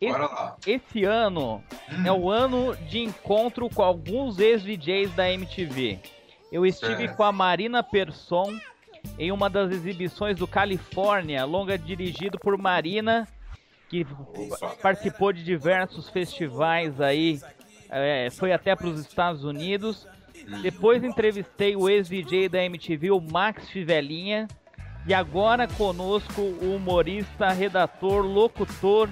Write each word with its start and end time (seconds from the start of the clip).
Esse, 0.00 0.70
esse 0.70 1.04
ano 1.04 1.62
Hum. 1.90 2.06
é 2.06 2.12
o 2.12 2.30
ano 2.30 2.76
de 2.88 3.00
encontro 3.00 3.68
com 3.68 3.82
alguns 3.82 4.38
ex-DJs 4.38 5.12
da 5.14 5.30
MTV. 5.30 5.98
Eu 6.52 6.64
estive 6.64 7.08
com 7.08 7.22
a 7.22 7.32
Marina 7.32 7.82
Persson 7.82 8.58
em 9.18 9.32
uma 9.32 9.50
das 9.50 9.70
exibições 9.70 10.38
do 10.38 10.46
Califórnia, 10.46 11.44
longa 11.44 11.76
dirigido 11.78 12.38
por 12.38 12.56
Marina, 12.56 13.26
que 13.88 14.06
participou 14.82 15.32
de 15.32 15.42
diversos 15.42 16.08
festivais 16.08 17.00
aí, 17.00 17.40
é, 17.90 18.28
foi 18.30 18.52
até 18.52 18.76
para 18.76 18.86
os 18.86 19.00
Estados 19.00 19.44
Unidos. 19.44 20.06
Depois 20.62 21.02
entrevistei 21.02 21.74
o 21.74 21.88
ex-DJ 21.88 22.48
da 22.48 22.62
MTV, 22.64 23.10
o 23.10 23.20
Max 23.20 23.68
Fivelinha. 23.70 24.46
E 25.06 25.14
agora 25.14 25.66
conosco 25.66 26.40
o 26.40 26.74
humorista, 26.76 27.48
redator, 27.48 28.22
locutor 28.24 29.08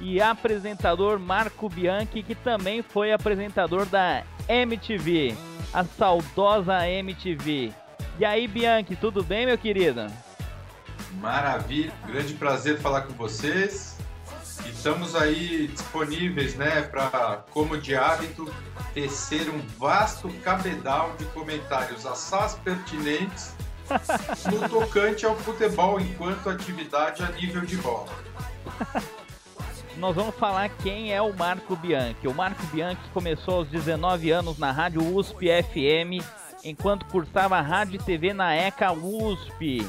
e 0.00 0.20
apresentador 0.20 1.18
Marco 1.18 1.68
Bianchi, 1.68 2.22
que 2.22 2.34
também 2.34 2.82
foi 2.82 3.12
apresentador 3.12 3.86
da 3.86 4.22
MTV, 4.48 5.36
a 5.72 5.84
saudosa 5.84 6.86
MTV. 6.86 7.72
E 8.18 8.24
aí, 8.24 8.48
Bianchi, 8.48 8.96
tudo 8.96 9.22
bem, 9.22 9.46
meu 9.46 9.58
querido? 9.58 10.06
Maravilha, 11.20 11.92
grande 12.06 12.34
prazer 12.34 12.78
falar 12.78 13.02
com 13.02 13.14
vocês. 13.14 13.96
E 14.64 14.70
Estamos 14.70 15.14
aí 15.14 15.68
disponíveis, 15.68 16.54
né, 16.54 16.82
para, 16.82 17.44
como 17.50 17.78
de 17.78 17.94
hábito, 17.94 18.52
tecer 18.94 19.48
um 19.48 19.60
vasto 19.78 20.28
cabedal 20.42 21.14
de 21.18 21.24
comentários 21.26 22.06
assaz 22.06 22.54
pertinentes 22.54 23.54
no 24.50 24.68
tocante 24.68 25.24
ao 25.24 25.36
futebol 25.36 26.00
enquanto 26.00 26.50
atividade 26.50 27.22
a 27.22 27.30
nível 27.30 27.62
de 27.62 27.76
bola. 27.76 28.08
Nós 29.98 30.14
vamos 30.14 30.34
falar 30.36 30.68
quem 30.68 31.12
é 31.12 31.20
o 31.20 31.34
Marco 31.36 31.74
Bianchi. 31.74 32.28
O 32.28 32.34
Marco 32.34 32.64
Bianchi 32.66 33.00
começou 33.12 33.56
aos 33.56 33.68
19 33.68 34.30
anos 34.30 34.56
na 34.58 34.70
rádio 34.70 35.02
USP 35.16 35.46
FM, 35.62 36.24
enquanto 36.64 37.04
cursava 37.06 37.60
rádio 37.60 37.96
e 37.96 37.98
TV 38.04 38.32
na 38.32 38.54
ECA 38.54 38.92
USP. 38.92 39.84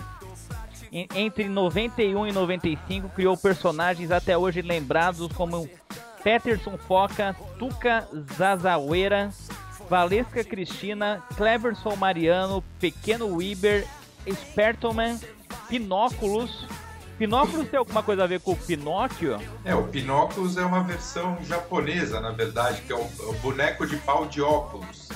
En- 0.92 1.08
Entre 1.14 1.48
91 1.48 2.26
e 2.26 2.32
95 2.32 3.10
criou 3.10 3.38
personagens 3.38 4.10
até 4.10 4.36
hoje 4.36 4.64
lembrados 4.64 5.32
como 5.34 5.70
Peterson 6.24 6.76
Foca, 6.88 7.36
Tuca 7.60 8.08
Zazaueira, 8.36 9.30
Valesca 9.88 10.44
Cristina, 10.44 11.22
Cleverson 11.38 11.96
Mariano, 11.96 12.64
Pequeno 12.80 13.28
Weber, 13.38 13.86
Spertoman, 14.28 15.20
Pinóculos. 15.68 16.66
Pinóculos 17.20 17.68
tem 17.68 17.78
alguma 17.78 18.02
coisa 18.02 18.24
a 18.24 18.28
ver 18.28 18.40
com 18.40 18.54
o 18.54 18.56
Pinóquio? 18.56 19.40
É, 19.66 19.76
o 19.76 19.84
Pinóculos 19.84 20.56
é 20.58 20.64
uma 20.64 20.82
versão 20.82 21.38
japonesa, 21.44 22.22
na 22.22 22.32
verdade, 22.32 22.82
que 22.84 22.94
é 22.94 22.96
o, 22.96 23.02
o 23.02 23.34
boneco 23.42 23.86
de 23.86 23.98
pau 23.98 24.26
de 24.26 24.42
óculos. 24.42 25.10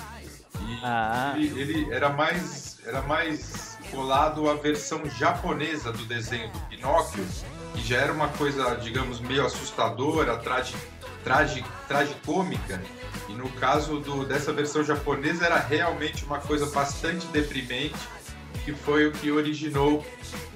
E 0.59 0.79
Ah. 0.83 1.33
ele, 1.37 1.59
ele 1.61 1.93
era 1.93 2.09
mais 2.09 2.77
era 2.85 3.01
mais 3.01 3.77
colado 3.89 4.49
à 4.49 4.55
versão 4.55 5.01
japonesa 5.17 5.93
do 5.93 6.03
desenho 6.05 6.49
do 6.51 6.59
Pinóquio, 6.61 7.25
que 7.73 7.81
já 7.81 7.97
era 8.01 8.11
uma 8.11 8.27
coisa, 8.27 8.75
digamos, 8.75 9.21
meio 9.21 9.45
assustadora, 9.45 10.35
tragi, 10.37 10.75
tragi, 11.23 11.63
tragicômica. 11.87 12.81
E 13.29 13.33
no 13.33 13.49
caso 13.53 14.01
do, 14.01 14.25
dessa 14.25 14.51
versão 14.51 14.83
japonesa 14.83 15.45
era 15.45 15.57
realmente 15.57 16.25
uma 16.25 16.39
coisa 16.39 16.65
bastante 16.65 17.25
deprimente, 17.27 17.95
que 18.63 18.71
foi 18.73 19.07
o 19.07 19.11
que 19.11 19.31
originou 19.31 20.05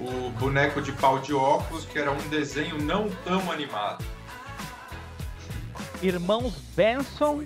o 0.00 0.30
boneco 0.38 0.80
de 0.80 0.92
pau 0.92 1.18
de 1.18 1.34
óculos, 1.34 1.84
que 1.84 1.98
era 1.98 2.10
um 2.10 2.28
desenho 2.28 2.80
não 2.80 3.08
tão 3.24 3.50
animado. 3.50 4.04
Irmãos 6.02 6.54
Benson 6.76 7.42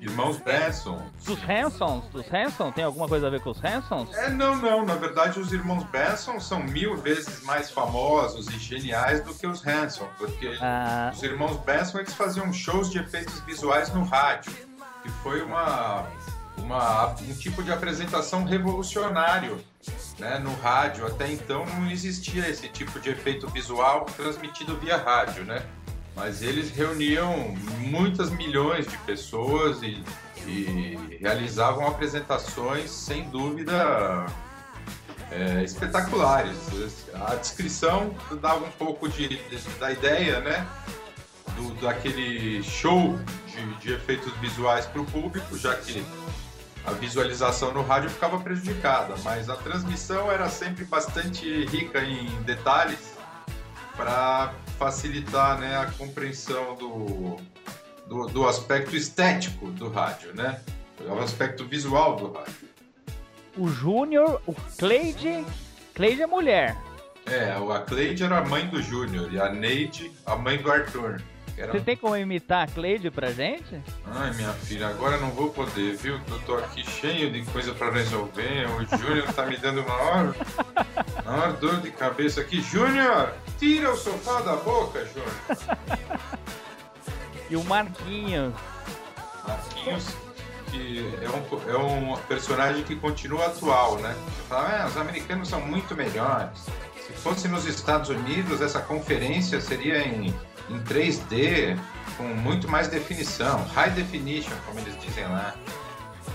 Irmãos 0.00 0.36
Benson. 0.38 1.00
dos 1.24 1.38
Hansons. 1.48 2.04
Dos 2.12 2.26
Hansons? 2.32 2.74
Tem 2.74 2.84
alguma 2.84 3.08
coisa 3.08 3.26
a 3.26 3.30
ver 3.30 3.40
com 3.40 3.50
os 3.50 3.64
Hansons? 3.64 4.14
É, 4.14 4.28
não, 4.30 4.54
não. 4.54 4.84
Na 4.84 4.94
verdade, 4.94 5.40
os 5.40 5.52
irmãos 5.52 5.82
Benson 5.84 6.38
são 6.38 6.62
mil 6.62 6.96
vezes 6.96 7.42
mais 7.42 7.70
famosos 7.70 8.46
e 8.48 8.58
geniais 8.58 9.24
do 9.24 9.34
que 9.34 9.46
os 9.46 9.66
Hanson, 9.66 10.06
porque 10.18 10.56
Ah, 10.60 11.10
os 11.12 11.22
irmãos 11.22 11.56
Benson 11.64 11.98
eles 11.98 12.14
faziam 12.14 12.52
shows 12.52 12.90
de 12.90 12.98
efeitos 12.98 13.40
visuais 13.40 13.92
no 13.92 14.04
rádio, 14.04 14.52
que 15.02 15.08
foi 15.22 15.42
uma, 15.42 16.06
uma 16.58 17.08
um 17.20 17.34
tipo 17.34 17.62
de 17.62 17.70
apresentação 17.72 18.44
revolucionário, 18.44 19.58
né, 20.18 20.38
no 20.38 20.54
rádio. 20.56 21.06
Até 21.06 21.30
então 21.32 21.64
não 21.66 21.90
existia 21.90 22.48
esse 22.48 22.68
tipo 22.68 22.98
de 23.00 23.10
efeito 23.10 23.46
visual 23.48 24.04
transmitido 24.16 24.76
via 24.76 24.96
rádio, 24.96 25.44
né? 25.44 25.62
Mas 26.14 26.40
eles 26.42 26.70
reuniam 26.70 27.54
muitas 27.78 28.30
milhões 28.30 28.86
de 28.86 28.96
pessoas 28.98 29.82
e, 29.82 30.02
e 30.46 31.18
realizavam 31.20 31.86
apresentações 31.86 32.90
sem 32.90 33.28
dúvida 33.28 34.24
é, 35.30 35.62
espetaculares. 35.62 36.56
A 37.14 37.34
descrição 37.34 38.14
dava 38.40 38.64
um 38.64 38.70
pouco 38.70 39.08
de, 39.08 39.28
de- 39.28 39.58
da 39.78 39.92
ideia, 39.92 40.40
né? 40.40 40.66
Do, 41.54 41.74
daquele 41.82 42.62
show 42.62 43.18
de, 43.46 43.74
de 43.76 43.92
efeitos 43.92 44.32
visuais 44.38 44.86
para 44.86 45.00
o 45.02 45.04
público, 45.06 45.56
já 45.58 45.74
que 45.76 46.02
a 46.86 46.92
visualização 46.92 47.74
no 47.74 47.82
rádio 47.82 48.08
ficava 48.08 48.38
prejudicada, 48.38 49.14
mas 49.24 49.50
a 49.50 49.56
transmissão 49.56 50.30
era 50.30 50.48
sempre 50.48 50.84
bastante 50.84 51.64
rica 51.66 52.02
em 52.04 52.26
detalhes 52.42 53.16
para 53.96 54.54
facilitar 54.78 55.58
né, 55.58 55.76
a 55.78 55.86
compreensão 55.86 56.76
do, 56.76 57.36
do, 58.06 58.26
do 58.28 58.48
aspecto 58.48 58.94
estético 58.94 59.70
do 59.72 59.88
rádio, 59.88 60.34
né? 60.34 60.60
O 61.00 61.18
aspecto 61.18 61.66
visual 61.66 62.16
do 62.16 62.32
rádio. 62.32 62.68
o 63.58 63.68
Júnior, 63.68 64.40
o 64.46 64.54
Cleide. 64.78 65.44
Cleide 65.94 66.22
é 66.22 66.26
mulher. 66.26 66.76
É, 67.26 67.52
a 67.52 67.80
Cleide 67.80 68.22
era 68.22 68.38
a 68.38 68.44
mãe 68.44 68.66
do 68.68 68.80
Júnior 68.80 69.32
e 69.32 69.40
a 69.40 69.50
Neide 69.50 70.12
a 70.24 70.36
mãe 70.36 70.58
do 70.58 70.70
Arthur. 70.70 71.20
Era... 71.56 71.72
Você 71.72 71.80
tem 71.80 71.96
como 71.96 72.14
imitar 72.16 72.64
a 72.64 72.70
Cleide 72.70 73.10
pra 73.10 73.32
gente? 73.32 73.80
Ai, 74.14 74.32
minha 74.34 74.52
filha, 74.52 74.88
agora 74.88 75.16
não 75.18 75.30
vou 75.30 75.48
poder, 75.50 75.96
viu? 75.96 76.20
Eu 76.28 76.38
tô 76.40 76.54
aqui 76.56 76.84
cheio 76.84 77.30
de 77.32 77.42
coisa 77.46 77.72
pra 77.74 77.90
resolver. 77.90 78.66
O 78.68 78.96
Júnior 78.98 79.32
tá 79.32 79.46
me 79.46 79.56
dando 79.56 79.80
uma 79.80 79.94
hora, 79.94 80.34
uma 81.24 81.32
hora 81.42 81.52
dor 81.54 81.80
de 81.80 81.90
cabeça 81.90 82.42
aqui. 82.42 82.60
Júnior, 82.60 83.32
tira 83.58 83.90
o 83.90 83.96
sofá 83.96 84.40
da 84.42 84.56
boca, 84.56 85.02
Júnior. 85.06 85.78
E 87.48 87.56
o 87.56 87.64
Marquinhos. 87.64 88.52
Marquinhos, 89.46 90.08
que 90.70 91.14
é 91.22 91.28
um, 91.30 91.70
é 91.70 91.78
um 91.78 92.16
personagem 92.28 92.82
que 92.82 92.96
continua 92.96 93.46
atual, 93.46 93.98
né? 93.98 94.14
Fala, 94.48 94.82
"Ah, 94.82 94.86
os 94.88 94.96
americanos 94.98 95.48
são 95.48 95.60
muito 95.60 95.94
melhores. 95.96 96.66
Se 97.06 97.12
fosse 97.12 97.46
nos 97.48 97.64
Estados 97.66 98.10
Unidos, 98.10 98.60
essa 98.60 98.80
conferência 98.80 99.60
seria 99.60 99.98
em, 100.06 100.34
em 100.68 100.78
3D, 100.80 101.78
com 102.16 102.24
muito 102.24 102.68
mais 102.68 102.88
definição, 102.88 103.64
high 103.74 103.90
definition, 103.90 104.54
como 104.66 104.78
eles 104.80 104.98
dizem 105.00 105.24
lá. 105.24 105.54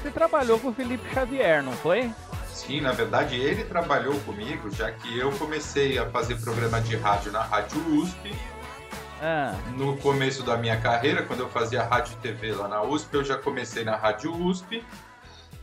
Você 0.02 0.09
trabalhou 0.12 0.59
com 0.59 0.69
o 0.69 0.74
Felipe 0.74 1.08
Xavier, 1.14 1.62
não 1.64 1.74
foi? 1.74 2.12
Sim, 2.52 2.81
na 2.81 2.91
verdade 2.91 3.36
ele 3.36 3.64
trabalhou 3.64 4.14
comigo, 4.22 4.70
já 4.74 4.91
que 4.91 5.18
eu 5.18 5.31
comecei 5.34 5.97
a 5.97 6.09
fazer 6.09 6.36
programa 6.41 6.80
de 6.81 6.96
rádio 6.96 7.31
na 7.31 7.41
Rádio 7.41 7.80
USP. 7.97 8.34
Ah, 9.22 9.56
No 9.75 9.97
começo 9.97 10.44
da 10.44 10.58
minha 10.58 10.80
carreira, 10.80 11.24
quando 11.24 11.41
eu 11.41 11.50
fazia 11.50 11.84
rádio 11.84 12.14
e 12.14 12.22
TV 12.22 12.53
lá 12.53 12.68
na 12.68 12.81
USP, 12.81 13.14
eu 13.14 13.24
já 13.24 13.38
comecei 13.38 13.84
na 13.84 13.96
Rádio 13.96 14.34
USP. 14.34 14.84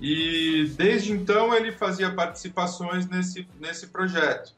E 0.00 0.72
desde 0.76 1.12
então 1.12 1.52
ele 1.52 1.72
fazia 1.72 2.08
participações 2.12 3.08
nesse, 3.08 3.48
nesse 3.58 3.88
projeto, 3.88 4.52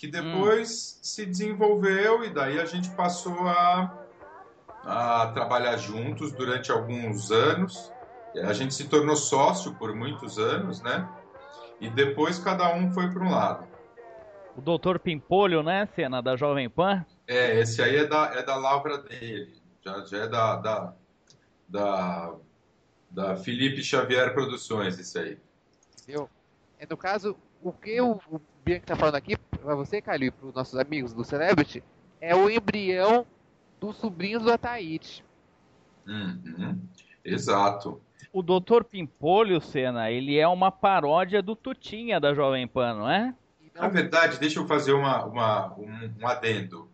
que 0.00 0.08
depois 0.08 0.98
se 1.02 1.26
desenvolveu 1.26 2.24
e 2.24 2.30
daí 2.30 2.58
a 2.58 2.64
gente 2.64 2.88
passou 2.92 3.46
a, 3.46 4.02
a 4.82 5.30
trabalhar 5.34 5.76
juntos 5.76 6.32
durante 6.32 6.72
alguns 6.72 7.30
anos. 7.30 7.92
A 8.34 8.54
gente 8.54 8.72
se 8.72 8.88
tornou 8.88 9.14
sócio 9.14 9.74
por 9.74 9.94
muitos 9.94 10.38
anos, 10.38 10.80
né? 10.80 11.06
E 11.78 11.90
depois 11.90 12.38
cada 12.38 12.74
um 12.74 12.90
foi 12.94 13.10
para 13.10 13.22
um 13.22 13.30
lado. 13.30 13.68
o 14.56 14.62
Doutor 14.62 14.98
Pimpolho, 14.98 15.62
né, 15.62 15.86
cena 15.94 16.22
da 16.22 16.34
Jovem 16.34 16.70
Pan? 16.70 17.04
É, 17.26 17.60
esse 17.60 17.82
aí 17.82 17.96
é 17.96 18.06
da, 18.06 18.32
é 18.34 18.42
da 18.42 18.56
lavra 18.56 19.02
dele. 19.02 19.52
Já, 19.84 20.02
já 20.06 20.16
é 20.16 20.26
da, 20.26 20.56
da, 20.56 20.94
da, 21.68 22.34
da 23.10 23.36
Felipe 23.36 23.82
Xavier 23.82 24.32
Produções, 24.32 24.98
esse 24.98 25.18
aí. 25.18 25.38
Entendeu? 26.02 26.26
É, 26.78 26.86
no 26.88 26.96
caso, 26.96 27.36
o 27.62 27.70
que 27.70 28.00
o, 28.00 28.12
o 28.30 28.40
Bianchi 28.64 28.86
tá 28.86 28.96
falando 28.96 29.16
aqui, 29.16 29.36
pra 29.60 29.74
você, 29.74 30.00
Calil, 30.00 30.28
e 30.28 30.30
pros 30.30 30.54
nossos 30.54 30.78
amigos 30.78 31.12
do 31.12 31.24
Celebrity, 31.24 31.82
é 32.20 32.34
o 32.34 32.50
embrião 32.50 33.26
dos 33.80 33.96
sobrinhos 33.96 34.42
do 34.42 34.52
Ataíde. 34.52 35.24
Uhum, 36.06 36.78
exato. 37.24 38.00
O 38.32 38.42
Doutor 38.42 38.84
Pimpolho, 38.84 39.60
cena, 39.60 40.10
ele 40.10 40.38
é 40.38 40.46
uma 40.46 40.70
paródia 40.70 41.42
do 41.42 41.56
Tutinha 41.56 42.20
da 42.20 42.34
Jovem 42.34 42.66
Pan, 42.66 42.94
não 42.94 43.10
é? 43.10 43.34
Na 43.74 43.88
verdade, 43.88 44.38
deixa 44.38 44.58
eu 44.58 44.66
fazer 44.66 44.92
uma, 44.92 45.24
uma, 45.24 45.74
um, 45.74 46.12
um 46.20 46.28
adendo. 46.28 46.88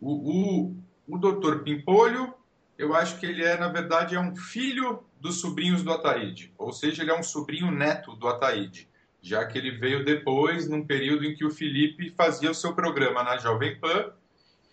O, 0.00 0.12
o, 0.12 0.76
O 1.06 1.18
Dr. 1.18 1.62
Pimpolho, 1.62 2.32
eu 2.78 2.94
acho 2.94 3.18
que 3.18 3.26
ele 3.26 3.44
é, 3.44 3.58
na 3.58 3.68
verdade, 3.68 4.14
é 4.14 4.20
um 4.20 4.34
filho 4.34 5.04
dos 5.20 5.40
sobrinhos 5.40 5.82
do 5.82 5.92
Ataíde, 5.92 6.52
ou 6.56 6.72
seja, 6.72 7.02
ele 7.02 7.10
é 7.10 7.18
um 7.18 7.22
sobrinho 7.22 7.70
neto 7.70 8.16
do 8.16 8.26
Ataíde, 8.26 8.88
já 9.22 9.44
que 9.44 9.58
ele 9.58 9.72
veio 9.72 10.04
depois, 10.04 10.68
num 10.68 10.86
período 10.86 11.24
em 11.24 11.34
que 11.34 11.44
o 11.44 11.50
Felipe 11.50 12.10
fazia 12.10 12.50
o 12.50 12.54
seu 12.54 12.74
programa 12.74 13.22
na 13.22 13.36
Jovem 13.36 13.78
Pan, 13.78 14.12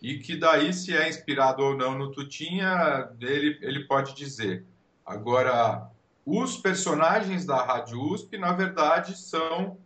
e 0.02 0.20
que 0.20 0.36
daí, 0.36 0.74
se 0.74 0.96
é 0.96 1.10
inspirado 1.10 1.64
ou 1.64 1.76
não 1.76 1.98
no 1.98 2.12
Tutinha, 2.12 3.10
ele, 3.20 3.58
ele 3.62 3.86
pode 3.86 4.14
dizer. 4.14 4.64
Agora, 5.06 5.90
os 6.26 6.58
personagens 6.58 7.46
da 7.46 7.64
Rádio 7.64 8.02
USP, 8.02 8.38
na 8.38 8.54
verdade, 8.54 9.18
são 9.18 9.78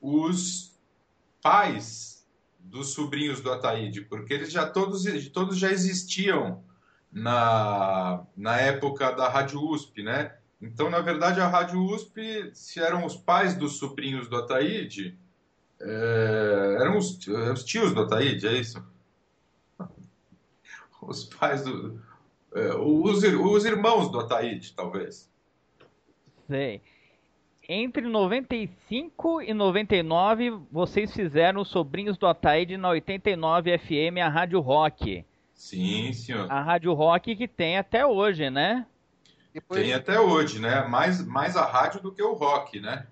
os 0.00 0.78
pais 1.42 2.26
dos 2.58 2.94
sobrinhos 2.94 3.40
do 3.40 3.52
Ataíde, 3.52 4.02
porque 4.02 4.34
eles 4.34 4.52
já 4.52 4.66
todos, 4.66 5.04
todos 5.30 5.58
já 5.58 5.70
existiam 5.70 6.62
na, 7.10 8.24
na 8.36 8.56
época 8.56 9.10
da 9.12 9.28
Rádio 9.28 9.60
USP, 9.60 10.02
né? 10.02 10.36
Então, 10.64 10.88
na 10.88 11.00
verdade, 11.00 11.40
a 11.40 11.46
Rádio 11.46 11.78
USP, 11.84 12.50
se 12.54 12.80
eram 12.80 13.04
os 13.04 13.16
pais 13.16 13.54
dos 13.54 13.78
sobrinhos 13.78 14.28
do 14.28 14.36
Ataíde, 14.36 15.18
é, 15.80 16.76
eram 16.80 16.96
os, 16.96 17.18
os, 17.26 17.64
tios 17.64 17.92
do 17.92 18.00
Ataíde, 18.00 18.46
é 18.46 18.52
isso? 18.52 18.82
Os 21.02 21.24
pais 21.24 21.62
do... 21.62 22.00
É, 22.54 22.74
os, 22.76 23.22
os 23.22 23.64
irmãos 23.66 24.10
do 24.10 24.20
Ataíde, 24.20 24.72
talvez. 24.74 25.30
Sei. 26.46 26.80
Entre 27.68 28.02
95 28.02 29.42
e 29.42 29.52
99, 29.52 30.60
vocês 30.70 31.12
fizeram 31.12 31.60
os 31.60 31.68
Sobrinhos 31.68 32.16
do 32.16 32.26
Ataíde 32.26 32.78
na 32.78 32.88
89 32.88 33.76
FM, 33.76 34.18
a 34.22 34.28
Rádio 34.28 34.60
Rock. 34.60 35.26
Sim, 35.52 36.12
senhor. 36.12 36.50
A 36.50 36.62
Rádio 36.62 36.94
Rock 36.94 37.36
que 37.36 37.48
tem 37.48 37.76
até 37.76 38.06
hoje, 38.06 38.48
né? 38.48 38.86
Depois... 39.54 39.80
Tem 39.80 39.94
até 39.94 40.18
hoje, 40.18 40.58
né? 40.58 40.82
Mais, 40.88 41.24
mais 41.24 41.56
a 41.56 41.64
rádio 41.64 42.02
do 42.02 42.10
que 42.10 42.20
o 42.20 42.32
rock, 42.32 42.80
né? 42.80 43.06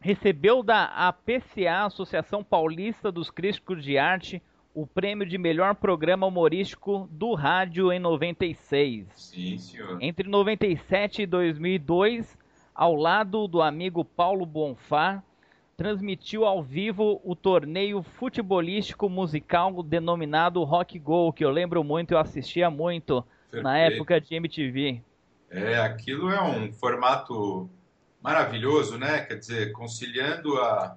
Recebeu 0.00 0.64
da 0.64 0.86
APCA, 0.86 1.86
Associação 1.86 2.42
Paulista 2.42 3.12
dos 3.12 3.30
Críticos 3.30 3.84
de 3.84 3.96
Arte, 3.96 4.42
o 4.74 4.84
prêmio 4.84 5.24
de 5.24 5.38
melhor 5.38 5.76
programa 5.76 6.26
humorístico 6.26 7.08
do 7.12 7.34
rádio 7.34 7.92
em 7.92 8.00
96. 8.00 9.06
Sim, 9.14 9.58
senhor. 9.58 9.98
Entre 10.00 10.28
97 10.28 11.22
e 11.22 11.26
2002, 11.26 12.36
ao 12.74 12.96
lado 12.96 13.46
do 13.46 13.62
amigo 13.62 14.04
Paulo 14.04 14.44
Bonfá, 14.44 15.22
transmitiu 15.76 16.44
ao 16.44 16.64
vivo 16.64 17.20
o 17.22 17.36
torneio 17.36 18.02
futebolístico 18.02 19.08
musical 19.08 19.84
denominado 19.84 20.64
Rock 20.64 20.98
Go, 20.98 21.32
que 21.32 21.44
eu 21.44 21.50
lembro 21.50 21.84
muito, 21.84 22.12
eu 22.12 22.18
assistia 22.18 22.68
muito 22.68 23.24
Perfeito. 23.52 23.62
na 23.62 23.78
época 23.78 24.18
de 24.18 24.34
MTV. 24.34 25.02
É, 25.50 25.76
aquilo 25.78 26.30
é 26.30 26.42
um 26.42 26.72
formato 26.72 27.68
maravilhoso, 28.22 28.96
né? 28.96 29.20
Quer 29.20 29.38
dizer, 29.38 29.72
conciliando 29.72 30.58
a, 30.58 30.96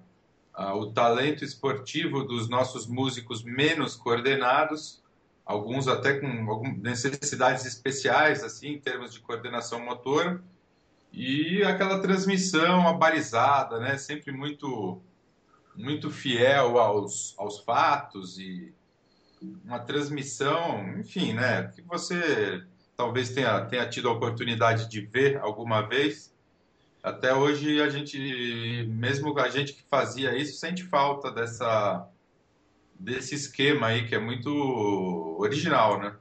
a, 0.53 0.73
o 0.73 0.91
talento 0.93 1.43
esportivo 1.43 2.23
dos 2.23 2.47
nossos 2.47 2.87
músicos 2.87 3.43
menos 3.43 3.97
coordenados, 3.97 5.03
alguns 5.45 5.89
até 5.89 6.17
com 6.17 6.49
algumas 6.49 6.77
necessidades 6.77 7.65
especiais, 7.65 8.41
assim, 8.41 8.69
em 8.69 8.79
termos 8.79 9.13
de 9.13 9.19
coordenação 9.19 9.83
motora, 9.83 10.41
e 11.11 11.61
aquela 11.63 11.99
transmissão 11.99 12.87
abalizada, 12.87 13.79
né? 13.79 13.97
Sempre 13.97 14.31
muito 14.31 15.01
muito 15.75 16.09
fiel 16.09 16.79
aos, 16.79 17.35
aos 17.37 17.59
fatos 17.59 18.39
e 18.39 18.73
uma 19.63 19.79
transmissão, 19.79 20.99
enfim, 20.99 21.33
né? 21.33 21.71
Que 21.73 21.81
você 21.81 22.63
talvez 22.95 23.29
tenha, 23.29 23.65
tenha 23.65 23.87
tido 23.87 24.09
a 24.09 24.13
oportunidade 24.13 24.89
de 24.89 25.01
ver 25.01 25.37
alguma 25.37 25.81
vez. 25.81 26.33
Até 27.03 27.33
hoje 27.33 27.81
a 27.81 27.89
gente, 27.89 28.87
mesmo 28.89 29.37
a 29.37 29.49
gente 29.49 29.73
que 29.73 29.83
fazia 29.83 30.35
isso, 30.35 30.57
sente 30.57 30.83
falta 30.83 31.31
dessa 31.31 32.07
desse 32.97 33.35
esquema 33.35 33.87
aí 33.87 34.07
que 34.07 34.15
é 34.15 34.19
muito 34.19 34.49
original, 35.37 35.99
né? 35.99 36.15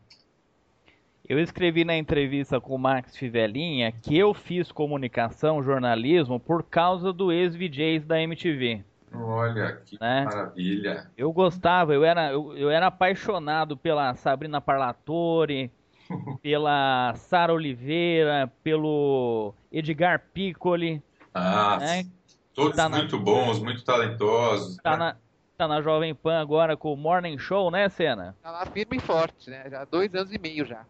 Eu 1.26 1.38
escrevi 1.38 1.84
na 1.84 1.96
entrevista 1.96 2.60
com 2.60 2.74
o 2.74 2.78
Max 2.78 3.16
Fivelinha 3.16 3.90
que 3.90 4.16
eu 4.18 4.34
fiz 4.34 4.70
comunicação, 4.70 5.62
jornalismo, 5.62 6.38
por 6.38 6.62
causa 6.62 7.14
do 7.14 7.32
ex-VJs 7.32 8.04
da 8.04 8.20
MTV. 8.20 8.84
Olha, 9.16 9.80
que 9.84 9.98
né? 10.00 10.24
maravilha. 10.24 11.10
Eu 11.16 11.32
gostava, 11.32 11.94
eu 11.94 12.04
era, 12.04 12.32
eu, 12.32 12.56
eu 12.56 12.70
era 12.70 12.86
apaixonado 12.86 13.76
pela 13.76 14.14
Sabrina 14.14 14.60
Parlatore, 14.60 15.70
pela 16.42 17.14
Sara 17.16 17.52
Oliveira, 17.52 18.50
pelo 18.62 19.54
Edgar 19.70 20.24
Piccoli. 20.32 21.02
Ah, 21.32 21.78
né? 21.80 22.06
todos 22.54 22.76
tá 22.76 22.88
muito 22.88 23.16
na... 23.16 23.22
bons, 23.22 23.58
muito 23.58 23.84
talentosos. 23.84 24.76
Tá, 24.76 24.92
né? 24.92 24.96
na, 24.98 25.16
tá 25.56 25.68
na 25.68 25.82
Jovem 25.82 26.14
Pan 26.14 26.40
agora 26.40 26.76
com 26.76 26.92
o 26.92 26.96
Morning 26.96 27.38
Show, 27.38 27.70
né, 27.70 27.88
Senna? 27.88 28.36
Tá 28.42 28.50
lá 28.50 28.66
firme 28.66 28.96
e 28.96 29.00
forte, 29.00 29.50
né? 29.50 29.68
Já 29.70 29.82
há 29.82 29.84
dois 29.84 30.14
anos 30.14 30.32
e 30.32 30.38
meio 30.38 30.64
já. 30.64 30.84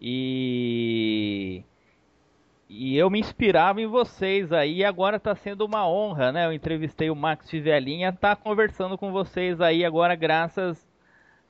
E 0.00 1.64
e 2.68 2.96
eu 2.96 3.08
me 3.08 3.20
inspirava 3.20 3.80
em 3.80 3.86
vocês 3.86 4.52
aí, 4.52 4.78
e 4.78 4.84
agora 4.84 5.16
está 5.16 5.34
sendo 5.34 5.64
uma 5.64 5.88
honra, 5.88 6.32
né? 6.32 6.46
Eu 6.46 6.52
entrevistei 6.52 7.10
o 7.10 7.16
Max 7.16 7.48
Fivelinha, 7.48 8.12
tá 8.12 8.34
conversando 8.34 8.98
com 8.98 9.12
vocês 9.12 9.60
aí 9.60 9.84
agora 9.84 10.14
graças 10.16 10.86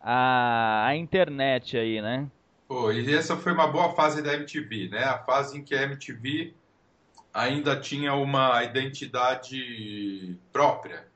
à, 0.01 0.87
à 0.87 0.97
internet 0.97 1.77
aí, 1.77 2.03
né? 2.03 2.31
Pô, 2.69 2.93
e 2.93 3.15
essa 3.15 3.37
foi 3.37 3.53
uma 3.53 3.67
boa 3.67 3.95
fase 3.95 4.23
da 4.23 4.35
MTV, 4.35 4.89
né? 4.91 5.05
A 5.05 5.19
fase 5.19 5.57
em 5.57 5.65
que 5.65 5.75
a 5.75 5.83
MTV 5.83 6.53
ainda 7.33 7.79
tinha 7.79 8.15
uma 8.15 8.63
identidade 8.65 10.37
própria. 10.53 11.07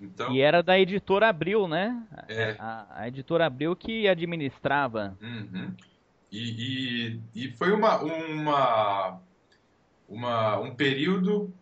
Então... 0.00 0.32
E 0.32 0.40
era 0.40 0.62
da 0.62 0.78
editora 0.78 1.28
Abril, 1.28 1.66
né? 1.66 2.02
É. 2.28 2.56
A, 2.58 2.86
a 2.90 3.08
editora 3.08 3.46
Abril 3.46 3.74
que 3.74 4.08
administrava. 4.08 5.16
Uhum. 5.20 5.74
E, 6.30 7.20
e, 7.34 7.44
e 7.46 7.52
foi 7.52 7.72
uma, 7.72 7.98
uma, 8.00 9.20
uma, 10.08 10.58
um 10.60 10.74
período 10.74 11.52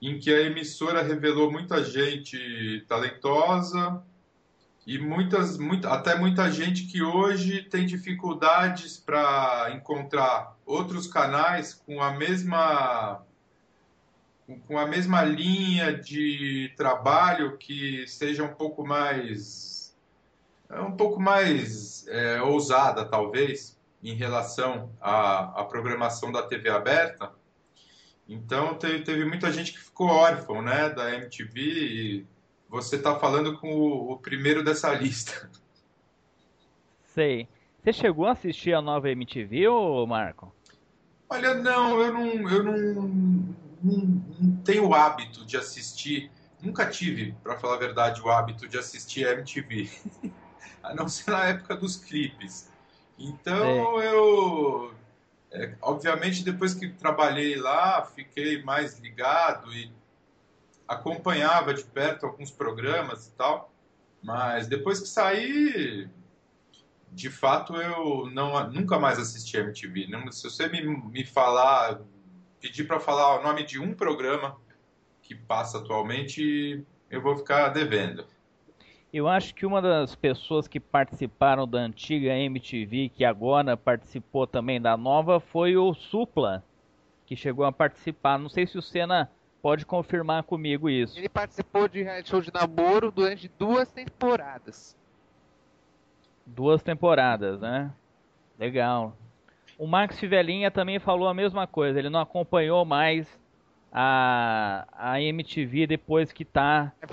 em 0.00 0.18
que 0.18 0.32
a 0.32 0.40
emissora 0.42 1.02
revelou 1.02 1.52
muita 1.52 1.84
gente 1.84 2.84
talentosa 2.88 4.02
e 4.86 4.98
muitas, 4.98 5.58
muita, 5.58 5.90
até 5.90 6.14
muita 6.14 6.50
gente 6.50 6.84
que 6.86 7.02
hoje 7.02 7.62
tem 7.62 7.84
dificuldades 7.84 8.96
para 8.96 9.70
encontrar 9.74 10.56
outros 10.64 11.06
canais 11.06 11.74
com 11.74 12.02
a 12.02 12.12
mesma 12.12 13.22
com 14.66 14.76
a 14.76 14.84
mesma 14.84 15.22
linha 15.22 15.92
de 15.92 16.72
trabalho 16.76 17.56
que 17.56 18.04
seja 18.08 18.42
um 18.42 18.52
pouco 18.52 18.84
mais 18.84 19.94
um 20.70 20.96
pouco 20.96 21.20
mais 21.20 22.04
é, 22.08 22.42
ousada 22.42 23.04
talvez 23.04 23.78
em 24.02 24.14
relação 24.14 24.90
à, 25.00 25.60
à 25.60 25.64
programação 25.64 26.32
da 26.32 26.42
TV 26.42 26.70
aberta. 26.70 27.32
Então 28.28 28.74
teve, 28.74 29.00
teve, 29.02 29.24
muita 29.24 29.52
gente 29.52 29.72
que 29.72 29.80
ficou 29.80 30.08
órfão, 30.08 30.62
né, 30.62 30.88
da 30.90 31.14
MTV. 31.14 31.60
E 31.60 32.26
você 32.68 32.96
está 32.96 33.18
falando 33.18 33.58
com 33.58 33.74
o, 33.74 34.12
o, 34.12 34.18
primeiro 34.18 34.62
dessa 34.62 34.92
lista. 34.94 35.50
Sei. 37.04 37.48
Você 37.82 37.92
chegou 37.92 38.26
a 38.26 38.32
assistir 38.32 38.74
a 38.74 38.82
nova 38.82 39.10
MTV, 39.10 39.68
ô 39.68 40.06
Marco? 40.06 40.54
Olha, 41.28 41.54
não, 41.54 42.00
eu 42.00 42.12
não, 42.12 42.50
eu 42.50 42.62
não, 42.62 43.02
não, 43.82 44.24
não 44.38 44.56
tenho 44.64 44.88
o 44.88 44.94
hábito 44.94 45.44
de 45.44 45.56
assistir. 45.56 46.30
Nunca 46.60 46.86
tive, 46.86 47.34
para 47.42 47.56
falar 47.58 47.76
a 47.76 47.78
verdade, 47.78 48.20
o 48.20 48.28
hábito 48.28 48.68
de 48.68 48.76
assistir 48.76 49.26
a 49.26 49.32
MTV. 49.32 49.90
a 50.82 50.94
não 50.94 51.08
ser 51.08 51.30
na 51.30 51.46
época 51.46 51.76
dos 51.76 51.96
clipes. 51.96 52.69
Então 53.20 54.00
é. 54.00 54.12
eu, 54.12 54.94
é, 55.52 55.74
obviamente, 55.82 56.42
depois 56.42 56.72
que 56.72 56.88
trabalhei 56.88 57.56
lá, 57.56 58.02
fiquei 58.02 58.62
mais 58.62 58.98
ligado 58.98 59.72
e 59.74 59.92
acompanhava 60.88 61.74
de 61.74 61.84
perto 61.84 62.24
alguns 62.24 62.50
programas 62.50 63.26
e 63.26 63.32
tal. 63.32 63.70
Mas 64.22 64.66
depois 64.66 65.00
que 65.00 65.08
saí, 65.08 66.08
de 67.12 67.30
fato, 67.30 67.76
eu 67.76 68.28
não, 68.32 68.70
nunca 68.70 68.98
mais 68.98 69.18
assisti 69.18 69.56
a 69.58 69.60
MTV. 69.60 70.06
Não, 70.08 70.32
se 70.32 70.42
você 70.44 70.68
me, 70.68 70.82
me 70.82 71.24
falar, 71.24 72.00
pedir 72.60 72.84
para 72.84 72.98
falar 72.98 73.38
o 73.38 73.42
nome 73.42 73.64
de 73.64 73.78
um 73.78 73.94
programa 73.94 74.58
que 75.22 75.34
passa 75.34 75.78
atualmente, 75.78 76.84
eu 77.10 77.20
vou 77.20 77.36
ficar 77.36 77.68
devendo. 77.68 78.26
Eu 79.12 79.26
acho 79.26 79.54
que 79.54 79.66
uma 79.66 79.82
das 79.82 80.14
pessoas 80.14 80.68
que 80.68 80.78
participaram 80.78 81.66
da 81.66 81.80
antiga 81.80 82.32
MTV, 82.36 83.08
que 83.08 83.24
agora 83.24 83.76
participou 83.76 84.46
também 84.46 84.80
da 84.80 84.96
nova, 84.96 85.40
foi 85.40 85.76
o 85.76 85.92
Supla, 85.92 86.62
que 87.26 87.34
chegou 87.34 87.64
a 87.64 87.72
participar. 87.72 88.38
Não 88.38 88.48
sei 88.48 88.66
se 88.68 88.78
o 88.78 88.82
Senna 88.82 89.28
pode 89.60 89.84
confirmar 89.84 90.44
comigo 90.44 90.88
isso. 90.88 91.18
Ele 91.18 91.28
participou 91.28 91.88
de 91.88 92.02
reality 92.02 92.28
show 92.28 92.40
de 92.40 92.52
namoro 92.54 93.10
durante 93.10 93.50
duas 93.58 93.90
temporadas. 93.90 94.96
Duas 96.46 96.80
temporadas, 96.80 97.60
né? 97.60 97.90
Legal. 98.58 99.16
O 99.76 99.88
Max 99.88 100.20
Fivelinha 100.20 100.70
também 100.70 101.00
falou 101.00 101.26
a 101.26 101.34
mesma 101.34 101.66
coisa. 101.66 101.98
Ele 101.98 102.10
não 102.10 102.20
acompanhou 102.20 102.84
mais 102.84 103.26
a, 103.92 104.86
a 104.92 105.20
MTV 105.20 105.88
depois 105.88 106.32
que 106.32 106.44
tá, 106.44 106.92
É 107.00 107.06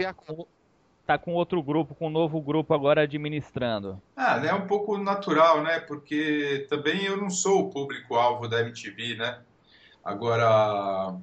tá 1.08 1.18
com 1.18 1.34
outro 1.34 1.64
grupo, 1.64 1.96
com 1.96 2.08
um 2.08 2.12
novo 2.12 2.42
grupo 2.42 2.74
agora 2.74 3.02
administrando. 3.02 4.02
Ah, 4.16 4.40
é 4.46 4.54
um 4.54 4.68
pouco 4.68 4.98
natural, 4.98 5.64
né? 5.64 5.80
Porque 5.80 6.68
também 6.70 7.06
eu 7.06 7.16
não 7.16 7.30
sou 7.30 7.62
o 7.62 7.70
público-alvo 7.70 8.48
da 8.48 8.60
MTV, 8.60 9.16
né? 9.16 9.40
Agora, 10.04 11.16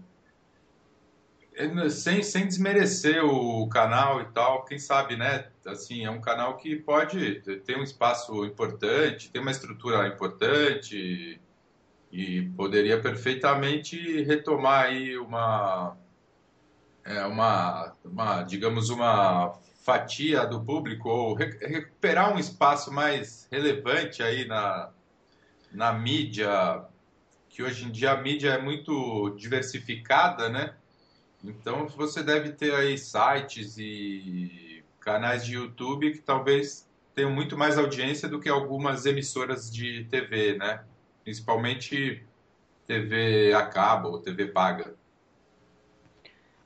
sem, 1.91 2.23
sem 2.23 2.47
desmerecer 2.47 3.23
o 3.25 3.69
canal 3.69 4.23
e 4.23 4.25
tal, 4.27 4.65
quem 4.65 4.79
sabe, 4.79 5.17
né? 5.17 5.49
Assim, 5.67 6.05
é 6.05 6.11
um 6.11 6.21
canal 6.21 6.57
que 6.57 6.77
pode 6.77 7.41
ter 7.65 7.79
um 7.79 7.83
espaço 7.83 8.45
importante, 8.45 9.31
tem 9.31 9.41
uma 9.41 9.51
estrutura 9.51 10.09
importante 10.09 11.41
e 12.11 12.43
poderia 12.57 13.01
perfeitamente 13.01 14.23
retomar 14.23 14.87
aí 14.87 15.19
uma, 15.19 15.97
é, 17.05 17.25
uma, 17.27 17.95
uma 18.05 18.43
digamos, 18.43 18.89
uma 18.89 19.59
fatia 19.85 20.47
do 20.47 20.65
público 20.65 21.11
ou 21.11 21.35
re 21.35 21.59
recuperar 21.61 22.35
um 22.35 22.39
espaço 22.39 22.91
mais 22.91 23.47
relevante 23.53 24.23
aí 24.23 24.47
na, 24.47 24.91
na 25.71 25.93
mídia, 25.93 26.83
que 27.51 27.63
hoje 27.63 27.85
em 27.85 27.93
dia 27.93 28.13
a 28.13 28.21
mídia 28.21 28.53
é 28.53 28.63
muito 28.63 29.31
diversificada, 29.37 30.49
né? 30.49 30.75
Então 31.45 31.87
você 31.87 32.23
deve 32.23 32.53
ter 32.53 32.75
aí 32.75 32.97
sites 32.97 33.77
e 33.77 34.83
canais 34.99 35.45
de 35.45 35.57
YouTube 35.57 36.13
que 36.13 36.21
talvez 36.21 36.89
tenham 37.15 37.31
muito 37.31 37.55
mais 37.55 37.77
audiência 37.77 38.27
do 38.27 38.41
que 38.41 38.49
algumas 38.49 39.05
emissoras 39.05 39.71
de 39.71 40.05
TV, 40.05 40.57
né? 40.57 40.83
Principalmente 41.23 42.25
TV 42.87 43.53
a 43.53 43.67
cabo 43.67 44.09
ou 44.09 44.19
TV 44.19 44.47
paga. 44.47 44.95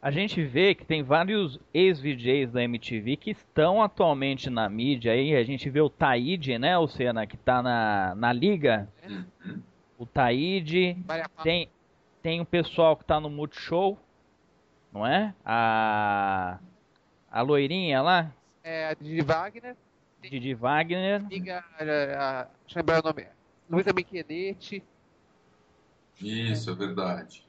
A 0.00 0.10
gente 0.10 0.42
vê 0.44 0.74
que 0.74 0.84
tem 0.84 1.02
vários 1.02 1.58
ex-VJs 1.74 2.52
da 2.52 2.62
MTV 2.62 3.16
que 3.16 3.30
estão 3.30 3.82
atualmente 3.82 4.48
na 4.48 4.68
mídia 4.68 5.12
aí. 5.12 5.34
A 5.34 5.42
gente 5.42 5.68
vê 5.68 5.80
o 5.80 5.90
Taíde, 5.90 6.56
né, 6.58 6.78
Luciana, 6.78 7.26
que 7.26 7.34
está 7.34 7.62
na, 7.62 8.14
na 8.14 8.32
liga. 8.32 8.88
Uhum. 9.04 9.60
O 9.98 10.06
Taíde. 10.06 10.96
Tem, 11.42 11.68
tem 12.22 12.40
um 12.40 12.44
pessoal 12.44 12.96
que 12.96 13.02
está 13.02 13.18
no 13.18 13.28
Multishow 13.28 13.98
não 14.92 15.06
é? 15.06 15.34
A 15.44 16.58
a 17.30 17.42
loirinha 17.42 18.00
lá? 18.02 18.34
É, 18.64 18.88
a 18.88 18.94
Didi 18.94 19.22
Wagner. 19.22 19.76
Didi 20.22 20.54
Wagner. 20.54 21.20
Amiga, 21.20 21.64
a, 21.78 21.82
a, 21.82 22.44
deixa 22.64 22.78
eu 22.78 22.80
lembrar 22.80 23.00
o 23.00 23.06
nome. 23.06 23.26
Luísa 23.70 23.92
Michenetti. 23.92 24.82
Isso, 26.20 26.70
é 26.70 26.74
verdade. 26.74 27.46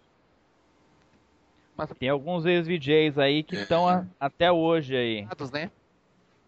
Mas... 1.80 1.98
Tem 1.98 2.10
alguns 2.10 2.46
ex-VJs 2.46 3.18
aí 3.18 3.42
que 3.42 3.56
estão 3.56 3.90
é. 3.90 4.06
até 4.20 4.52
hoje 4.52 4.96
aí. 4.96 5.28
Né? 5.54 5.72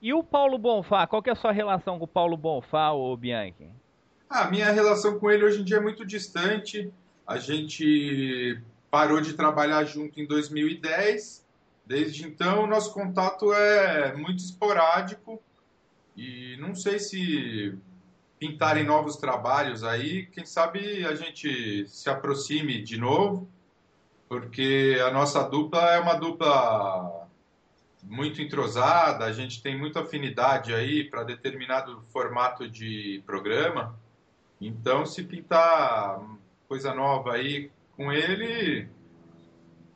E 0.01 0.13
o 0.13 0.21
Paulo 0.23 0.57
Bonfá? 0.57 1.07
Qual 1.07 1.21
que 1.23 1.29
é 1.29 1.33
a 1.33 1.35
sua 1.35 1.51
relação 1.51 1.97
com 1.97 2.03
o 2.03 2.07
Paulo 2.07 2.35
Bonfá, 2.35 2.91
ou 2.91 3.15
Bianchi? 3.15 3.69
A 4.29 4.41
ah, 4.41 4.51
minha 4.51 4.71
relação 4.71 5.17
com 5.19 5.31
ele 5.31 5.45
hoje 5.45 5.61
em 5.61 5.63
dia 5.63 5.77
é 5.77 5.79
muito 5.79 6.05
distante. 6.05 6.91
A 7.25 7.37
gente 7.37 8.61
parou 8.89 9.21
de 9.21 9.33
trabalhar 9.33 9.83
junto 9.85 10.19
em 10.19 10.25
2010. 10.25 11.45
Desde 11.85 12.25
então, 12.25 12.67
nosso 12.67 12.93
contato 12.93 13.53
é 13.53 14.13
muito 14.15 14.39
esporádico 14.39 15.41
e 16.15 16.57
não 16.59 16.75
sei 16.75 16.99
se 16.99 17.77
pintarem 18.39 18.83
novos 18.83 19.17
trabalhos 19.17 19.83
aí, 19.83 20.25
quem 20.25 20.45
sabe 20.45 21.05
a 21.05 21.13
gente 21.15 21.87
se 21.87 22.09
aproxime 22.09 22.81
de 22.81 22.97
novo, 22.97 23.47
porque 24.31 24.97
a 25.05 25.11
nossa 25.11 25.43
dupla 25.43 25.91
é 25.91 25.99
uma 25.99 26.13
dupla 26.13 27.27
muito 28.01 28.41
entrosada, 28.41 29.25
a 29.25 29.33
gente 29.33 29.61
tem 29.61 29.77
muita 29.77 30.03
afinidade 30.03 30.73
aí 30.73 31.03
para 31.03 31.25
determinado 31.25 32.01
formato 32.13 32.65
de 32.65 33.21
programa. 33.25 33.93
Então, 34.61 35.05
se 35.05 35.21
pintar 35.21 36.21
coisa 36.65 36.93
nova 36.93 37.33
aí 37.33 37.69
com 37.97 38.09
ele, 38.09 38.87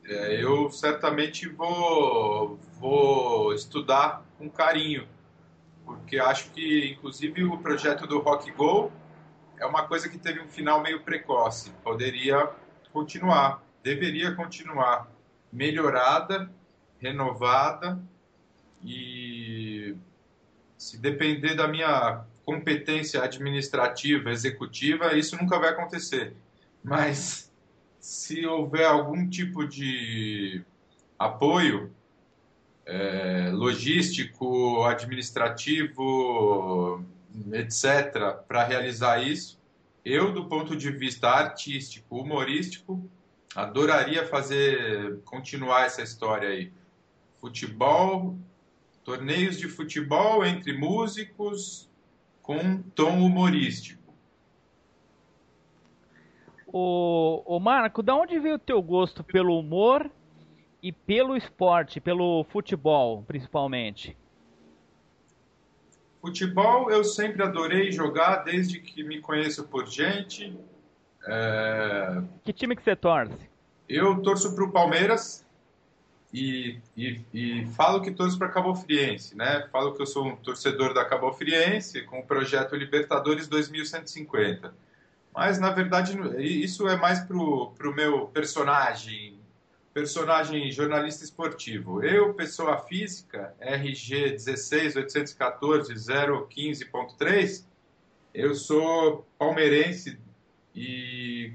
é, 0.04 0.44
eu 0.44 0.68
certamente 0.70 1.48
vou, 1.48 2.58
vou 2.78 3.54
estudar 3.54 4.22
com 4.36 4.50
carinho, 4.50 5.08
porque 5.82 6.18
acho 6.18 6.50
que, 6.50 6.90
inclusive, 6.90 7.42
o 7.42 7.56
projeto 7.56 8.06
do 8.06 8.18
Rock 8.18 8.52
Go 8.52 8.92
é 9.58 9.64
uma 9.64 9.84
coisa 9.84 10.10
que 10.10 10.18
teve 10.18 10.42
um 10.42 10.48
final 10.48 10.82
meio 10.82 11.00
precoce. 11.00 11.70
Poderia 11.82 12.50
continuar, 12.92 13.65
deveria 13.86 14.34
continuar 14.34 15.08
melhorada, 15.52 16.50
renovada 16.98 18.02
e 18.82 19.94
se 20.76 20.98
depender 20.98 21.54
da 21.54 21.68
minha 21.68 22.24
competência 22.44 23.22
administrativa, 23.22 24.32
executiva, 24.32 25.16
isso 25.16 25.36
nunca 25.36 25.56
vai 25.60 25.68
acontecer. 25.68 26.34
Mas 26.82 27.48
se 28.00 28.44
houver 28.44 28.86
algum 28.86 29.30
tipo 29.30 29.64
de 29.64 30.64
apoio 31.16 31.94
é, 32.84 33.50
logístico, 33.52 34.82
administrativo, 34.82 37.04
etc., 37.52 38.34
para 38.48 38.64
realizar 38.64 39.22
isso, 39.22 39.60
eu, 40.04 40.32
do 40.32 40.46
ponto 40.46 40.74
de 40.74 40.90
vista 40.90 41.28
artístico, 41.28 42.20
humorístico, 42.20 43.08
adoraria 43.56 44.26
fazer, 44.26 45.20
continuar 45.24 45.86
essa 45.86 46.02
história 46.02 46.50
aí. 46.50 46.70
Futebol, 47.40 48.36
torneios 49.02 49.58
de 49.58 49.66
futebol 49.66 50.44
entre 50.44 50.76
músicos 50.76 51.88
com 52.42 52.82
tom 52.94 53.18
humorístico. 53.24 54.02
O, 56.66 57.42
o 57.46 57.58
Marco, 57.58 58.02
da 58.02 58.14
onde 58.14 58.38
veio 58.38 58.56
o 58.56 58.58
teu 58.58 58.82
gosto 58.82 59.24
pelo 59.24 59.58
humor 59.58 60.10
e 60.82 60.92
pelo 60.92 61.34
esporte, 61.34 61.98
pelo 61.98 62.44
futebol, 62.44 63.24
principalmente? 63.26 64.14
Futebol 66.20 66.90
eu 66.90 67.02
sempre 67.04 67.42
adorei 67.42 67.90
jogar 67.90 68.44
desde 68.44 68.80
que 68.80 69.02
me 69.02 69.20
conheço 69.20 69.66
por 69.68 69.86
gente. 69.86 70.58
É... 71.26 72.22
Que 72.44 72.52
time 72.52 72.76
que 72.76 72.82
você 72.82 72.94
torce? 72.94 73.36
Eu 73.88 74.20
torço 74.22 74.54
para 74.54 74.64
o 74.64 74.70
Palmeiras 74.70 75.44
e, 76.32 76.78
e, 76.96 77.20
e, 77.32 77.66
falo 77.68 78.02
que 78.02 78.10
torço 78.10 78.38
para 78.38 78.48
Cabo 78.48 78.74
Friense, 78.74 79.36
né? 79.36 79.68
Falo 79.72 79.94
que 79.94 80.02
eu 80.02 80.06
sou 80.06 80.26
um 80.26 80.36
torcedor 80.36 80.92
da 80.92 81.04
Cabo 81.04 81.32
Friense 81.32 82.02
com 82.02 82.18
o 82.20 82.26
projeto 82.26 82.76
Libertadores 82.76 83.46
2150. 83.48 84.74
Mas, 85.34 85.58
na 85.58 85.70
verdade, 85.70 86.18
isso 86.38 86.88
é 86.88 86.96
mais 86.96 87.20
pro, 87.20 87.70
pro 87.72 87.94
meu 87.94 88.26
personagem, 88.28 89.38
personagem 89.94 90.70
jornalista 90.70 91.24
esportivo. 91.24 92.02
Eu, 92.02 92.34
pessoa 92.34 92.78
física, 92.78 93.54
RG 93.60 94.38
16814 94.38 95.94
015.3, 95.94 97.64
eu 98.34 98.54
sou 98.54 99.26
palmeirense 99.38 100.18
e 100.76 101.54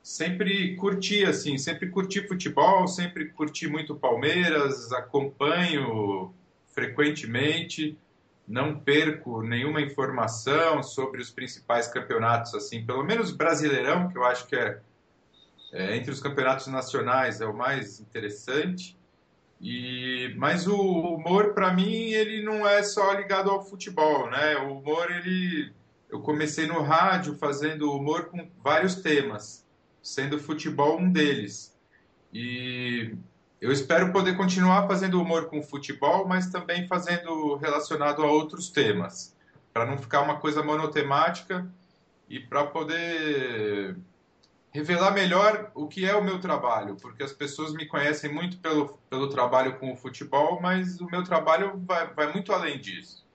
sempre 0.00 0.76
curti, 0.76 1.24
assim, 1.24 1.58
sempre 1.58 1.90
curti 1.90 2.26
futebol, 2.26 2.86
sempre 2.86 3.30
curti 3.30 3.66
muito 3.66 3.96
Palmeiras, 3.96 4.92
acompanho 4.92 6.32
frequentemente 6.72 7.98
não 8.46 8.78
perco 8.78 9.42
nenhuma 9.42 9.80
informação 9.80 10.82
sobre 10.82 11.20
os 11.20 11.30
principais 11.30 11.86
campeonatos, 11.86 12.54
assim, 12.54 12.84
pelo 12.84 13.04
menos 13.04 13.30
Brasileirão, 13.30 14.08
que 14.08 14.18
eu 14.18 14.24
acho 14.24 14.46
que 14.46 14.56
é, 14.56 14.80
é 15.72 15.96
entre 15.96 16.10
os 16.10 16.20
campeonatos 16.20 16.66
nacionais 16.66 17.40
é 17.40 17.46
o 17.46 17.56
mais 17.56 18.00
interessante. 18.00 18.98
E 19.60 20.34
mas 20.36 20.66
o 20.66 20.80
humor 20.80 21.52
para 21.52 21.72
mim 21.72 22.10
ele 22.10 22.42
não 22.42 22.66
é 22.66 22.82
só 22.82 23.12
ligado 23.12 23.50
ao 23.50 23.62
futebol, 23.62 24.28
né? 24.30 24.56
O 24.56 24.78
humor 24.78 25.10
ele 25.10 25.72
eu 26.10 26.20
comecei 26.20 26.66
no 26.66 26.82
rádio 26.82 27.36
fazendo 27.36 27.92
humor 27.92 28.26
com 28.26 28.50
vários 28.62 28.96
temas, 28.96 29.64
sendo 30.02 30.38
futebol 30.38 30.98
um 30.98 31.10
deles. 31.10 31.76
E 32.32 33.14
eu 33.60 33.70
espero 33.70 34.12
poder 34.12 34.36
continuar 34.36 34.86
fazendo 34.86 35.20
humor 35.20 35.46
com 35.46 35.62
futebol, 35.62 36.26
mas 36.26 36.50
também 36.50 36.86
fazendo 36.86 37.56
relacionado 37.56 38.22
a 38.22 38.30
outros 38.30 38.70
temas, 38.70 39.36
para 39.72 39.86
não 39.86 39.98
ficar 39.98 40.22
uma 40.22 40.38
coisa 40.38 40.62
monotemática 40.62 41.70
e 42.28 42.40
para 42.40 42.64
poder 42.64 43.96
revelar 44.72 45.10
melhor 45.12 45.70
o 45.74 45.88
que 45.88 46.04
é 46.04 46.14
o 46.14 46.22
meu 46.22 46.40
trabalho, 46.40 46.96
porque 46.96 47.22
as 47.22 47.32
pessoas 47.32 47.72
me 47.72 47.86
conhecem 47.86 48.32
muito 48.32 48.58
pelo, 48.58 48.98
pelo 49.08 49.28
trabalho 49.28 49.78
com 49.78 49.92
o 49.92 49.96
futebol, 49.96 50.60
mas 50.60 51.00
o 51.00 51.06
meu 51.06 51.24
trabalho 51.24 51.80
vai, 51.84 52.06
vai 52.14 52.32
muito 52.32 52.52
além 52.52 52.78
disso. 52.78 53.26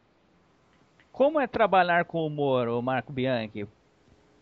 Como 1.16 1.40
é 1.40 1.48
trabalhar 1.48 2.04
com 2.04 2.28
humor, 2.28 2.68
o 2.68 2.82
Marco 2.82 3.14
Bianchi? 3.14 3.66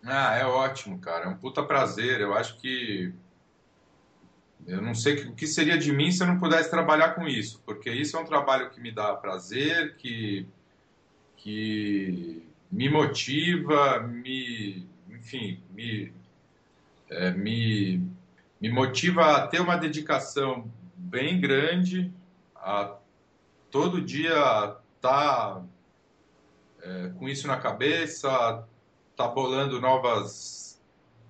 Ah, 0.03 0.36
é 0.36 0.44
ótimo, 0.44 0.98
cara. 0.98 1.25
É 1.25 1.27
um 1.27 1.38
puta 1.38 1.62
prazer. 1.62 2.20
Eu 2.20 2.34
acho 2.34 2.58
que. 2.58 3.13
Eu 4.65 4.82
não 4.82 4.96
sei 4.96 5.25
o 5.25 5.36
que 5.36 5.46
seria 5.46 5.77
de 5.77 5.92
mim 5.92 6.12
se 6.12 6.24
eu 6.24 6.27
não 6.27 6.39
pudesse 6.39 6.72
trabalhar 6.72 7.10
com 7.13 7.27
isso, 7.27 7.62
porque 7.63 7.92
isso 7.92 8.18
é 8.18 8.20
um 8.20 8.25
trabalho 8.25 8.72
que 8.72 8.82
me 8.82 8.92
dá 8.92 9.13
prazer, 9.13 9.98
que, 9.98 10.48
que 11.38 12.44
me 12.72 12.89
motiva, 12.89 14.00
me, 14.00 14.89
enfim, 15.10 15.62
me, 15.70 16.12
é, 17.08 17.30
me, 17.32 18.01
me 18.60 18.72
motiva 18.72 19.36
a 19.36 19.48
ter 19.48 19.62
uma 19.62 19.75
dedicação 19.75 20.72
bem 20.96 21.39
grande, 21.39 22.12
a 22.56 22.96
todo 23.70 24.01
dia 24.01 24.32
estar 24.32 24.80
tá, 25.01 25.63
é, 26.83 27.09
com 27.17 27.27
isso 27.27 27.47
na 27.47 27.57
cabeça, 27.57 28.65
tá 29.15 29.27
bolando 29.27 29.79
novas 29.79 30.63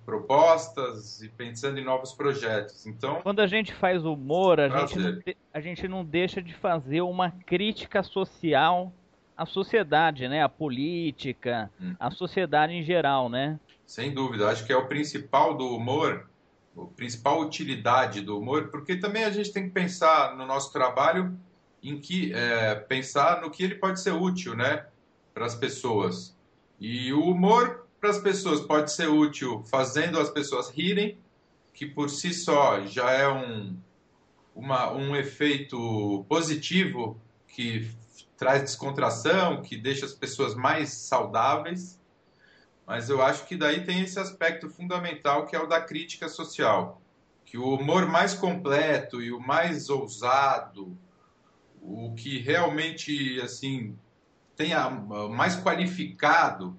propostas 0.04 1.22
e 1.22 1.28
pensando 1.28 1.78
em 1.78 1.84
novos 1.84 2.12
projetos. 2.12 2.86
Então, 2.86 3.20
quando 3.22 3.40
a 3.40 3.46
gente 3.46 3.72
faz 3.72 4.04
humor, 4.04 4.60
a 4.60 4.68
gente, 4.68 4.98
não, 4.98 5.22
a 5.52 5.60
gente 5.60 5.88
não 5.88 6.04
deixa 6.04 6.42
de 6.42 6.54
fazer 6.54 7.00
uma 7.00 7.30
crítica 7.30 8.02
social 8.02 8.92
à 9.36 9.46
sociedade, 9.46 10.28
né? 10.28 10.42
A 10.42 10.48
política, 10.48 11.70
hum. 11.80 11.94
a 11.98 12.10
sociedade 12.10 12.74
em 12.74 12.82
geral, 12.82 13.28
né? 13.28 13.58
Sem 13.86 14.12
dúvida, 14.12 14.48
acho 14.48 14.64
que 14.64 14.72
é 14.72 14.76
o 14.76 14.86
principal 14.86 15.54
do 15.54 15.66
humor, 15.74 16.28
a 16.76 16.84
principal 16.96 17.40
utilidade 17.40 18.20
do 18.20 18.38
humor, 18.38 18.68
porque 18.68 18.96
também 18.96 19.24
a 19.24 19.30
gente 19.30 19.52
tem 19.52 19.64
que 19.64 19.70
pensar 19.70 20.36
no 20.36 20.46
nosso 20.46 20.72
trabalho 20.72 21.36
em 21.82 21.98
que 21.98 22.32
é, 22.32 22.74
pensar 22.74 23.42
no 23.42 23.50
que 23.50 23.62
ele 23.62 23.74
pode 23.74 24.00
ser 24.00 24.12
útil, 24.12 24.54
né, 24.54 24.86
para 25.34 25.44
as 25.44 25.54
pessoas. 25.56 26.34
E 26.80 27.12
o 27.12 27.24
humor 27.24 27.86
para 28.00 28.10
as 28.10 28.18
pessoas 28.18 28.60
pode 28.60 28.92
ser 28.92 29.08
útil 29.08 29.64
fazendo 29.64 30.20
as 30.20 30.30
pessoas 30.30 30.70
rirem, 30.70 31.18
que 31.72 31.84
por 31.84 32.08
si 32.08 32.32
só 32.32 32.86
já 32.86 33.10
é 33.10 33.28
um, 33.28 33.76
uma, 34.54 34.92
um 34.92 35.16
efeito 35.16 36.24
positivo 36.28 37.20
que 37.48 37.90
traz 38.36 38.62
descontração, 38.62 39.62
que 39.62 39.76
deixa 39.76 40.06
as 40.06 40.12
pessoas 40.12 40.54
mais 40.54 40.90
saudáveis. 40.90 42.00
Mas 42.86 43.08
eu 43.08 43.22
acho 43.22 43.46
que 43.46 43.56
daí 43.56 43.84
tem 43.84 44.02
esse 44.02 44.18
aspecto 44.18 44.68
fundamental 44.68 45.46
que 45.46 45.56
é 45.56 45.60
o 45.60 45.66
da 45.66 45.80
crítica 45.80 46.28
social. 46.28 47.00
Que 47.44 47.58
o 47.58 47.74
humor 47.74 48.06
mais 48.06 48.34
completo 48.34 49.22
e 49.22 49.32
o 49.32 49.40
mais 49.40 49.88
ousado, 49.88 50.96
o 51.80 52.14
que 52.14 52.38
realmente 52.38 53.40
assim 53.40 53.96
tenha 54.56 54.88
mais 54.90 55.56
qualificado 55.60 56.78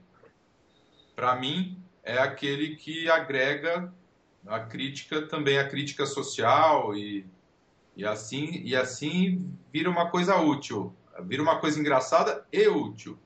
para 1.15 1.35
mim 1.35 1.81
é 2.03 2.17
aquele 2.17 2.75
que 2.75 3.09
agrega 3.09 3.93
a 4.45 4.59
crítica 4.59 5.23
também 5.27 5.57
a 5.57 5.67
crítica 5.67 6.05
social 6.05 6.95
e, 6.95 7.25
e 7.95 8.05
assim 8.05 8.61
e 8.63 8.75
assim 8.75 9.51
vira 9.71 9.89
uma 9.89 10.09
coisa 10.09 10.37
útil 10.37 10.95
vira 11.23 11.41
uma 11.41 11.59
coisa 11.59 11.79
engraçada 11.79 12.45
e 12.51 12.67
útil. 12.67 13.17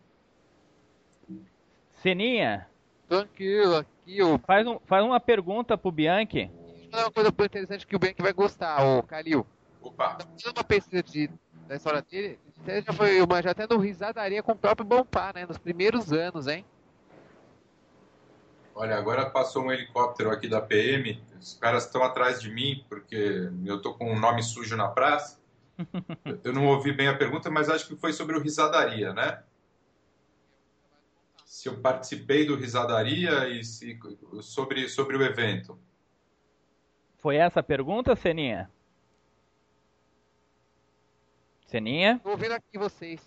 Seninha? 2.02 2.68
Tranquilo 3.08 3.78
aqui 3.78 4.22
o 4.22 4.38
faz, 4.40 4.66
um, 4.68 4.80
faz 4.86 5.04
uma 5.04 5.20
pergunta 5.20 5.78
pro 5.78 5.92
Bianchi. 5.92 6.52
É 6.92 6.98
uma 6.98 7.12
coisa 7.12 7.30
interessante 7.30 7.86
que 7.86 7.96
o 7.96 8.00
Bianchi 8.00 8.22
vai 8.22 8.34
gostar 8.34 8.84
o 8.84 9.04
Calil. 9.04 9.46
Opa. 9.82 10.18
Uma 10.46 10.64
pesquisa 10.64 11.04
de 11.04 11.30
da 11.68 11.76
história 11.76 12.02
dele, 12.02 12.40
você 12.64 12.82
já 12.82 12.94
foi 12.94 13.22
uma, 13.22 13.42
já 13.42 13.52
até 13.52 13.68
no 13.68 13.78
risadaria 13.78 14.44
com 14.44 14.52
o 14.52 14.58
próprio 14.58 14.86
Bompá, 14.86 15.32
né? 15.34 15.46
Nos 15.46 15.58
primeiros 15.58 16.12
anos, 16.12 16.48
hein? 16.48 16.66
Olha, 18.76 18.96
agora 18.96 19.30
passou 19.30 19.66
um 19.66 19.72
helicóptero 19.72 20.32
aqui 20.32 20.48
da 20.48 20.62
PM, 20.62 21.22
os 21.40 21.54
caras 21.56 21.86
estão 21.86 22.02
atrás 22.04 22.42
de 22.42 22.50
mim, 22.50 22.86
porque 22.88 23.50
eu 23.66 23.82
tô 23.82 23.94
com 23.94 24.14
um 24.14 24.20
nome 24.20 24.42
sujo 24.42 24.78
na 24.78 24.88
praça. 24.88 25.40
Eu 26.44 26.52
não 26.52 26.68
ouvi 26.68 26.92
bem 26.92 27.08
a 27.08 27.18
pergunta, 27.18 27.50
mas 27.50 27.70
acho 27.70 27.88
que 27.88 27.96
foi 27.96 28.12
sobre 28.12 28.36
o 28.36 28.42
Risadaria, 28.42 29.14
né? 29.14 29.42
Se 31.46 31.70
eu 31.70 31.80
participei 31.80 32.46
do 32.46 32.56
Risadaria 32.56 33.48
e 33.48 33.64
se, 33.64 33.98
sobre, 34.42 34.90
sobre 34.90 35.16
o 35.16 35.24
evento. 35.24 35.80
Foi 37.18 37.38
essa 37.38 37.62
a 37.62 37.64
pergunta, 37.64 38.16
Seninha? 38.16 38.70
Seninha? 41.70 42.20
Tô 42.24 42.32
ouvindo 42.32 42.54
aqui 42.54 42.80
vocês. 42.80 43.22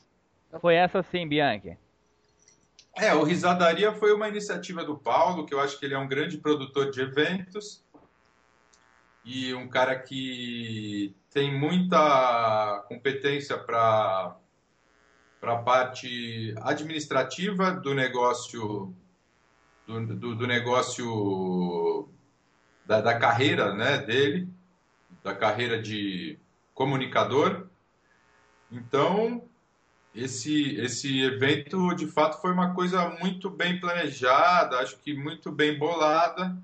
Foi 0.61 0.74
essa 0.74 1.00
sim, 1.00 1.28
Bianchi. 1.28 1.78
É, 2.96 3.14
o 3.14 3.22
Risadaria 3.22 3.92
foi 3.92 4.12
uma 4.12 4.28
iniciativa 4.28 4.85
do 4.85 4.98
Paulo, 4.98 5.46
que 5.46 5.55
eu 5.55 5.61
acho 5.61 5.78
que 5.78 5.87
ele 5.87 5.94
é 5.94 5.98
um 5.98 6.09
grande 6.09 6.38
produtor 6.38 6.90
de 6.90 7.00
eventos 7.00 7.85
e 9.24 9.55
um 9.55 9.68
cara 9.68 9.96
que 9.96 11.14
tem 11.31 11.57
muita 11.57 12.85
competência 12.88 13.57
para 13.57 14.37
para 15.40 15.55
a 15.55 15.62
parte 15.62 16.55
administrativa 16.62 17.72
do 17.72 17.94
negócio 17.94 18.94
do, 19.87 20.07
do, 20.07 20.35
do 20.37 20.46
negócio 20.46 22.09
da, 22.87 23.00
da, 23.00 23.18
carreira 23.18 23.74
né, 23.74 23.98
dele, 23.98 24.48
da 25.20 25.35
carreira 25.35 25.83
de 25.83 26.38
comunicador 26.72 27.71
então, 28.72 29.44
esse, 30.14 30.76
esse 30.76 31.20
evento, 31.20 31.94
de 31.94 32.06
fato, 32.06 32.40
foi 32.40 32.52
uma 32.52 32.74
coisa 32.74 33.08
muito 33.20 33.50
bem 33.50 33.78
planejada, 33.78 34.78
acho 34.78 34.98
que 34.98 35.14
muito 35.14 35.52
bem 35.52 35.78
bolada. 35.78 36.56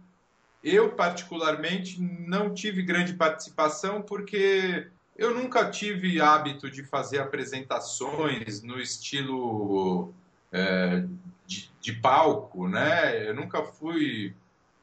Eu, 0.65 0.93
particularmente, 0.93 2.01
não 2.01 2.53
tive 2.53 2.83
grande 2.83 3.13
participação 3.13 4.03
porque 4.03 4.89
eu 5.17 5.35
nunca 5.35 5.71
tive 5.71 6.21
hábito 6.21 6.71
de 6.71 6.83
fazer 6.83 7.19
apresentações 7.19 8.63
no 8.63 8.81
estilo 8.81 10.13
é, 10.53 11.05
de, 11.47 11.71
de, 11.81 11.93
palco, 11.93 12.69
né? 12.69 13.29
Eu 13.29 13.35
nunca 13.35 13.63
fui, 13.63 14.35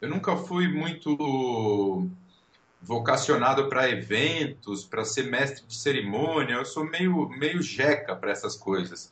eu 0.01 0.09
nunca 0.09 0.35
fui 0.35 0.67
muito 0.67 2.09
vocacionado 2.86 3.67
para 3.67 3.89
eventos, 3.89 4.86
para 4.86 5.04
ser 5.04 5.24
mestre 5.24 5.65
de 5.65 5.76
cerimônia, 5.76 6.54
eu 6.54 6.65
sou 6.65 6.86
meio, 6.86 7.28
meio 7.30 7.62
jeca 7.62 8.15
para 8.15 8.32
essas 8.32 8.56
coisas. 8.56 9.12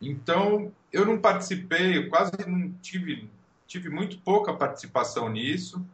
Então, 0.00 0.72
eu 0.90 1.04
não 1.04 1.18
participei, 1.20 1.98
eu 1.98 2.08
quase 2.08 2.32
não 2.46 2.72
tive, 2.80 3.28
tive 3.66 3.90
muito 3.90 4.18
pouca 4.20 4.54
participação 4.54 5.28
nisso. 5.28 5.84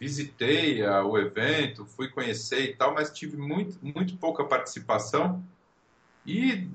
Visitei 0.00 0.84
a, 0.84 1.04
o 1.04 1.16
evento, 1.16 1.86
fui 1.86 2.08
conhecer 2.08 2.62
e 2.64 2.74
tal, 2.74 2.92
mas 2.92 3.12
tive 3.12 3.36
muito, 3.36 3.78
muito 3.80 4.16
pouca 4.16 4.42
participação. 4.42 5.44
E 6.26 6.68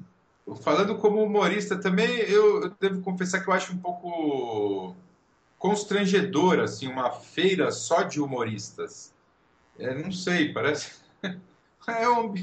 falando 0.61 0.97
como 0.97 1.21
humorista 1.21 1.77
também, 1.77 2.09
eu, 2.19 2.63
eu 2.63 2.69
devo 2.79 3.01
confessar 3.01 3.43
que 3.43 3.49
eu 3.49 3.53
acho 3.53 3.73
um 3.73 3.77
pouco 3.77 4.95
constrangedor 5.57 6.59
assim 6.61 6.87
uma 6.87 7.11
feira 7.11 7.69
só 7.69 8.03
de 8.03 8.21
humoristas 8.21 9.13
é, 9.79 9.95
não 9.95 10.11
sei, 10.11 10.53
parece. 10.53 10.99
É 11.87 12.07
um, 12.07 12.33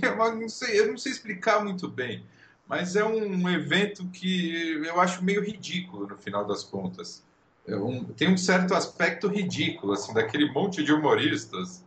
não 0.40 0.48
sei, 0.48 0.80
eu 0.80 0.88
não 0.88 0.98
sei 0.98 1.12
explicar 1.12 1.62
muito 1.62 1.86
bem, 1.86 2.26
mas 2.66 2.96
é 2.96 3.04
um 3.04 3.48
evento 3.48 4.08
que 4.08 4.82
eu 4.84 5.00
acho 5.00 5.22
meio 5.22 5.40
ridículo 5.40 6.08
no 6.08 6.16
final 6.16 6.44
das 6.44 6.64
contas. 6.64 7.24
É 7.64 7.76
um, 7.76 8.04
tem 8.04 8.32
um 8.32 8.36
certo 8.36 8.74
aspecto 8.74 9.28
ridículo, 9.28 9.92
assim, 9.92 10.12
daquele 10.12 10.50
monte 10.50 10.82
de 10.82 10.92
humoristas. 10.92 11.84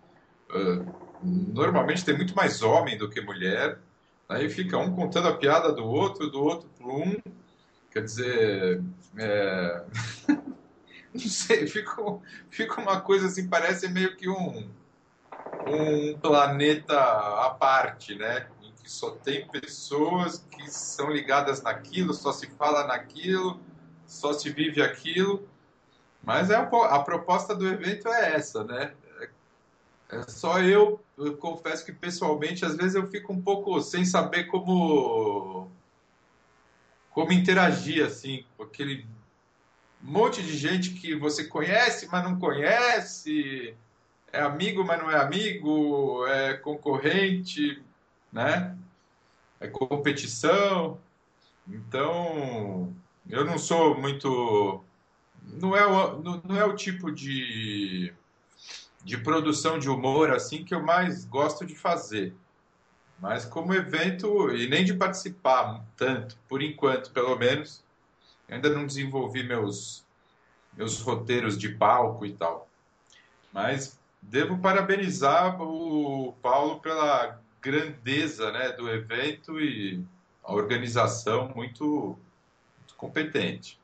Uh, 0.50 0.86
normalmente 1.22 2.06
tem 2.06 2.16
muito 2.16 2.34
mais 2.34 2.62
homem 2.62 2.98
do 2.98 3.10
que 3.10 3.20
mulher. 3.20 3.80
Aí 4.30 4.48
fica 4.48 4.78
um 4.78 4.96
contando 4.96 5.28
a 5.28 5.36
piada 5.36 5.74
do 5.74 5.84
outro, 5.86 6.30
do 6.30 6.42
outro 6.42 6.70
para 6.78 6.88
um. 6.88 7.18
Quer 7.92 8.04
dizer, 8.04 8.84
é... 9.18 9.84
não 11.14 11.22
sei, 11.22 11.68
fica, 11.68 11.96
fica 12.50 12.80
uma 12.80 13.02
coisa 13.02 13.26
assim, 13.26 13.50
parece 13.50 13.90
meio 13.90 14.16
que 14.16 14.30
um 14.30 14.70
um 15.66 16.18
planeta 16.20 17.00
à 17.00 17.50
parte, 17.52 18.16
né? 18.16 18.50
Em 18.62 18.74
que 18.74 18.90
só 18.90 19.12
tem 19.12 19.48
pessoas 19.48 20.46
que 20.50 20.70
são 20.70 21.12
ligadas 21.12 21.62
naquilo, 21.62 22.14
só 22.14 22.32
se 22.32 22.48
fala 22.52 22.88
naquilo, 22.88 23.60
só 24.06 24.34
se 24.34 24.50
vive 24.50 24.82
aquilo. 24.82 25.48
Mas 26.24 26.50
é 26.50 26.56
a, 26.56 26.62
a 26.62 27.00
proposta 27.04 27.56
do 27.56 27.68
evento 27.68 28.08
é 28.10 28.36
essa, 28.36 28.64
né? 28.64 28.94
É, 29.20 30.18
é 30.18 30.24
só 30.24 30.60
eu, 30.60 31.04
eu 31.18 31.38
confesso 31.38 31.86
que 31.86 31.94
pessoalmente 31.94 32.66
às 32.66 32.76
vezes 32.76 32.96
eu 32.96 33.10
fico 33.10 33.32
um 33.32 33.42
pouco 33.42 33.82
sem 33.82 34.06
saber 34.06 34.46
como 34.46 35.70
como 37.12 37.34
interagir 37.34 38.06
assim 38.06 38.46
com 38.56 38.64
aquele 38.64 39.08
monte 40.02 40.42
de 40.42 40.56
gente 40.56 40.92
que 40.92 41.16
você 41.16 41.44
conhece, 41.44 42.08
mas 42.10 42.24
não 42.24 42.40
conhece 42.40 43.76
é 44.32 44.42
amigo, 44.42 44.84
mas 44.84 45.00
não 45.00 45.10
é 45.10 45.20
amigo, 45.20 46.26
é 46.28 46.54
concorrente, 46.56 47.82
né? 48.32 48.78
É 49.60 49.68
competição. 49.68 51.00
Então, 51.68 52.94
eu 53.30 53.46
não 53.46 53.58
sou 53.58 53.98
muito. 53.98 54.84
Não 55.44 55.76
é 55.76 55.86
o, 55.86 56.20
não 56.22 56.56
é 56.56 56.66
o 56.66 56.76
tipo 56.76 57.12
de, 57.12 58.14
de 59.04 59.18
produção 59.18 59.80
de 59.80 59.90
humor 59.90 60.32
assim 60.32 60.64
que 60.64 60.74
eu 60.74 60.82
mais 60.82 61.26
gosto 61.26 61.66
de 61.66 61.76
fazer. 61.76 62.36
Mas 63.20 63.46
como 63.46 63.74
evento, 63.74 64.50
e 64.56 64.70
nem 64.70 64.86
de 64.86 64.94
participar 64.94 65.84
tanto, 65.98 66.38
por 66.48 66.62
enquanto, 66.62 67.12
pelo 67.12 67.36
menos, 67.36 67.84
ainda 68.48 68.70
não 68.70 68.86
desenvolvi 68.86 69.44
meus, 69.44 70.06
meus 70.74 71.02
roteiros 71.02 71.58
de 71.58 71.70
palco 71.70 72.26
e 72.26 72.34
tal. 72.34 72.70
Mas 73.52 73.99
devo 74.22 74.58
parabenizar 74.60 75.62
o 75.62 76.34
Paulo 76.42 76.80
pela 76.80 77.40
grandeza 77.62 78.52
né, 78.52 78.72
do 78.72 78.90
evento 78.90 79.60
e 79.60 80.04
a 80.44 80.54
organização 80.54 81.52
muito, 81.56 82.18
muito 82.78 82.96
competente. 82.96 83.80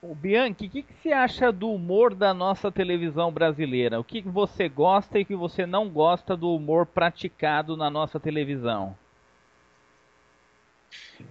O 0.00 0.14
Bianchi, 0.14 0.66
o 0.66 0.70
que, 0.70 0.82
que 0.82 0.94
você 1.02 1.12
acha 1.12 1.50
do 1.50 1.70
humor 1.70 2.14
da 2.14 2.32
nossa 2.32 2.70
televisão 2.70 3.32
brasileira? 3.32 3.98
O 3.98 4.04
que, 4.04 4.22
que 4.22 4.28
você 4.28 4.68
gosta 4.68 5.18
e 5.18 5.24
que 5.24 5.34
você 5.34 5.66
não 5.66 5.88
gosta 5.88 6.36
do 6.36 6.54
humor 6.54 6.86
praticado 6.86 7.76
na 7.76 7.90
nossa 7.90 8.20
televisão? 8.20 8.96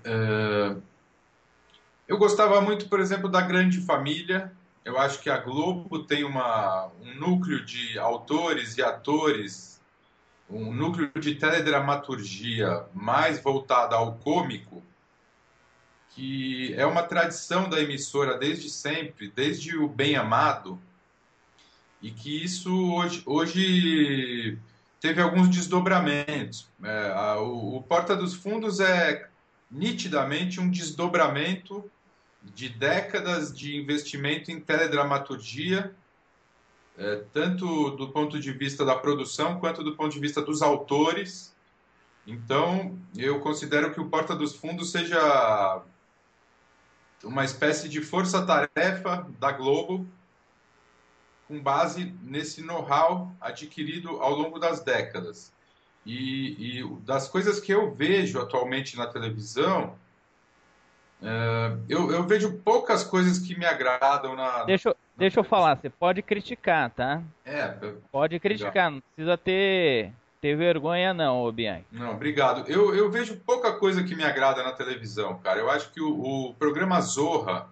Uh, 0.03 0.81
eu 2.07 2.17
gostava 2.17 2.59
muito, 2.59 2.89
por 2.89 2.99
exemplo, 2.99 3.29
da 3.29 3.41
Grande 3.41 3.79
Família. 3.79 4.51
Eu 4.85 4.99
acho 4.99 5.19
que 5.19 5.31
a 5.31 5.37
Globo 5.37 6.03
tem 6.03 6.23
uma, 6.23 6.91
um 7.01 7.15
núcleo 7.15 7.65
de 7.65 7.97
autores 7.97 8.77
e 8.77 8.83
atores, 8.83 9.81
um 10.47 10.71
núcleo 10.71 11.11
de 11.19 11.33
teledramaturgia 11.33 12.85
mais 12.93 13.41
voltada 13.41 13.95
ao 13.95 14.13
cômico, 14.17 14.83
que 16.11 16.71
é 16.75 16.85
uma 16.85 17.01
tradição 17.01 17.67
da 17.67 17.81
emissora 17.81 18.37
desde 18.37 18.69
sempre, 18.69 19.27
desde 19.35 19.75
o 19.75 19.87
Bem 19.87 20.15
Amado, 20.15 20.79
e 21.99 22.11
que 22.11 22.43
isso 22.43 22.93
hoje, 22.93 23.23
hoje 23.25 24.59
teve 25.01 25.19
alguns 25.19 25.49
desdobramentos. 25.49 26.67
É, 26.83 27.11
a, 27.11 27.39
o, 27.39 27.77
o 27.77 27.81
Porta 27.81 28.15
dos 28.15 28.35
Fundos 28.35 28.79
é 28.79 29.27
nitidamente 29.71 30.59
um 30.59 30.69
desdobramento 30.69 31.89
de 32.53 32.69
décadas 32.69 33.55
de 33.55 33.75
investimento 33.75 34.51
em 34.51 34.59
teledramaturgia, 34.59 35.95
é, 36.97 37.23
tanto 37.33 37.91
do 37.91 38.09
ponto 38.09 38.39
de 38.39 38.51
vista 38.51 38.85
da 38.85 38.95
produção 38.95 39.59
quanto 39.59 39.83
do 39.83 39.95
ponto 39.95 40.13
de 40.13 40.19
vista 40.19 40.41
dos 40.41 40.61
autores. 40.61 41.55
Então, 42.25 42.97
eu 43.15 43.39
considero 43.39 43.93
que 43.93 43.99
o 43.99 44.09
Porta 44.09 44.35
dos 44.35 44.55
Fundos 44.55 44.91
seja 44.91 45.83
uma 47.23 47.43
espécie 47.43 47.89
de 47.89 48.01
força-tarefa 48.01 49.27
da 49.39 49.51
Globo, 49.51 50.07
com 51.47 51.61
base 51.61 52.15
nesse 52.23 52.61
know-how 52.61 53.31
adquirido 53.39 54.21
ao 54.21 54.33
longo 54.33 54.59
das 54.59 54.83
décadas. 54.83 55.53
E, 56.05 56.79
e, 56.79 56.99
das 57.01 57.27
coisas 57.27 57.59
que 57.59 57.73
eu 57.73 57.93
vejo 57.93 58.39
atualmente 58.39 58.95
na 58.95 59.07
televisão, 59.07 59.97
é, 61.21 61.77
eu, 61.87 62.11
eu, 62.11 62.23
vejo 62.23 62.53
poucas 62.63 63.03
coisas 63.03 63.39
que 63.39 63.57
me 63.57 63.65
agradam 63.65 64.35
na. 64.35 64.63
Deixa, 64.65 64.89
na 64.89 64.95
deixa 65.17 65.39
eu 65.39 65.43
falar, 65.43 65.75
você 65.75 65.89
pode 65.89 66.21
criticar, 66.21 66.89
tá? 66.91 67.21
É. 67.45 67.73
Pode 68.11 68.39
criticar, 68.39 68.73
legal. 68.73 68.91
não 68.91 69.01
precisa 69.01 69.37
ter, 69.37 70.11
ter 70.41 70.55
vergonha, 70.55 71.13
não, 71.13 71.51
Bianchi. 71.51 71.85
Não, 71.91 72.11
obrigado. 72.11 72.69
Eu, 72.69 72.93
eu 72.93 73.09
vejo 73.09 73.37
pouca 73.37 73.73
coisa 73.73 74.03
que 74.03 74.15
me 74.15 74.23
agrada 74.23 74.61
na 74.61 74.73
televisão, 74.73 75.39
cara. 75.39 75.59
Eu 75.59 75.69
acho 75.69 75.91
que 75.91 76.01
o, 76.01 76.49
o 76.49 76.53
programa 76.55 76.99
Zorra, 77.01 77.69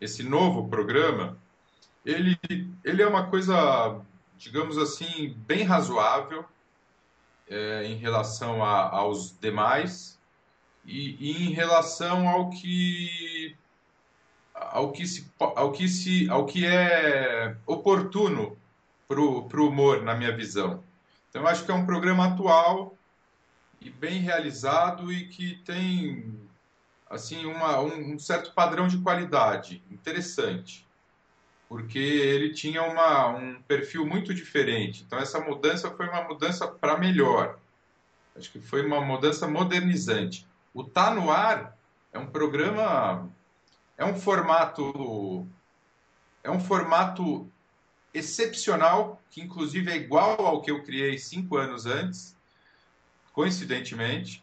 esse 0.00 0.22
novo 0.22 0.68
programa, 0.68 1.36
ele, 2.06 2.38
ele 2.84 3.02
é 3.02 3.06
uma 3.06 3.26
coisa, 3.26 4.00
digamos 4.36 4.78
assim, 4.78 5.34
bem 5.46 5.64
razoável 5.64 6.44
é, 7.50 7.84
em 7.84 7.96
relação 7.96 8.64
a, 8.64 8.88
aos 8.88 9.36
demais 9.38 10.17
e, 10.88 11.16
e 11.20 11.46
em 11.46 11.52
relação 11.52 12.26
ao 12.26 12.48
que 12.48 13.54
ao 14.54 14.90
que 14.90 15.06
se 15.06 15.30
ao 15.38 15.70
que 15.70 15.86
se 15.86 16.28
ao 16.30 16.46
que 16.46 16.66
é 16.66 17.54
oportuno 17.66 18.56
para 19.06 19.20
o 19.20 19.68
humor 19.68 20.02
na 20.02 20.14
minha 20.14 20.34
visão. 20.34 20.82
Então 21.28 21.46
acho 21.46 21.64
que 21.64 21.70
é 21.70 21.74
um 21.74 21.84
programa 21.84 22.26
atual 22.26 22.96
e 23.80 23.90
bem 23.90 24.20
realizado 24.20 25.12
e 25.12 25.28
que 25.28 25.56
tem 25.56 26.34
assim 27.08 27.44
uma, 27.44 27.80
um, 27.80 28.14
um 28.14 28.18
certo 28.18 28.52
padrão 28.52 28.88
de 28.88 28.98
qualidade 28.98 29.82
interessante 29.90 30.86
porque 31.68 31.98
ele 31.98 32.54
tinha 32.54 32.82
uma, 32.82 33.28
um 33.28 33.60
perfil 33.62 34.06
muito 34.06 34.32
diferente. 34.32 35.04
Então 35.06 35.18
essa 35.18 35.38
mudança 35.38 35.90
foi 35.90 36.08
uma 36.08 36.22
mudança 36.22 36.66
para 36.66 36.96
melhor. 36.96 37.58
Acho 38.34 38.50
que 38.50 38.58
foi 38.58 38.86
uma 38.86 39.02
mudança 39.02 39.46
modernizante 39.46 40.47
o 40.78 40.84
Tá 40.84 41.10
No 41.10 41.28
Ar 41.28 41.76
é 42.12 42.18
um 42.20 42.28
programa, 42.28 43.28
é 43.96 44.04
um 44.04 44.14
formato, 44.14 45.44
é 46.44 46.48
um 46.48 46.60
formato 46.60 47.50
excepcional, 48.14 49.20
que 49.28 49.40
inclusive 49.40 49.90
é 49.90 49.96
igual 49.96 50.46
ao 50.46 50.62
que 50.62 50.70
eu 50.70 50.84
criei 50.84 51.18
cinco 51.18 51.56
anos 51.56 51.84
antes, 51.84 52.36
coincidentemente. 53.32 54.40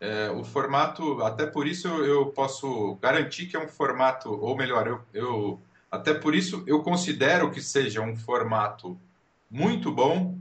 É, 0.00 0.32
o 0.32 0.42
formato, 0.42 1.22
até 1.22 1.46
por 1.46 1.64
isso 1.64 1.86
eu, 1.86 2.04
eu, 2.04 2.26
posso 2.26 2.96
garantir 2.96 3.46
que 3.46 3.56
é 3.56 3.64
um 3.64 3.68
formato, 3.68 4.30
ou 4.32 4.56
melhor, 4.56 4.88
eu, 4.88 5.00
eu, 5.14 5.62
até 5.88 6.12
por 6.12 6.34
isso 6.34 6.64
eu 6.66 6.82
considero 6.82 7.52
que 7.52 7.62
seja 7.62 8.00
um 8.00 8.16
formato 8.16 9.00
muito 9.48 9.92
bom, 9.92 10.36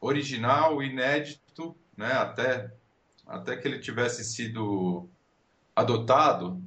original, 0.00 0.80
inédito, 0.80 1.74
né, 1.96 2.12
até 2.12 2.72
até 3.30 3.56
que 3.56 3.66
ele 3.66 3.78
tivesse 3.78 4.24
sido 4.24 5.08
adotado 5.74 6.60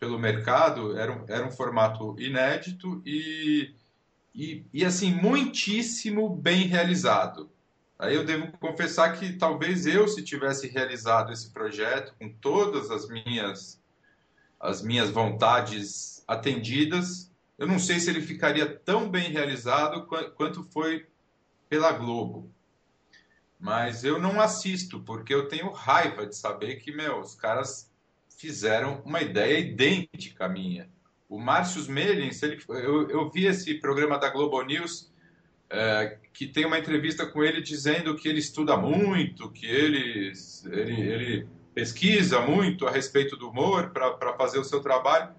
pelo 0.00 0.18
mercado, 0.18 0.98
era 0.98 1.12
um, 1.12 1.24
era 1.28 1.46
um 1.46 1.50
formato 1.50 2.16
inédito 2.18 3.00
e, 3.06 3.72
e, 4.34 4.64
e, 4.72 4.84
assim, 4.84 5.14
muitíssimo 5.14 6.34
bem 6.34 6.66
realizado. 6.66 7.48
Aí 7.96 8.16
eu 8.16 8.24
devo 8.24 8.50
confessar 8.58 9.16
que 9.16 9.34
talvez 9.34 9.86
eu, 9.86 10.08
se 10.08 10.24
tivesse 10.24 10.66
realizado 10.66 11.32
esse 11.32 11.50
projeto 11.50 12.14
com 12.18 12.28
todas 12.28 12.90
as 12.90 13.08
minhas, 13.08 13.80
as 14.58 14.82
minhas 14.82 15.10
vontades 15.10 16.24
atendidas, 16.26 17.30
eu 17.58 17.68
não 17.68 17.78
sei 17.78 18.00
se 18.00 18.10
ele 18.10 18.22
ficaria 18.22 18.66
tão 18.66 19.08
bem 19.08 19.30
realizado 19.30 20.06
quanto 20.34 20.64
foi 20.72 21.06
pela 21.68 21.92
Globo. 21.92 22.50
Mas 23.60 24.04
eu 24.04 24.18
não 24.18 24.40
assisto, 24.40 25.00
porque 25.00 25.34
eu 25.34 25.46
tenho 25.46 25.70
raiva 25.70 26.26
de 26.26 26.34
saber 26.34 26.76
que, 26.76 26.90
meu, 26.90 27.20
os 27.20 27.34
caras 27.34 27.92
fizeram 28.38 29.02
uma 29.04 29.20
ideia 29.20 29.58
idêntica 29.58 30.46
à 30.46 30.48
minha. 30.48 30.88
O 31.28 31.38
Márcio 31.38 31.88
Melens, 31.92 32.42
ele, 32.42 32.58
eu, 32.68 33.10
eu 33.10 33.30
vi 33.30 33.46
esse 33.46 33.74
programa 33.74 34.18
da 34.18 34.30
Globo 34.30 34.62
News, 34.62 35.12
é, 35.68 36.18
que 36.32 36.46
tem 36.46 36.64
uma 36.64 36.78
entrevista 36.78 37.26
com 37.26 37.44
ele 37.44 37.60
dizendo 37.60 38.16
que 38.16 38.28
ele 38.28 38.40
estuda 38.40 38.76
muito, 38.78 39.50
que 39.50 39.66
ele, 39.66 40.32
ele, 40.72 41.00
ele 41.02 41.48
pesquisa 41.74 42.40
muito 42.40 42.86
a 42.86 42.90
respeito 42.90 43.36
do 43.36 43.50
humor 43.50 43.90
para 43.90 44.32
fazer 44.38 44.58
o 44.58 44.64
seu 44.64 44.80
trabalho. 44.80 45.32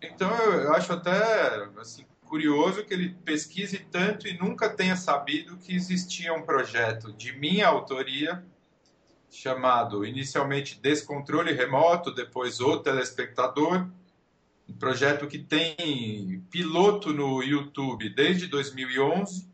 Então 0.00 0.34
eu 0.52 0.72
acho 0.74 0.92
até 0.92 1.68
assim, 1.78 2.04
curioso 2.32 2.82
que 2.82 2.94
ele 2.94 3.10
pesquise 3.26 3.78
tanto 3.90 4.26
e 4.26 4.38
nunca 4.38 4.66
tenha 4.66 4.96
sabido 4.96 5.58
que 5.58 5.76
existia 5.76 6.32
um 6.32 6.40
projeto 6.40 7.12
de 7.12 7.30
minha 7.34 7.68
autoria 7.68 8.42
chamado 9.30 10.02
inicialmente 10.02 10.80
Descontrole 10.80 11.52
Remoto, 11.52 12.10
depois 12.10 12.58
O 12.58 12.78
Telespectador, 12.78 13.86
um 14.66 14.72
projeto 14.72 15.26
que 15.26 15.40
tem 15.40 16.42
piloto 16.50 17.12
no 17.12 17.42
YouTube 17.42 18.08
desde 18.08 18.46
2011, 18.46 19.46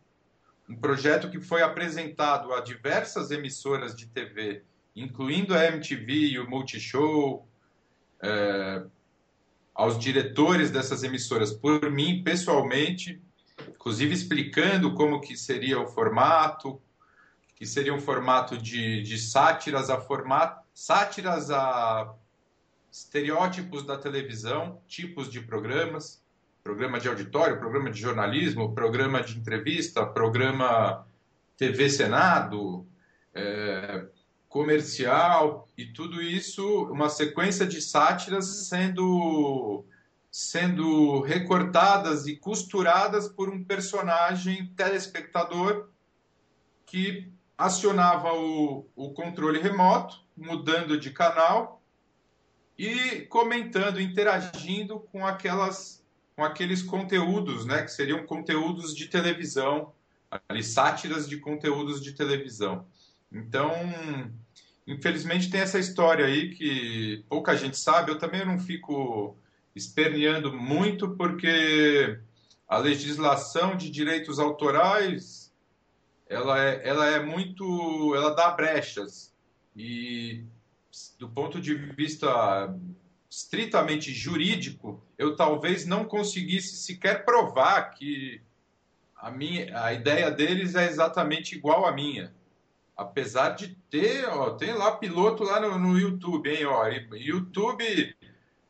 um 0.69 0.77
projeto 0.77 1.29
que 1.29 1.41
foi 1.41 1.63
apresentado 1.63 2.55
a 2.55 2.61
diversas 2.61 3.33
emissoras 3.33 3.93
de 3.93 4.07
TV, 4.07 4.63
incluindo 4.95 5.53
a 5.53 5.65
MTV 5.65 6.13
e 6.13 6.39
o 6.39 6.49
Multishow, 6.49 7.45
é, 8.23 8.85
aos 9.79 9.97
diretores 9.97 10.73
dessas 10.73 11.05
emissoras 11.05 11.53
por 11.53 11.89
mim 11.89 12.25
pessoalmente, 12.25 13.23
inclusive 13.69 14.13
explicando 14.13 14.93
como 14.93 15.21
que 15.21 15.37
seria 15.37 15.79
o 15.79 15.87
formato, 15.87 16.83
que 17.55 17.65
seria 17.65 17.95
um 17.95 18.01
formato 18.01 18.59
de, 18.59 19.01
de 19.03 19.17
sátiras 19.17 19.89
a 19.89 20.01
formato, 20.01 20.67
sátiras 20.75 21.49
a 21.53 22.13
estereótipos 22.91 23.87
da 23.87 23.97
televisão, 23.97 24.83
tipos 24.89 25.31
de 25.31 25.41
programas, 25.43 26.25
programa 26.65 26.99
de 26.99 27.09
auditório, 27.09 27.61
programa 27.61 27.89
de 27.89 28.01
jornalismo, 28.01 28.75
programa 28.75 29.23
de 29.23 29.39
entrevista, 29.39 30.05
programa 30.05 31.07
TV 31.57 31.89
Senado, 31.89 32.85
é, 33.33 34.07
comercial 34.59 35.69
e 35.79 35.87
tudo 35.87 36.21
isso, 36.21 36.67
uma 36.91 37.09
sequência 37.09 37.65
de 37.65 37.81
sátiras 37.81 38.67
sendo 38.67 39.85
sendo 40.33 41.21
recortadas 41.21 42.27
e 42.27 42.35
costuradas 42.35 43.29
por 43.29 43.49
um 43.49 43.63
personagem 43.63 44.67
telespectador 44.77 45.91
que 46.85 47.31
acionava 47.57 48.33
o, 48.35 48.85
o 48.97 49.13
controle 49.13 49.61
remoto, 49.61 50.17
mudando 50.37 50.99
de 50.99 51.13
canal 51.13 51.81
e 52.77 53.21
comentando, 53.29 54.01
interagindo 54.01 54.99
com 54.99 55.25
aquelas 55.25 56.05
com 56.35 56.43
aqueles 56.43 56.83
conteúdos, 56.83 57.65
né, 57.65 57.83
que 57.83 57.93
seriam 57.93 58.27
conteúdos 58.27 58.95
de 58.95 59.07
televisão, 59.07 59.93
ali 60.49 60.65
sátiras 60.65 61.29
de 61.29 61.37
conteúdos 61.39 62.03
de 62.03 62.13
televisão. 62.13 62.87
Então, 63.31 63.71
infelizmente 64.89 65.51
tem 65.51 65.61
essa 65.61 65.79
história 65.79 66.25
aí 66.25 66.55
que 66.55 67.23
pouca 67.29 67.55
gente 67.55 67.77
sabe. 67.77 68.11
Eu 68.11 68.19
também 68.19 68.45
não 68.45 68.59
fico 68.59 69.37
esperneando 69.77 70.53
muito 70.53 71.11
porque 71.11 72.19
a 72.67 72.79
legislação 72.79 73.77
de 73.77 73.91
direitos 73.91 74.39
autorais 74.39 75.53
ela 76.29 76.63
é, 76.63 76.87
ela 76.87 77.07
é 77.07 77.21
muito 77.21 78.15
ela 78.15 78.35
dá 78.35 78.51
brechas 78.51 79.35
e 79.77 80.45
do 81.19 81.29
ponto 81.29 81.61
de 81.61 81.75
vista 81.75 82.75
estritamente 83.31 84.13
jurídico 84.13 85.03
eu 85.17 85.37
talvez 85.37 85.87
não 85.87 86.05
conseguisse 86.05 86.77
sequer 86.77 87.25
provar 87.25 87.91
que 87.91 88.43
a 89.17 89.31
minha 89.31 89.83
a 89.83 89.93
ideia 89.93 90.31
deles 90.31 90.75
é 90.75 90.87
exatamente 90.87 91.55
igual 91.57 91.87
à 91.87 91.93
minha 91.93 92.35
apesar 92.99 93.51
de 93.51 93.77
ter 93.89 94.27
ó, 94.27 94.51
tem 94.51 94.73
lá 94.75 94.97
piloto 94.97 95.45
lá 95.45 95.61
no, 95.61 95.79
no 95.79 95.97
YouTube 95.97 96.51
hein 96.51 96.67
ó 96.67 96.89
YouTube 97.13 98.17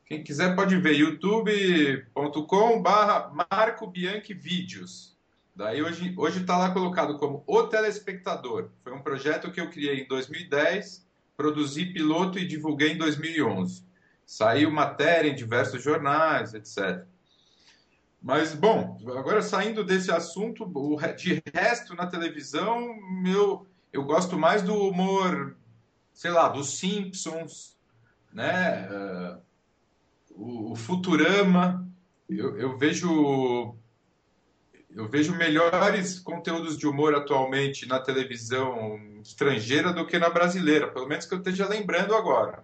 quem 0.05 0.23
quiser 0.23 0.55
pode 0.55 0.77
ver 0.77 0.95
youtube.com 0.95 2.81
barra 2.81 3.31
Marco 3.51 3.85
Bianchi 3.85 4.33
Vídeos. 4.33 5.15
Daí 5.55 5.83
hoje 5.83 6.41
está 6.41 6.57
lá 6.57 6.71
colocado 6.71 7.19
como 7.19 7.43
O 7.45 7.63
Telespectador. 7.63 8.69
Foi 8.83 8.91
um 8.91 9.03
projeto 9.03 9.51
que 9.51 9.61
eu 9.61 9.69
criei 9.69 10.01
em 10.01 10.07
2010, 10.07 11.05
produzi 11.37 11.85
piloto 11.85 12.39
e 12.39 12.47
divulguei 12.47 12.93
em 12.93 12.97
2011. 12.97 13.83
Saiu 14.25 14.71
matéria 14.71 15.29
em 15.29 15.35
diversos 15.35 15.83
jornais, 15.83 16.55
etc. 16.55 17.05
Mas, 18.21 18.55
bom, 18.55 18.97
agora 19.15 19.43
saindo 19.43 19.83
desse 19.83 20.11
assunto, 20.11 20.65
de 21.15 21.41
resto 21.53 21.93
na 21.93 22.07
televisão, 22.07 22.95
meu, 23.21 23.68
eu 23.91 24.03
gosto 24.03 24.37
mais 24.37 24.61
do 24.61 24.73
humor, 24.73 25.57
sei 26.13 26.31
lá, 26.31 26.47
dos 26.47 26.77
Simpsons, 26.77 27.77
né? 28.31 28.87
Uh, 28.89 30.71
o, 30.71 30.75
Futurama, 30.75 31.87
eu, 32.29 32.57
eu, 32.57 32.77
vejo 32.77 33.75
eu 34.91 35.07
vejo 35.07 35.35
melhores 35.35 36.19
conteúdos 36.19 36.77
de 36.77 36.87
humor 36.87 37.15
atualmente 37.15 37.87
na 37.87 37.99
televisão 37.99 38.99
estrangeira 39.21 39.91
do 39.91 40.05
que 40.05 40.17
na 40.17 40.29
brasileira, 40.29 40.87
pelo 40.87 41.07
menos 41.07 41.25
que 41.25 41.33
eu 41.33 41.39
esteja 41.39 41.67
lembrando 41.67 42.15
agora. 42.15 42.63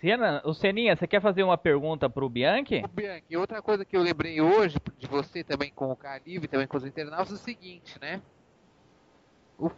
Sena, 0.00 0.42
o 0.44 0.52
Seninha, 0.52 0.94
você 0.94 1.06
quer 1.06 1.22
fazer 1.22 1.42
uma 1.42 1.56
pergunta 1.56 2.10
para 2.10 2.24
o 2.24 2.28
Bianchi? 2.28 2.82
O 2.84 2.88
Bianchi, 2.88 3.36
outra 3.36 3.62
coisa 3.62 3.86
que 3.86 3.96
eu 3.96 4.02
lembrei 4.02 4.38
hoje 4.38 4.76
de 4.98 5.06
você 5.06 5.42
também 5.42 5.70
com 5.70 5.90
o 5.90 5.96
Caribe, 5.96 6.46
também 6.46 6.66
com 6.66 6.76
os 6.76 6.84
internautas, 6.84 7.30
é 7.30 7.34
o 7.34 7.38
seguinte, 7.38 7.98
né? 7.98 8.20
O 9.58 9.70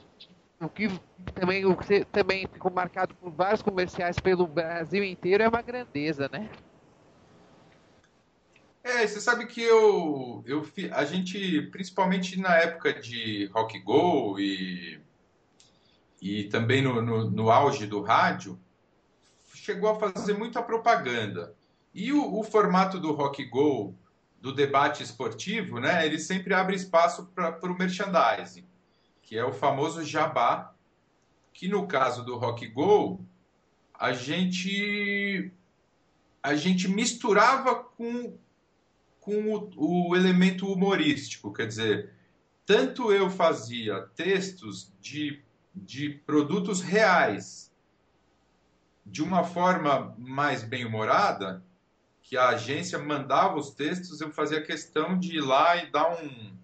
o 0.60 0.68
que 0.68 0.88
também, 1.34 1.66
o 1.66 1.76
que 1.76 2.04
também 2.06 2.46
ficou 2.46 2.70
marcado 2.70 3.14
por 3.14 3.30
vários 3.30 3.60
comerciais 3.60 4.18
pelo 4.18 4.46
Brasil 4.46 5.04
inteiro 5.04 5.42
é 5.42 5.48
uma 5.48 5.60
grandeza, 5.60 6.28
né? 6.32 6.50
É, 8.82 9.06
você 9.06 9.20
sabe 9.20 9.46
que 9.46 9.60
eu, 9.60 10.42
eu 10.46 10.66
a 10.92 11.04
gente, 11.04 11.62
principalmente 11.72 12.40
na 12.40 12.56
época 12.56 12.94
de 12.94 13.46
Rock 13.52 13.78
Go 13.80 14.38
e, 14.38 15.00
e 16.22 16.44
também 16.44 16.80
no, 16.80 17.02
no, 17.02 17.30
no 17.30 17.50
auge 17.50 17.86
do 17.86 18.00
rádio, 18.00 18.58
chegou 19.52 19.90
a 19.90 19.98
fazer 19.98 20.38
muita 20.38 20.62
propaganda. 20.62 21.54
E 21.92 22.12
o, 22.12 22.38
o 22.38 22.44
formato 22.44 22.98
do 23.00 23.12
Rock 23.12 23.44
Go, 23.44 23.94
do 24.40 24.54
debate 24.54 25.02
esportivo, 25.02 25.80
né, 25.80 26.06
ele 26.06 26.18
sempre 26.18 26.54
abre 26.54 26.76
espaço 26.76 27.26
para 27.34 27.58
o 27.62 27.76
merchandising 27.76 28.64
que 29.26 29.36
é 29.36 29.44
o 29.44 29.52
famoso 29.52 30.02
jabá, 30.04 30.72
que 31.52 31.68
no 31.68 31.86
caso 31.86 32.24
do 32.24 32.36
Rock 32.36 32.66
Go, 32.68 33.20
a 33.92 34.12
gente 34.12 35.52
a 36.42 36.54
gente 36.54 36.86
misturava 36.86 37.74
com, 37.74 38.38
com 39.20 39.52
o, 39.52 40.08
o 40.10 40.16
elemento 40.16 40.72
humorístico, 40.72 41.52
quer 41.52 41.66
dizer, 41.66 42.12
tanto 42.64 43.10
eu 43.10 43.28
fazia 43.28 44.02
textos 44.14 44.92
de, 45.00 45.42
de 45.74 46.10
produtos 46.24 46.80
reais 46.80 47.72
de 49.04 49.24
uma 49.24 49.42
forma 49.42 50.14
mais 50.16 50.62
bem-humorada, 50.62 51.64
que 52.22 52.36
a 52.36 52.50
agência 52.50 52.98
mandava 52.98 53.56
os 53.56 53.70
textos, 53.70 54.20
eu 54.20 54.30
fazia 54.30 54.62
questão 54.62 55.18
de 55.18 55.36
ir 55.36 55.40
lá 55.40 55.76
e 55.76 55.90
dar 55.90 56.10
um. 56.22 56.56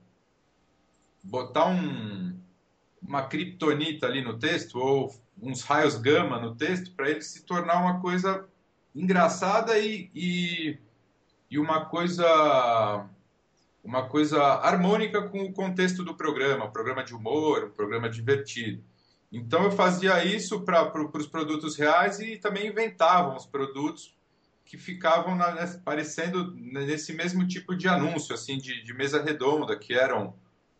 botar 1.23 1.67
um, 1.67 2.32
uma 3.03 3.23
criptonita 3.27 4.07
ali 4.07 4.23
no 4.23 4.39
texto 4.39 4.79
ou 4.79 5.15
uns 5.41 5.63
raios 5.63 5.97
gama 5.97 6.39
no 6.39 6.55
texto 6.55 6.93
para 6.93 7.11
ele 7.11 7.21
se 7.21 7.45
tornar 7.45 7.81
uma 7.81 8.01
coisa 8.01 8.47
engraçada 8.95 9.79
e, 9.79 10.11
e, 10.15 10.79
e, 11.51 11.59
uma 11.59 11.87
coisa 11.87 13.09
uma 13.83 14.09
coisa 14.09 14.41
harmônica 14.41 15.29
com 15.29 15.43
o 15.43 15.53
contexto 15.53 16.05
do 16.05 16.15
programa, 16.15 16.67
um 16.67 16.71
programa 16.71 17.03
de 17.03 17.15
humor, 17.15 17.65
um 17.65 17.71
programa 17.71 18.09
divertido. 18.09 18.85
Então 19.33 19.65
eu 19.65 19.73
fazia 19.73 20.25
isso 20.25 20.61
para 20.61 20.85
pro, 20.85 21.11
os 21.13 21.27
produtos 21.27 21.75
reais 21.77 22.21
e 22.21 22.37
também 22.37 22.69
inventava 22.69 23.35
uns 23.35 23.45
produtos 23.45 24.15
que 24.65 24.79
ficavam 24.79 25.35
na, 25.35 25.67
parecendo 25.85 26.55
nesse 26.55 27.13
mesmo 27.13 27.47
tipo 27.47 27.75
de 27.75 27.89
anúncio, 27.89 28.35
assim, 28.35 28.57
de, 28.59 28.85
de 28.85 28.95
mesa 28.95 29.21
redonda, 29.23 29.77
que 29.77 29.95
eram 29.95 30.35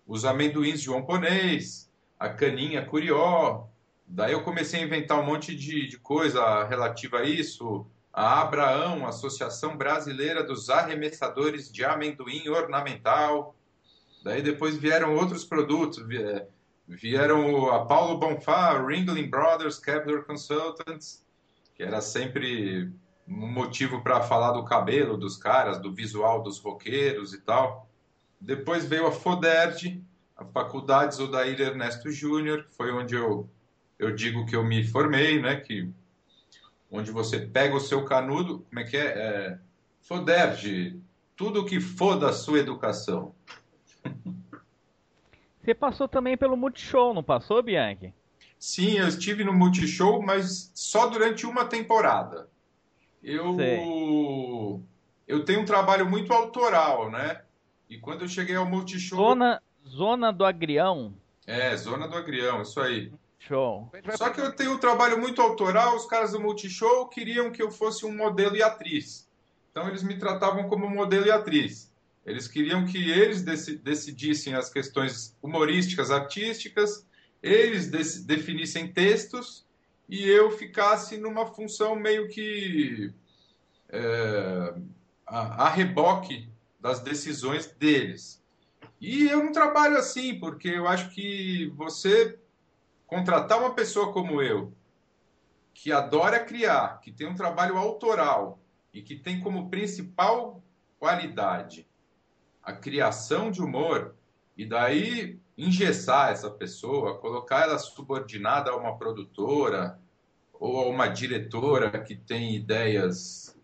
os 0.07 0.25
amendoins 0.25 0.81
de 0.81 0.89
Ponês, 1.03 1.91
a 2.23 2.29
caninha 2.29 2.85
Curió. 2.87 3.67
Daí 4.07 4.33
eu 4.33 4.45
comecei 4.45 4.81
a 4.81 4.85
inventar 4.85 5.19
um 5.19 5.27
monte 5.27 5.57
de, 5.57 5.89
de 5.89 5.99
coisa 5.99 6.63
relativa 6.65 7.19
a 7.19 7.25
isso. 7.25 7.85
A 8.13 8.43
Abraão, 8.43 9.05
Associação 9.05 9.77
Brasileira 9.77 10.45
dos 10.45 10.71
Arremessadores 10.71 11.73
de 11.73 11.85
Amendoim 11.85 12.49
Ornamental. 12.49 13.57
Daí 14.23 14.41
depois 14.41 14.77
vieram 14.77 15.17
outros 15.17 15.45
produtos. 15.45 16.07
Vieram 16.87 17.71
a 17.71 17.87
Paulo 17.87 18.19
Bonfá, 18.19 18.81
Ringling 18.81 19.29
Brothers, 19.29 19.81
Kepler 19.81 20.23
Consultants, 20.25 21.27
que 21.75 21.83
era 21.83 22.01
sempre 22.01 22.93
um 23.27 23.49
motivo 23.49 24.01
para 24.01 24.21
falar 24.21 24.53
do 24.53 24.65
cabelo 24.65 25.17
dos 25.17 25.37
caras, 25.37 25.81
do 25.81 25.93
visual 25.93 26.41
dos 26.41 26.61
roqueiros 26.61 27.35
e 27.35 27.41
tal. 27.41 27.89
Depois 28.41 28.85
veio 28.85 29.09
a 29.09 29.13
Foderd, 29.13 30.05
a 30.37 30.45
Faculdades 30.45 31.19
Odair 31.19 31.61
Ernesto 31.61 32.11
Júnior, 32.11 32.67
foi 32.71 32.93
onde 32.93 33.15
eu, 33.15 33.49
eu 33.99 34.15
digo 34.15 34.47
que 34.47 34.57
eu 34.57 34.65
me 34.65 34.85
formei, 34.85 35.41
né? 35.41 35.57
Que, 35.57 35.91
onde 36.91 37.11
você 37.11 37.41
pega 37.41 37.75
o 37.75 37.81
seu 37.81 38.05
canudo, 38.05 38.61
como 38.61 38.81
é 38.81 38.85
que 38.85 38.97
é? 38.97 39.07
é 39.07 39.59
Foderge, 40.01 41.01
tudo 41.37 41.65
que 41.65 41.81
for 41.81 42.19
da 42.19 42.33
sua 42.33 42.59
educação. 42.59 43.35
Você 45.63 45.75
passou 45.75 46.09
também 46.09 46.37
pelo 46.37 46.57
Multishow, 46.57 47.15
não 47.15 47.23
passou, 47.23 47.63
Bianchi? 47.63 48.13
Sim, 48.59 48.99
eu 48.99 49.07
estive 49.07 49.45
no 49.45 49.53
Multishow, 49.53 50.21
mas 50.21 50.73
só 50.75 51.07
durante 51.07 51.47
uma 51.47 51.65
temporada. 51.65 52.49
Eu, 53.23 53.57
eu 55.27 55.45
tenho 55.45 55.61
um 55.61 55.65
trabalho 55.65 56.05
muito 56.09 56.33
autoral, 56.33 57.11
né? 57.13 57.43
E 57.89 57.97
quando 57.99 58.23
eu 58.23 58.29
cheguei 58.29 58.57
ao 58.57 58.67
Multishow. 58.67 59.19
Zona, 59.19 59.63
Zona 59.89 60.33
do 60.33 60.45
Agrião. 60.45 61.15
É, 61.47 61.77
Zona 61.77 62.09
do 62.09 62.17
Agrião, 62.17 62.63
isso 62.63 62.81
aí. 62.81 63.13
Show. 63.39 63.91
Só 64.17 64.31
que 64.31 64.41
eu 64.41 64.55
tenho 64.55 64.75
um 64.75 64.79
trabalho 64.79 65.19
muito 65.19 65.43
autoral, 65.43 65.97
os 65.97 66.07
caras 66.07 66.31
do 66.31 66.41
Multishow 66.41 67.09
queriam 67.09 67.51
que 67.51 67.61
eu 67.61 67.71
fosse 67.73 68.07
um 68.07 68.17
modelo 68.17 68.57
e 68.57 68.63
atriz. 68.63 69.29
Então 69.71 69.89
eles 69.89 70.03
me 70.03 70.17
tratavam 70.17 70.69
como 70.69 70.89
modelo 70.89 71.27
e 71.27 71.31
atriz. 71.31 71.93
Eles 72.25 72.47
queriam 72.47 72.87
que 72.87 73.11
eles 73.11 73.43
decidissem 73.43 74.55
as 74.55 74.71
questões 74.71 75.37
humorísticas, 75.43 76.11
artísticas, 76.13 77.05
eles 77.43 77.89
definissem 78.25 78.93
textos 78.93 79.67
e 80.09 80.29
eu 80.29 80.51
ficasse 80.53 81.17
numa 81.17 81.47
função 81.47 81.97
meio 81.97 82.29
que 82.29 83.13
é, 83.89 84.75
a, 85.27 85.65
a 85.65 85.69
reboque 85.69 86.49
das 86.79 87.01
decisões 87.01 87.67
deles. 87.67 88.42
E 89.03 89.29
eu 89.29 89.43
não 89.43 89.51
trabalho 89.51 89.99
assim, 89.99 90.39
porque 90.39 90.69
eu 90.69 90.87
acho 90.87 91.11
que 91.11 91.67
você, 91.75 92.39
contratar 93.05 93.59
uma 93.59 93.75
pessoa 93.75 94.13
como 94.13 94.41
eu, 94.41 94.73
que 95.75 95.91
adora 95.91 96.39
criar, 96.39 97.01
que 97.01 97.11
tem 97.11 97.27
um 97.27 97.35
trabalho 97.35 97.77
autoral 97.77 98.61
e 98.95 99.03
que 99.03 99.17
tem 99.17 99.41
como 99.41 99.69
principal 99.69 100.63
qualidade 101.01 101.85
a 102.63 102.73
criação 102.73 103.51
de 103.51 103.61
humor, 103.61 104.15
e 104.57 104.65
daí 104.65 105.41
engessar 105.59 106.31
essa 106.31 106.49
pessoa, 106.49 107.19
colocar 107.19 107.63
ela 107.63 107.79
subordinada 107.79 108.71
a 108.71 108.77
uma 108.77 108.97
produtora 108.97 109.99
ou 110.53 110.79
a 110.79 110.87
uma 110.89 111.09
diretora 111.09 111.91
que 112.05 112.15
tem 112.15 112.55
ideias 112.55 113.59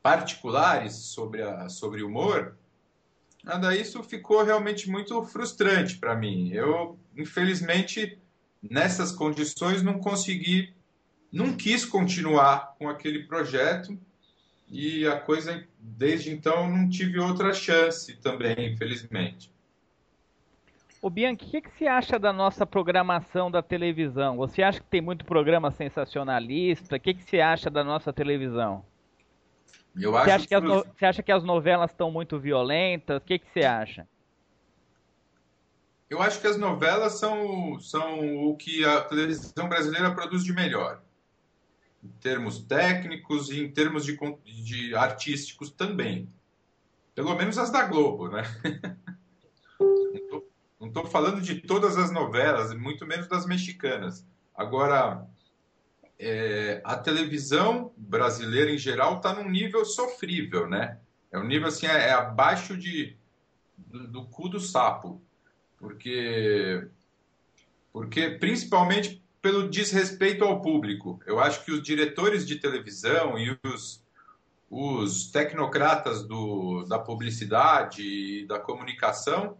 particulares 0.00 0.94
sobre, 0.94 1.42
a, 1.42 1.68
sobre 1.68 2.04
humor, 2.04 2.56
daí 3.46 3.80
isso 3.80 4.02
ficou 4.02 4.42
realmente 4.42 4.90
muito 4.90 5.22
frustrante 5.22 5.96
para 5.98 6.16
mim. 6.16 6.50
Eu, 6.52 6.98
infelizmente, 7.16 8.18
nessas 8.60 9.12
condições, 9.12 9.82
não 9.82 10.00
consegui, 10.00 10.74
não 11.32 11.56
quis 11.56 11.84
continuar 11.84 12.74
com 12.76 12.88
aquele 12.88 13.24
projeto 13.24 13.96
e 14.68 15.06
a 15.06 15.20
coisa, 15.20 15.64
desde 15.78 16.32
então, 16.32 16.68
não 16.68 16.88
tive 16.88 17.20
outra 17.20 17.52
chance 17.52 18.16
também, 18.16 18.72
infelizmente. 18.72 19.54
O 21.00 21.08
Bianchi, 21.08 21.44
o 21.44 21.50
que, 21.50 21.60
que 21.60 21.70
você 21.70 21.86
acha 21.86 22.18
da 22.18 22.32
nossa 22.32 22.66
programação 22.66 23.48
da 23.48 23.62
televisão? 23.62 24.38
Você 24.38 24.60
acha 24.60 24.80
que 24.80 24.86
tem 24.88 25.00
muito 25.00 25.24
programa 25.24 25.70
sensacionalista? 25.70 26.96
O 26.96 27.00
que, 27.00 27.14
que 27.14 27.22
você 27.22 27.38
acha 27.38 27.70
da 27.70 27.84
nossa 27.84 28.12
televisão? 28.12 28.84
Eu 29.98 30.12
você, 30.12 30.18
acho 30.18 30.30
acha 30.30 30.46
que 30.46 30.54
as 30.54 30.62
no... 30.62 30.84
você 30.84 31.06
acha 31.06 31.22
que 31.22 31.32
as 31.32 31.42
novelas 31.42 31.90
estão 31.90 32.10
muito 32.10 32.38
violentas? 32.38 33.16
O 33.16 33.20
que, 33.20 33.38
que 33.38 33.46
você 33.52 33.64
acha? 33.64 34.06
Eu 36.08 36.22
acho 36.22 36.40
que 36.40 36.46
as 36.46 36.56
novelas 36.56 37.14
são, 37.14 37.80
são 37.80 38.46
o 38.46 38.56
que 38.56 38.84
a 38.84 39.00
televisão 39.02 39.68
brasileira 39.68 40.14
produz 40.14 40.44
de 40.44 40.52
melhor. 40.52 41.02
Em 42.02 42.08
termos 42.20 42.62
técnicos 42.62 43.50
e 43.50 43.60
em 43.60 43.70
termos 43.72 44.04
de, 44.04 44.16
de 44.44 44.94
artísticos 44.94 45.70
também. 45.70 46.32
Pelo 47.14 47.34
menos 47.34 47.58
as 47.58 47.70
da 47.70 47.82
Globo, 47.84 48.28
né? 48.28 48.42
Não 50.78 50.88
estou 50.88 51.06
falando 51.06 51.40
de 51.40 51.56
todas 51.62 51.96
as 51.96 52.12
novelas, 52.12 52.72
muito 52.74 53.06
menos 53.06 53.26
das 53.26 53.46
mexicanas. 53.46 54.24
Agora, 54.54 55.26
é, 56.18 56.80
a 56.84 56.96
televisão 56.96 57.92
brasileira 57.96 58.70
em 58.70 58.78
geral 58.78 59.16
está 59.16 59.34
num 59.34 59.48
nível 59.48 59.84
sofrível, 59.84 60.66
né? 60.66 60.98
É 61.30 61.38
um 61.38 61.46
nível 61.46 61.68
assim, 61.68 61.86
é, 61.86 62.08
é 62.08 62.12
abaixo 62.12 62.76
de, 62.76 63.16
do, 63.76 64.08
do, 64.08 64.24
cu 64.26 64.48
do 64.48 64.58
sapo, 64.58 65.20
porque, 65.78 66.88
porque 67.92 68.30
principalmente 68.30 69.22
pelo 69.42 69.68
desrespeito 69.68 70.44
ao 70.44 70.60
público. 70.60 71.20
Eu 71.26 71.38
acho 71.38 71.64
que 71.64 71.70
os 71.70 71.82
diretores 71.82 72.46
de 72.46 72.56
televisão 72.56 73.38
e 73.38 73.56
os, 73.64 74.02
os 74.70 75.30
tecnocratas 75.30 76.26
do, 76.26 76.84
da 76.84 76.98
publicidade 76.98 78.02
e 78.02 78.46
da 78.46 78.58
comunicação 78.58 79.58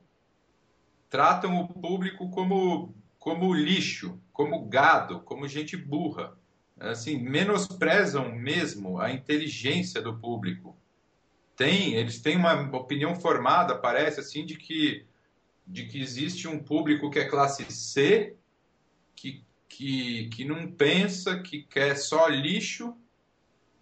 tratam 1.09 1.61
o 1.61 1.69
público 1.69 2.29
como, 2.31 2.95
como 3.19 3.55
lixo, 3.55 4.19
como 4.33 4.67
gado, 4.67 5.21
como 5.21 5.47
gente 5.47 5.77
burra 5.77 6.37
assim, 6.79 7.19
menosprezam 7.19 8.35
mesmo 8.35 9.01
a 9.01 9.11
inteligência 9.11 10.01
do 10.01 10.19
público. 10.19 10.77
Tem, 11.57 11.95
eles 11.95 12.21
têm 12.21 12.37
uma 12.37 12.55
opinião 12.77 13.15
formada, 13.15 13.75
parece 13.77 14.21
assim, 14.21 14.45
de 14.45 14.57
que 14.57 15.07
de 15.67 15.87
que 15.87 16.01
existe 16.01 16.47
um 16.47 16.63
público 16.63 17.11
que 17.11 17.19
é 17.19 17.25
classe 17.25 17.65
C, 17.73 18.37
que, 19.17 19.45
que, 19.69 20.29
que 20.29 20.45
não 20.45 20.71
pensa, 20.71 21.41
que 21.41 21.63
quer 21.63 21.97
só 21.97 22.29
lixo 22.29 22.97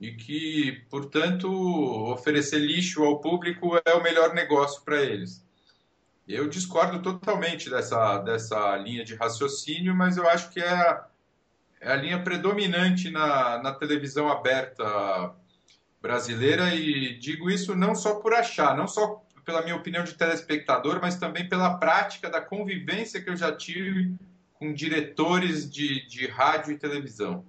e 0.00 0.12
que, 0.12 0.84
portanto, 0.88 1.46
oferecer 2.10 2.58
lixo 2.58 3.04
ao 3.04 3.20
público 3.20 3.78
é 3.84 3.92
o 3.92 4.02
melhor 4.02 4.34
negócio 4.34 4.82
para 4.82 5.02
eles. 5.02 5.44
Eu 6.26 6.48
discordo 6.48 7.02
totalmente 7.02 7.68
dessa, 7.68 8.18
dessa 8.18 8.76
linha 8.76 9.04
de 9.04 9.14
raciocínio, 9.14 9.94
mas 9.94 10.16
eu 10.16 10.26
acho 10.26 10.50
que 10.50 10.60
é 10.60 11.04
é 11.84 11.92
a 11.92 11.96
linha 11.96 12.22
predominante 12.22 13.10
na, 13.10 13.62
na 13.62 13.72
televisão 13.74 14.28
aberta 14.28 15.34
brasileira 16.00 16.74
e 16.74 17.18
digo 17.18 17.50
isso 17.50 17.76
não 17.76 17.94
só 17.94 18.20
por 18.20 18.32
achar, 18.32 18.74
não 18.74 18.88
só 18.88 19.22
pela 19.44 19.60
minha 19.62 19.76
opinião 19.76 20.02
de 20.02 20.14
telespectador, 20.14 20.98
mas 21.00 21.18
também 21.18 21.46
pela 21.46 21.76
prática 21.76 22.30
da 22.30 22.40
convivência 22.40 23.22
que 23.22 23.28
eu 23.28 23.36
já 23.36 23.54
tive 23.54 24.16
com 24.54 24.72
diretores 24.72 25.70
de, 25.70 26.06
de 26.08 26.26
rádio 26.26 26.72
e 26.72 26.78
televisão. 26.78 27.44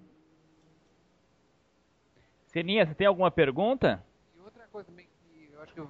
Seninha, 2.47 2.85
você 2.85 2.93
tem 2.93 3.07
alguma 3.07 3.31
pergunta? 3.31 4.03
E 4.35 4.41
outra 4.41 4.67
coisa 4.67 4.89
também 4.89 5.07
que 5.07 5.49
eu 5.53 5.61
acho 5.61 5.73
que 5.73 5.79
eu 5.79 5.89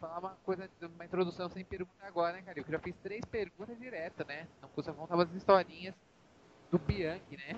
falar 0.00 0.18
uma 0.18 0.36
coisa, 0.44 0.68
uma 0.82 1.04
introdução 1.04 1.48
sem 1.48 1.64
pergunta 1.64 2.04
agora, 2.04 2.32
né, 2.32 2.42
cara? 2.42 2.58
Eu 2.58 2.64
já 2.68 2.80
fiz 2.80 2.96
três 2.96 3.24
perguntas 3.24 3.78
diretas, 3.78 4.26
né? 4.26 4.48
Não 4.60 4.68
custa 4.70 4.92
contar 4.92 5.14
umas 5.14 5.32
historinhas 5.32 5.94
do 6.70 6.78
Bianchi, 6.78 7.36
né? 7.36 7.56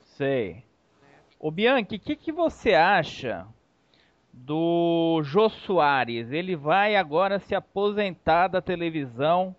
Sei. 0.00 0.64
O 1.38 1.50
Bianchi, 1.50 1.96
o 1.96 2.00
que, 2.00 2.16
que 2.16 2.32
você 2.32 2.74
acha 2.74 3.46
do 4.32 5.20
Jô 5.22 5.48
Soares? 5.48 6.32
Ele 6.32 6.56
vai 6.56 6.96
agora 6.96 7.38
se 7.38 7.54
aposentar 7.54 8.48
da 8.48 8.62
televisão 8.62 9.54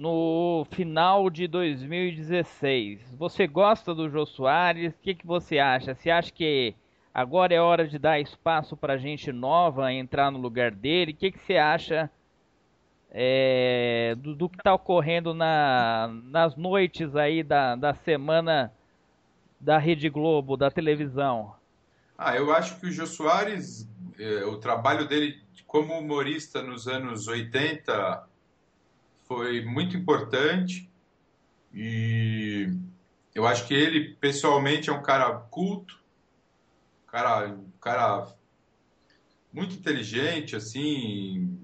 no 0.00 0.66
final 0.70 1.28
de 1.28 1.46
2016. 1.46 3.14
Você 3.16 3.46
gosta 3.46 3.94
do 3.94 4.08
Jô 4.08 4.24
Soares? 4.24 4.94
O 4.94 4.98
que, 5.02 5.14
que 5.14 5.26
você 5.26 5.58
acha? 5.58 5.94
Você 5.94 6.10
acha 6.10 6.32
que 6.32 6.74
agora 7.12 7.54
é 7.54 7.60
hora 7.60 7.86
de 7.86 7.98
dar 7.98 8.20
espaço 8.20 8.76
para 8.76 8.96
gente 8.96 9.30
nova 9.32 9.92
entrar 9.92 10.30
no 10.30 10.38
lugar 10.38 10.70
dele? 10.70 11.12
O 11.12 11.16
que, 11.16 11.32
que 11.32 11.38
você 11.38 11.56
acha 11.56 12.10
é, 13.14 14.14
do, 14.18 14.34
do, 14.34 14.48
que 14.48 14.56
está 14.56 14.72
ocorrendo 14.72 15.34
na, 15.34 16.10
nas 16.24 16.56
noites 16.56 17.14
aí 17.14 17.42
da, 17.42 17.76
da 17.76 17.94
semana 17.94 18.72
da 19.60 19.76
Rede 19.76 20.08
Globo, 20.08 20.56
da 20.56 20.70
televisão? 20.70 21.54
Ah, 22.16 22.36
eu 22.36 22.52
acho 22.54 22.80
que 22.80 22.86
o 22.86 22.90
Jô 22.90 23.06
Soares, 23.06 23.86
é, 24.18 24.44
o 24.46 24.56
trabalho 24.56 25.06
dele 25.06 25.42
como 25.66 25.98
humorista 25.98 26.62
nos 26.62 26.88
anos 26.88 27.28
80 27.28 28.26
foi 29.24 29.62
muito 29.64 29.96
importante 29.96 30.90
e 31.72 32.70
eu 33.34 33.46
acho 33.46 33.66
que 33.66 33.74
ele 33.74 34.14
pessoalmente 34.14 34.88
é 34.88 34.92
um 34.92 35.02
cara 35.02 35.32
culto, 35.32 35.98
cara, 37.06 37.58
cara 37.80 38.26
muito 39.52 39.74
inteligente, 39.74 40.56
assim, 40.56 41.58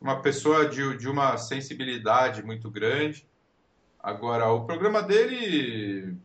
uma 0.00 0.20
pessoa 0.22 0.68
de, 0.68 0.96
de 0.96 1.08
uma 1.08 1.36
sensibilidade 1.36 2.42
muito 2.42 2.70
grande. 2.70 3.28
Agora, 3.98 4.50
o 4.50 4.64
programa 4.64 5.02
dele, 5.02 6.16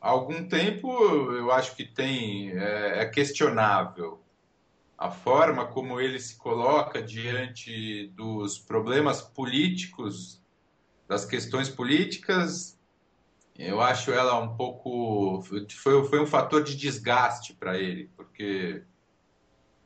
há 0.00 0.10
algum 0.10 0.46
tempo, 0.46 0.90
eu 1.32 1.50
acho 1.50 1.74
que 1.74 1.84
tem 1.84 2.50
é, 2.50 3.02
é 3.02 3.06
questionável 3.06 4.20
a 5.00 5.10
forma 5.10 5.66
como 5.66 5.98
ele 5.98 6.20
se 6.20 6.36
coloca 6.36 7.02
diante 7.02 8.08
dos 8.08 8.58
problemas 8.58 9.22
políticos, 9.22 10.42
das 11.08 11.24
questões 11.24 11.70
políticas. 11.70 12.78
Eu 13.58 13.80
acho 13.80 14.12
ela 14.12 14.38
um 14.38 14.54
pouco 14.56 15.42
foi, 15.42 16.04
foi 16.04 16.20
um 16.20 16.26
fator 16.26 16.62
de 16.62 16.76
desgaste 16.76 17.54
para 17.54 17.78
ele, 17.78 18.10
porque 18.14 18.82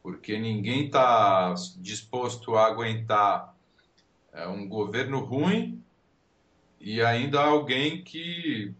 porque 0.05 0.39
ninguém 0.39 0.85
está 0.85 1.55
disposto 1.79 2.57
a 2.57 2.67
aguentar 2.67 3.57
é, 4.35 4.47
um 4.47 4.69
governo 4.69 5.21
ruim 5.21 5.83
e 6.79 7.01
ainda 7.01 7.41
alguém 7.41 8.05
que 8.05 8.75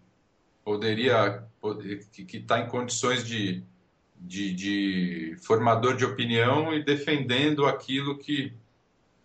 poderia, 0.63 1.43
que 2.13 2.37
está 2.37 2.61
em 2.61 2.69
condições 2.69 3.27
de, 3.27 3.65
de, 4.21 4.53
de, 4.53 5.37
formador 5.41 5.97
de 5.97 6.05
opinião 6.05 6.75
e 6.75 6.85
defendendo 6.85 7.65
aquilo 7.65 8.19
que, 8.19 8.53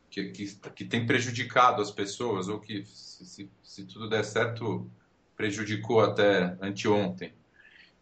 que, 0.09 0.29
que, 0.29 0.45
que 0.73 0.85
tem 0.85 1.05
prejudicado 1.05 1.81
as 1.81 1.91
pessoas, 1.91 2.47
ou 2.47 2.61
que, 2.61 2.85
se, 2.85 3.49
se 3.61 3.83
tudo 3.83 4.07
der 4.07 4.23
certo, 4.23 4.89
prejudicou 5.35 5.99
até 5.99 6.55
anteontem. 6.61 7.33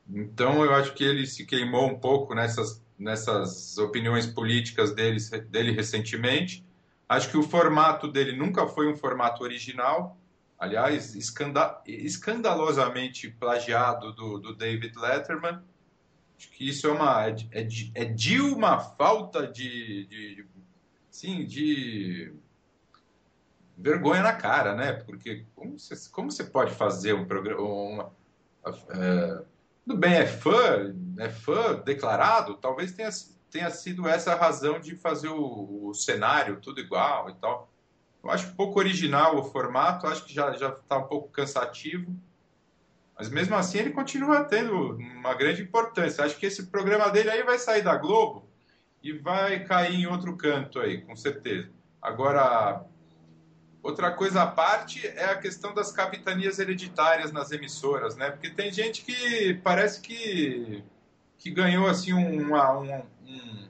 Então, 0.07 0.63
eu 0.63 0.75
acho 0.75 0.93
que 0.93 1.03
ele 1.03 1.25
se 1.25 1.47
queimou 1.47 1.87
um 1.87 1.99
pouco 1.99 2.35
nessas 2.35 2.85
nessas 2.97 3.77
opiniões 3.77 4.25
políticas 4.25 4.93
dele, 4.93 5.19
dele 5.49 5.71
recentemente. 5.71 6.65
Acho 7.07 7.29
que 7.29 7.37
o 7.37 7.43
formato 7.43 8.07
dele 8.07 8.35
nunca 8.35 8.67
foi 8.67 8.91
um 8.91 8.95
formato 8.95 9.43
original, 9.43 10.17
aliás, 10.59 11.15
escanda 11.15 11.81
escandalosamente 11.85 13.29
plagiado 13.29 14.11
do, 14.13 14.39
do, 14.39 14.55
David 14.55 14.97
Letterman. 14.97 15.61
Acho 16.37 16.49
que 16.51 16.67
isso 16.67 16.87
é 16.87 16.91
uma 16.91 17.27
é, 17.27 17.35
é, 17.51 17.63
de, 17.63 17.91
é 17.95 18.05
de 18.05 18.41
uma 18.41 18.79
falta 18.79 19.47
de, 19.47 20.05
de, 20.05 20.45
sim, 21.09 21.45
de 21.45 22.33
vergonha 23.77 24.21
na 24.21 24.33
cara, 24.33 24.75
né? 24.75 24.93
Porque 24.93 25.45
como 25.55 25.79
você, 25.79 25.95
como 26.09 26.31
você 26.31 26.43
pode 26.43 26.73
fazer 26.73 27.13
um 27.13 27.25
programa. 27.25 27.61
Uma, 27.61 28.11
é, 28.89 29.43
tudo 29.87 29.97
bem, 29.97 30.15
é 30.15 30.27
fã, 30.27 30.93
é 31.17 31.29
fã 31.29 31.75
declarado, 31.75 32.55
talvez 32.55 32.91
tenha, 32.91 33.09
tenha 33.49 33.69
sido 33.69 34.05
essa 34.05 34.33
a 34.33 34.35
razão 34.35 34.81
de 34.81 34.97
fazer 34.97 35.29
o, 35.29 35.87
o 35.87 35.93
cenário 35.93 36.59
tudo 36.59 36.81
igual 36.81 37.29
e 37.29 37.35
tal. 37.35 37.71
Eu 38.21 38.29
acho 38.29 38.53
pouco 38.53 38.79
original 38.79 39.37
o 39.37 39.43
formato, 39.45 40.05
acho 40.05 40.25
que 40.25 40.33
já 40.33 40.51
está 40.51 40.97
um 40.97 41.07
pouco 41.07 41.29
cansativo. 41.29 42.13
Mas 43.17 43.29
mesmo 43.29 43.55
assim 43.55 43.77
ele 43.77 43.91
continua 43.91 44.43
tendo 44.43 44.97
uma 44.97 45.33
grande 45.33 45.61
importância. 45.61 46.25
Acho 46.25 46.35
que 46.37 46.45
esse 46.45 46.67
programa 46.67 47.09
dele 47.09 47.29
aí 47.29 47.43
vai 47.43 47.57
sair 47.57 47.81
da 47.81 47.95
Globo 47.95 48.45
e 49.01 49.13
vai 49.13 49.63
cair 49.63 49.95
em 49.95 50.05
outro 50.05 50.35
canto 50.35 50.79
aí, 50.79 51.01
com 51.01 51.15
certeza. 51.15 51.69
Agora, 52.01 52.83
outra 53.87 54.11
coisa 54.11 54.43
à 54.43 54.47
parte 54.47 55.07
é 55.07 55.25
a 55.25 55.37
questão 55.37 55.73
das 55.73 55.93
capitanias 55.93 56.59
hereditárias 56.59 57.31
nas 57.31 57.51
emissoras, 57.53 58.17
né? 58.17 58.29
Porque 58.29 58.49
tem 58.49 58.69
gente 58.69 59.01
que 59.01 59.53
parece 59.63 60.01
que, 60.01 60.83
que 61.37 61.49
ganhou 61.49 61.87
assim 61.87 62.11
um, 62.11 62.53
um, 62.53 62.95
um, 63.25 63.67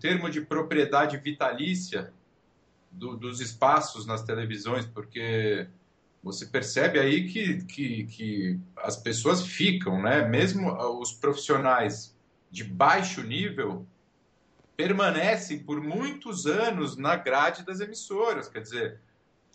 termo 0.00 0.30
de 0.30 0.40
propriedade 0.40 1.18
vitalícia 1.18 2.14
do, 2.90 3.14
dos 3.14 3.42
espaços 3.42 4.06
nas 4.06 4.22
televisões, 4.22 4.86
porque 4.86 5.68
você 6.22 6.46
percebe 6.46 6.98
aí 6.98 7.28
que, 7.28 7.62
que, 7.64 8.04
que 8.04 8.60
as 8.78 8.96
pessoas 8.96 9.46
ficam, 9.46 10.00
né? 10.00 10.26
Mesmo 10.26 10.72
os 10.98 11.12
profissionais 11.12 12.16
de 12.50 12.64
baixo 12.64 13.22
nível 13.22 13.86
permanecem 14.78 15.58
por 15.58 15.78
muitos 15.78 16.46
anos 16.46 16.96
na 16.96 17.16
grade 17.16 17.66
das 17.66 17.80
emissoras. 17.80 18.48
Quer 18.48 18.62
dizer, 18.62 19.00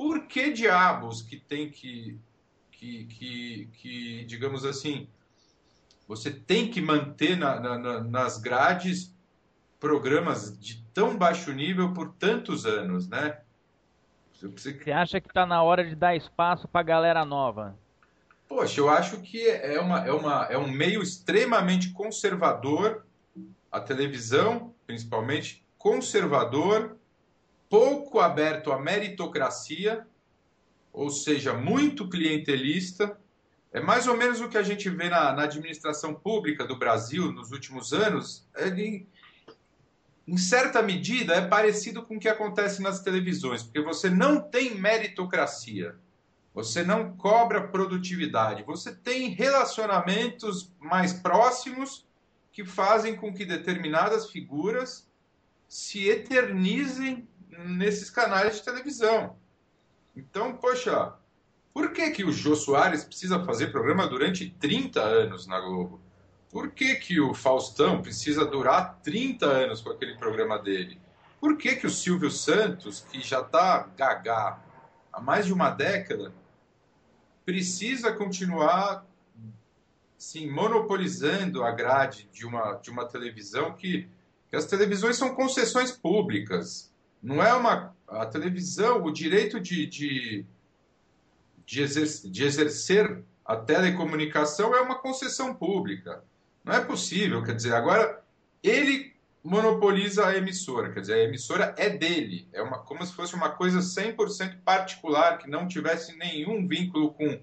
por 0.02 0.26
que 0.26 0.52
diabos 0.52 1.22
que 1.22 1.38
tem 1.38 1.70
que, 1.70 2.20
que, 2.72 3.06
que, 3.06 3.70
que 3.72 4.26
digamos 4.26 4.66
assim, 4.66 5.08
você 6.08 6.32
tem 6.32 6.72
que 6.72 6.82
manter 6.82 7.38
na, 7.38 7.60
na, 7.60 8.02
nas 8.02 8.40
grades 8.40 9.16
programas 9.80 10.60
de 10.60 10.84
tão 10.92 11.16
baixo 11.16 11.54
nível 11.54 11.94
por 11.94 12.14
tantos 12.14 12.66
anos, 12.66 13.08
né? 13.08 13.42
Você 14.34 14.92
acha 14.92 15.22
que 15.22 15.28
está 15.28 15.46
na 15.46 15.62
hora 15.62 15.88
de 15.88 15.94
dar 15.94 16.16
espaço 16.16 16.68
para 16.68 16.82
a 16.82 16.84
galera 16.84 17.24
nova? 17.24 17.78
Poxa, 18.50 18.82
eu 18.82 18.90
acho 18.90 19.22
que 19.22 19.48
é, 19.48 19.80
uma, 19.80 20.00
é, 20.00 20.12
uma, 20.12 20.46
é 20.46 20.58
um 20.58 20.68
meio 20.68 21.04
extremamente 21.04 21.92
conservador, 21.92 23.06
a 23.72 23.80
televisão, 23.80 24.74
principalmente, 24.88 25.64
conservador, 25.78 26.98
pouco 27.72 28.20
aberto 28.20 28.70
à 28.74 28.78
meritocracia, 28.78 30.06
ou 30.92 31.10
seja, 31.10 31.54
muito 31.54 32.10
clientelista. 32.10 33.18
É 33.72 33.80
mais 33.80 34.08
ou 34.08 34.18
menos 34.18 34.42
o 34.42 34.50
que 34.50 34.58
a 34.58 34.64
gente 34.64 34.90
vê 34.90 35.08
na, 35.08 35.32
na 35.32 35.44
administração 35.44 36.14
pública 36.14 36.66
do 36.66 36.78
Brasil 36.78 37.32
nos 37.32 37.54
últimos 37.54 37.94
anos. 37.94 38.46
Ele, 38.58 39.08
em 40.28 40.38
certa 40.38 40.82
medida, 40.82 41.34
é 41.34 41.48
parecido 41.48 42.04
com 42.04 42.18
o 42.18 42.20
que 42.20 42.28
acontece 42.28 42.82
nas 42.82 43.00
televisões, 43.00 43.64
porque 43.64 43.80
você 43.80 44.10
não 44.10 44.42
tem 44.42 44.76
meritocracia, 44.76 45.96
você 46.54 46.84
não 46.84 47.16
cobra 47.16 47.70
produtividade, 47.70 48.64
você 48.64 48.94
tem 48.94 49.30
relacionamentos 49.30 50.74
mais 50.78 51.14
próximos 51.14 52.06
que 52.52 52.66
fazem 52.66 53.16
com 53.16 53.34
que 53.34 53.46
determinadas 53.46 54.30
figuras 54.30 55.10
se 55.70 56.10
eternizem 56.10 57.26
nesses 57.66 58.10
canais 58.10 58.58
de 58.58 58.64
televisão. 58.64 59.36
Então, 60.16 60.56
poxa, 60.58 61.14
por 61.74 61.92
que, 61.94 62.12
que 62.12 62.24
o 62.24 62.32
Jô 62.32 62.56
Soares 62.56 63.04
precisa 63.04 63.44
fazer 63.44 63.68
programa 63.72 64.08
durante 64.08 64.50
30 64.60 65.00
anos 65.02 65.48
na 65.48 65.60
Globo? 65.60 66.02
Por 66.50 66.72
que, 66.72 66.96
que 66.96 67.20
o 67.20 67.34
Faustão 67.34 68.02
precisa 68.02 68.46
durar 68.46 69.00
30 69.02 69.46
anos 69.46 69.82
com 69.82 69.90
aquele 69.90 70.18
programa 70.18 70.60
dele? 70.60 71.00
Por 71.40 71.58
que, 71.58 71.76
que 71.76 71.88
o 71.88 71.90
Silvio 71.90 72.30
Santos, 72.30 73.06
que 73.10 73.22
já 73.22 73.40
está 73.40 73.90
gagá 73.98 74.62
há 75.14 75.22
mais 75.22 75.46
de 75.46 75.54
uma 75.54 75.70
década, 75.70 76.34
precisa 77.46 78.12
continuar 78.12 79.06
sim, 80.18 80.52
monopolizando 80.52 81.64
a 81.64 81.72
grade 81.72 82.30
de 82.32 82.46
uma, 82.46 82.74
de 82.74 82.92
uma 82.92 83.06
televisão 83.06 83.74
que, 83.74 84.08
que 84.50 84.56
as 84.56 84.66
televisões 84.66 85.18
são 85.18 85.34
concessões 85.34 85.92
públicas. 85.92 86.91
Não 87.22 87.44
é 87.44 87.54
uma. 87.54 87.96
A 88.08 88.26
televisão, 88.26 89.04
o 89.04 89.12
direito 89.12 89.60
de, 89.60 89.86
de, 89.86 90.46
de, 91.66 91.82
exercer, 91.82 92.30
de 92.30 92.44
exercer 92.44 93.24
a 93.46 93.56
telecomunicação 93.56 94.76
é 94.76 94.82
uma 94.82 94.96
concessão 94.96 95.54
pública. 95.54 96.24
Não 96.64 96.74
é 96.74 96.82
possível, 96.82 97.44
quer 97.44 97.56
dizer, 97.56 97.74
agora 97.74 98.22
ele 98.62 99.14
monopoliza 99.44 100.28
a 100.28 100.38
emissora, 100.38 100.92
quer 100.92 101.02
dizer, 101.02 101.14
a 101.14 101.24
emissora 101.24 101.76
é 101.78 101.90
dele, 101.90 102.48
é 102.54 102.62
uma, 102.62 102.78
como 102.80 103.04
se 103.06 103.14
fosse 103.14 103.34
uma 103.34 103.50
coisa 103.50 103.80
100% 103.80 104.60
particular, 104.64 105.40
que 105.40 105.50
não 105.50 105.68
tivesse 105.68 106.16
nenhum 106.18 106.68
vínculo 106.68 107.12
com, 107.14 107.40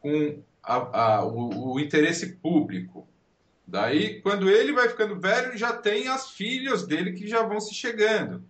com 0.00 0.42
a, 0.62 0.74
a, 0.74 1.24
o, 1.24 1.74
o, 1.74 1.80
interesse 1.80 2.34
público. 2.36 3.06
Daí, 3.66 4.20
quando 4.20 4.50
ele 4.50 4.72
vai 4.72 4.88
ficando 4.88 5.20
velho, 5.20 5.56
já 5.56 5.72
tem 5.72 6.08
as 6.08 6.30
filhas 6.30 6.84
dele 6.84 7.12
que 7.12 7.28
já 7.28 7.42
vão 7.42 7.60
se 7.60 7.72
chegando. 7.72 8.42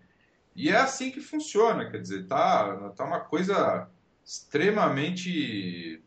E 0.61 0.69
é 0.69 0.77
assim 0.77 1.11
que 1.11 1.23
funciona, 1.23 1.91
quer 1.91 2.03
dizer, 2.03 2.27
tá, 2.27 2.91
tá 2.91 3.03
uma 3.03 3.21
coisa 3.21 3.89
extremamente 4.23 6.05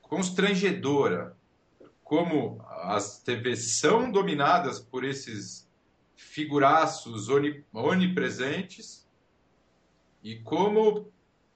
constrangedora 0.00 1.36
como 2.02 2.64
as 2.70 3.20
TVs 3.22 3.76
são 3.78 4.10
dominadas 4.10 4.80
por 4.80 5.04
esses 5.04 5.68
figuraços 6.14 7.28
onipresentes 7.74 9.06
e 10.22 10.36
como 10.36 11.12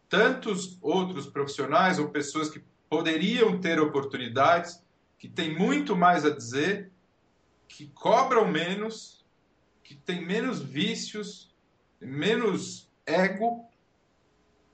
tantos 0.06 0.76
outros 0.82 1.26
profissionais 1.26 1.98
ou 1.98 2.10
pessoas 2.10 2.50
que 2.50 2.62
poderiam 2.90 3.58
ter 3.58 3.80
oportunidades, 3.80 4.84
que 5.18 5.26
têm 5.26 5.58
muito 5.58 5.96
mais 5.96 6.26
a 6.26 6.30
dizer, 6.30 6.92
que 7.66 7.86
cobram 7.86 8.46
menos, 8.46 9.24
que 9.82 9.94
têm 9.94 10.22
menos 10.22 10.60
vícios, 10.60 11.49
menos 12.00 12.88
ego 13.06 13.68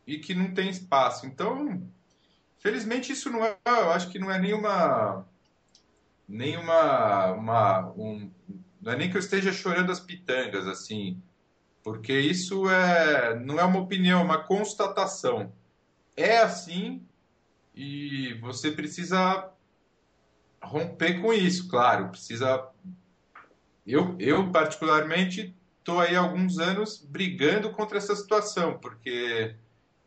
e 0.06 0.18
que 0.18 0.34
não 0.34 0.54
tem 0.54 0.68
espaço. 0.70 1.26
Então, 1.26 1.82
felizmente 2.58 3.12
isso 3.12 3.30
não 3.30 3.44
é, 3.44 3.56
eu 3.66 3.90
acho 3.90 4.10
que 4.10 4.18
não 4.18 4.30
é 4.30 4.38
nenhuma 4.38 5.26
nem 6.28 6.56
uma, 6.56 7.32
uma 7.32 7.90
um, 7.92 8.30
não 8.80 8.92
é 8.92 8.96
nem 8.96 9.10
que 9.10 9.16
eu 9.16 9.20
esteja 9.20 9.52
chorando 9.52 9.92
as 9.92 10.00
pitangas 10.00 10.66
assim, 10.66 11.22
porque 11.82 12.18
isso 12.18 12.68
é 12.68 13.38
não 13.38 13.58
é 13.58 13.64
uma 13.64 13.80
opinião, 13.80 14.20
é 14.20 14.24
uma 14.24 14.42
constatação. 14.44 15.52
É 16.16 16.38
assim 16.38 17.06
e 17.74 18.34
você 18.40 18.70
precisa 18.70 19.50
romper 20.62 21.20
com 21.20 21.32
isso, 21.32 21.68
claro, 21.68 22.08
precisa 22.08 22.68
eu, 23.86 24.16
eu 24.18 24.50
particularmente 24.50 25.54
estou 25.86 26.00
aí 26.00 26.16
há 26.16 26.20
alguns 26.20 26.58
anos 26.58 26.98
brigando 26.98 27.70
contra 27.70 27.98
essa 27.98 28.16
situação, 28.16 28.78
porque 28.78 29.54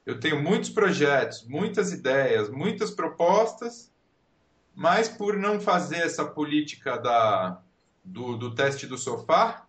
eu 0.05 0.19
tenho 0.19 0.41
muitos 0.41 0.69
projetos, 0.69 1.47
muitas 1.47 1.91
ideias, 1.91 2.49
muitas 2.49 2.91
propostas 2.91 3.89
mas 4.79 5.09
por 5.09 5.35
não 5.35 5.59
fazer 5.59 5.97
essa 5.97 6.25
política 6.25 6.97
da, 6.97 7.61
do, 8.01 8.37
do 8.37 8.55
teste 8.55 8.87
do 8.87 8.97
sofá, 8.97 9.67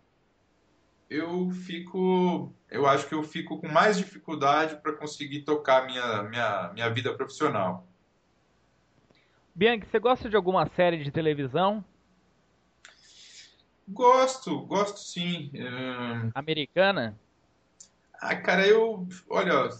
eu 1.11 1.51
fico, 1.51 2.55
eu 2.71 2.87
acho 2.87 3.09
que 3.09 3.15
eu 3.17 3.25
fico 3.25 3.59
com 3.59 3.67
mais 3.67 3.99
dificuldade 3.99 4.77
para 4.77 4.93
conseguir 4.93 5.41
tocar 5.41 5.85
minha, 5.87 6.23
minha, 6.23 6.71
minha 6.73 6.89
vida 6.91 7.13
profissional. 7.13 7.85
Bianchi, 9.53 9.89
você 9.91 9.99
gosta 9.99 10.29
de 10.29 10.37
alguma 10.37 10.65
série 10.77 11.03
de 11.03 11.11
televisão? 11.11 11.85
Gosto, 13.93 14.61
gosto 14.67 15.01
sim. 15.01 15.51
Americana? 16.35 17.19
Ah, 18.15 18.37
cara, 18.37 18.67
eu, 18.67 19.09
olha, 19.29 19.71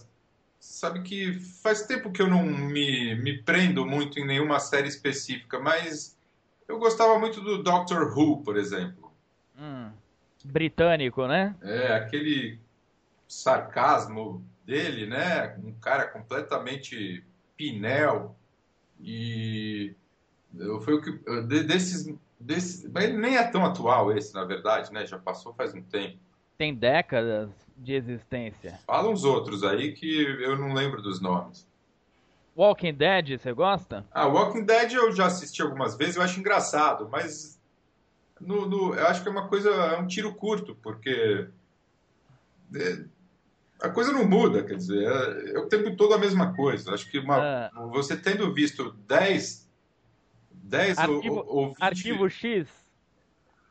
sabe 0.59 1.01
que 1.01 1.33
faz 1.61 1.85
tempo 1.85 2.11
que 2.11 2.21
eu 2.21 2.27
não 2.27 2.43
me, 2.43 3.15
me 3.15 3.41
prendo 3.41 3.85
muito 3.85 4.19
em 4.19 4.25
nenhuma 4.25 4.59
série 4.59 4.87
específica, 4.87 5.59
mas 5.59 6.17
eu 6.67 6.77
gostava 6.77 7.17
muito 7.19 7.41
do 7.41 7.61
Doctor 7.63 8.17
Who, 8.17 8.43
por 8.43 8.57
exemplo. 8.57 9.11
Hum, 9.57 9.91
britânico, 10.45 11.27
né? 11.27 11.55
É, 11.61 11.93
aquele 11.95 12.59
sarcasmo 13.27 14.43
dele, 14.65 15.05
né? 15.05 15.55
Um 15.63 15.73
cara 15.73 16.07
completamente 16.07 17.23
pinel 17.55 18.35
e 18.99 19.95
foi 20.83 20.95
o 20.95 21.01
que 21.01 21.11
desses, 21.65 22.13
desses, 22.41 22.89
mas 22.91 23.05
ele 23.05 23.17
nem 23.17 23.37
é 23.37 23.43
tão 23.43 23.65
atual 23.65 24.15
esse, 24.15 24.33
na 24.33 24.43
verdade, 24.43 24.91
né? 24.91 25.05
Já 25.05 25.17
passou 25.17 25.53
faz 25.53 25.73
um 25.73 25.81
tempo. 25.81 26.17
tem 26.57 26.75
décadas 26.75 27.49
de 27.77 27.93
existência. 27.93 28.79
Fala 28.85 29.09
uns 29.09 29.23
outros 29.23 29.63
aí 29.63 29.93
que 29.93 30.21
eu 30.41 30.57
não 30.57 30.73
lembro 30.73 31.01
dos 31.01 31.19
nomes. 31.19 31.67
Walking 32.55 32.93
Dead, 32.93 33.39
você 33.39 33.53
gosta? 33.53 34.05
Ah, 34.11 34.27
Walking 34.27 34.65
Dead 34.65 34.93
eu 34.93 35.11
já 35.11 35.25
assisti 35.25 35.61
algumas 35.61 35.95
vezes, 35.95 36.17
eu 36.17 36.21
acho 36.21 36.39
engraçado, 36.39 37.07
mas 37.09 37.59
no, 38.39 38.67
no, 38.67 38.93
eu 38.93 39.07
acho 39.07 39.23
que 39.23 39.29
é 39.29 39.31
uma 39.31 39.47
coisa, 39.47 39.69
é 39.69 39.97
um 39.97 40.07
tiro 40.07 40.33
curto, 40.35 40.75
porque 40.75 41.47
é, 42.75 43.05
a 43.81 43.89
coisa 43.89 44.11
não 44.11 44.27
muda, 44.27 44.63
quer 44.63 44.75
dizer, 44.75 45.03
é, 45.03 45.51
é, 45.55 45.59
o 45.59 45.67
tempo 45.67 45.95
todo 45.95 46.13
a 46.13 46.17
mesma 46.17 46.53
coisa. 46.53 46.93
Acho 46.93 47.09
que 47.09 47.19
uma, 47.19 47.37
ah. 47.37 47.71
você 47.91 48.15
tendo 48.15 48.53
visto 48.53 48.91
10, 49.07 49.60
10 50.71 50.97
arquivo, 50.97 51.35
ou, 51.35 51.55
ou 51.55 51.67
20, 51.67 51.81
Arquivo 51.81 52.29
X? 52.29 52.67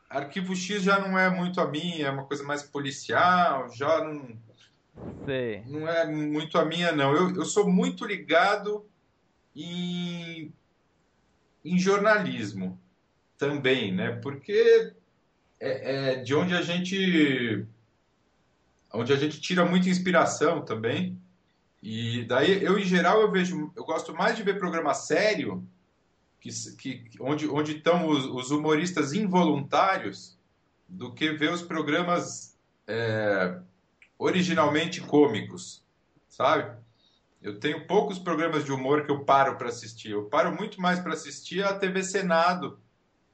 Arquivo 0.07 0.55
X 0.55 0.83
já 0.83 0.99
não 0.99 1.17
é 1.17 1.29
muito 1.31 1.59
a 1.59 1.67
minha, 1.67 2.07
é 2.07 2.11
uma 2.11 2.25
coisa 2.25 2.43
mais 2.43 2.61
policial, 2.61 3.73
já 3.73 4.03
não, 4.03 4.37
Sei. 5.25 5.63
não 5.65 5.87
é 5.87 6.05
muito 6.05 6.59
a 6.59 6.65
minha, 6.65 6.91
não. 6.91 7.11
Eu, 7.15 7.35
eu 7.35 7.45
sou 7.45 7.67
muito 7.67 8.05
ligado 8.05 8.85
em, 9.55 10.53
em 11.65 11.79
jornalismo 11.79 12.79
também, 13.35 13.91
né? 13.91 14.11
Porque 14.21 14.93
é, 15.59 16.11
é 16.11 16.15
de 16.17 16.35
onde 16.35 16.53
a 16.53 16.61
gente 16.61 17.65
onde 18.93 19.11
a 19.11 19.15
gente 19.15 19.41
tira 19.41 19.65
muita 19.65 19.89
inspiração 19.89 20.63
também. 20.63 21.19
E 21.81 22.25
daí 22.25 22.63
eu 22.63 22.77
em 22.77 22.83
geral 22.83 23.21
eu 23.21 23.31
vejo, 23.31 23.71
eu 23.75 23.83
gosto 23.85 24.13
mais 24.13 24.35
de 24.37 24.43
ver 24.43 24.59
programa 24.59 24.93
sério 24.93 25.67
que, 26.41 26.51
que 26.75 27.21
onde 27.21 27.47
onde 27.47 27.77
estão 27.77 28.07
os, 28.07 28.25
os 28.25 28.49
humoristas 28.49 29.13
involuntários 29.13 30.37
do 30.89 31.13
que 31.13 31.31
ver 31.31 31.53
os 31.53 31.61
programas 31.61 32.57
é, 32.87 33.59
originalmente 34.17 34.99
cômicos, 34.99 35.85
sabe? 36.27 36.75
Eu 37.41 37.59
tenho 37.59 37.87
poucos 37.87 38.19
programas 38.19 38.65
de 38.65 38.71
humor 38.71 39.05
que 39.05 39.11
eu 39.11 39.23
paro 39.23 39.55
para 39.55 39.69
assistir. 39.69 40.11
Eu 40.11 40.25
paro 40.25 40.55
muito 40.55 40.81
mais 40.81 40.99
para 40.99 41.13
assistir 41.13 41.63
a 41.63 41.73
TV 41.73 42.03
Senado, 42.03 42.79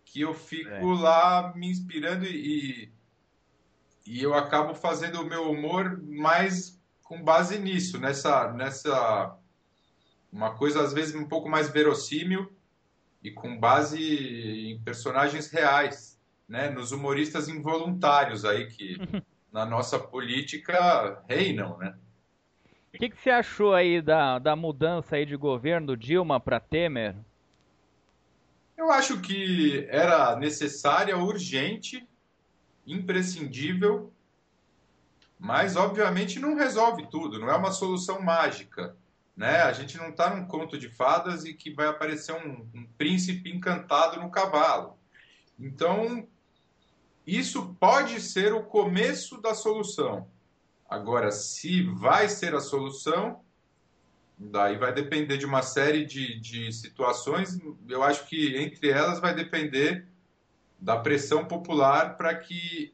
que 0.05 0.21
eu 0.21 0.33
fico 0.33 0.69
é. 0.69 1.01
lá 1.01 1.53
me 1.55 1.69
inspirando 1.69 2.25
e, 2.25 2.91
e 4.05 4.21
eu 4.21 4.33
acabo 4.33 4.73
fazendo 4.75 5.21
o 5.21 5.25
meu 5.25 5.49
humor 5.49 6.01
mais 6.03 6.79
com 7.03 7.23
base 7.23 7.57
nisso, 7.57 7.97
nessa, 7.99 8.51
nessa 8.51 9.37
uma 10.31 10.53
coisa 10.55 10.81
às 10.81 10.93
vezes 10.93 11.15
um 11.15 11.27
pouco 11.27 11.49
mais 11.49 11.69
verossímil 11.69 12.51
e 13.27 13.31
com 13.31 13.57
base 13.59 13.99
em 13.99 14.79
personagens 14.79 15.51
reais, 15.51 16.19
né? 16.47 16.69
Nos 16.69 16.91
humoristas 16.91 17.49
involuntários 17.49 18.45
aí 18.45 18.67
que 18.67 18.97
na 19.51 19.65
nossa 19.65 19.99
política 19.99 21.21
reinam, 21.27 21.77
né? 21.77 21.95
O 22.93 22.97
que, 22.97 23.09
que 23.09 23.19
você 23.19 23.29
achou 23.29 23.73
aí 23.73 24.01
da, 24.01 24.39
da 24.39 24.55
mudança 24.55 25.17
aí 25.17 25.25
de 25.25 25.35
governo 25.35 25.87
do 25.87 25.97
Dilma 25.97 26.39
para 26.39 26.59
Temer? 26.59 27.15
Eu 28.75 28.91
acho 28.91 29.19
que 29.19 29.85
era 29.89 30.35
necessária, 30.35 31.17
urgente, 31.17 32.07
imprescindível, 32.85 34.11
mas 35.37 35.75
obviamente 35.75 36.39
não 36.39 36.55
resolve 36.55 37.07
tudo, 37.09 37.39
não 37.39 37.49
é 37.49 37.55
uma 37.55 37.71
solução 37.71 38.21
mágica. 38.21 38.95
Né? 39.37 39.61
A 39.61 39.71
gente 39.71 39.95
não 39.97 40.09
está 40.09 40.35
num 40.35 40.47
conto 40.47 40.79
de 40.79 40.89
fadas 40.89 41.45
e 41.45 41.53
que 41.53 41.71
vai 41.71 41.85
aparecer 41.85 42.33
um, 42.33 42.67
um 42.73 42.87
príncipe 42.97 43.51
encantado 43.51 44.19
no 44.19 44.31
cavalo. 44.31 44.97
Então, 45.59 46.27
isso 47.25 47.75
pode 47.79 48.19
ser 48.19 48.51
o 48.53 48.63
começo 48.63 49.39
da 49.39 49.53
solução. 49.53 50.27
Agora, 50.89 51.31
se 51.31 51.83
vai 51.83 52.27
ser 52.27 52.55
a 52.55 52.59
solução, 52.59 53.41
daí 54.37 54.75
vai 54.75 54.91
depender 54.91 55.37
de 55.37 55.45
uma 55.45 55.61
série 55.61 56.03
de, 56.03 56.39
de 56.39 56.71
situações. 56.71 57.59
Eu 57.87 58.03
acho 58.03 58.25
que 58.25 58.57
entre 58.57 58.89
elas 58.89 59.19
vai 59.19 59.35
depender 59.35 60.07
da 60.79 60.97
pressão 60.97 61.45
popular 61.45 62.17
para 62.17 62.33
que 62.35 62.91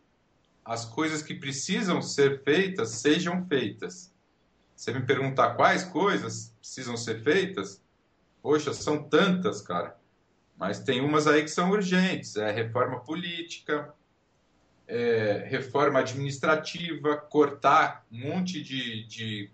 as 0.66 0.84
coisas 0.84 1.22
que 1.22 1.36
precisam 1.36 2.02
ser 2.02 2.44
feitas 2.44 2.90
sejam 2.90 3.46
feitas. 3.46 4.13
Você 4.76 4.92
me 4.92 5.02
perguntar 5.02 5.56
quais 5.56 5.84
coisas 5.84 6.54
precisam 6.60 6.98
ser 6.98 7.22
feitas? 7.22 7.82
Poxa, 8.42 8.74
são 8.74 9.04
tantas, 9.04 9.62
cara. 9.62 9.98
Mas 10.58 10.80
tem 10.80 11.02
umas 11.02 11.28
aí 11.28 11.44
que 11.44 11.50
são 11.50 11.72
urgentes. 11.72 12.36
É 12.36 12.52
reforma 12.52 13.00
política, 13.00 13.94
é, 14.88 15.46
reforma 15.50 16.00
administrativa, 16.00 17.18
cortar 17.18 18.06
um 18.12 18.30
monte 18.30 18.62
de, 18.62 19.06
de, 19.08 19.50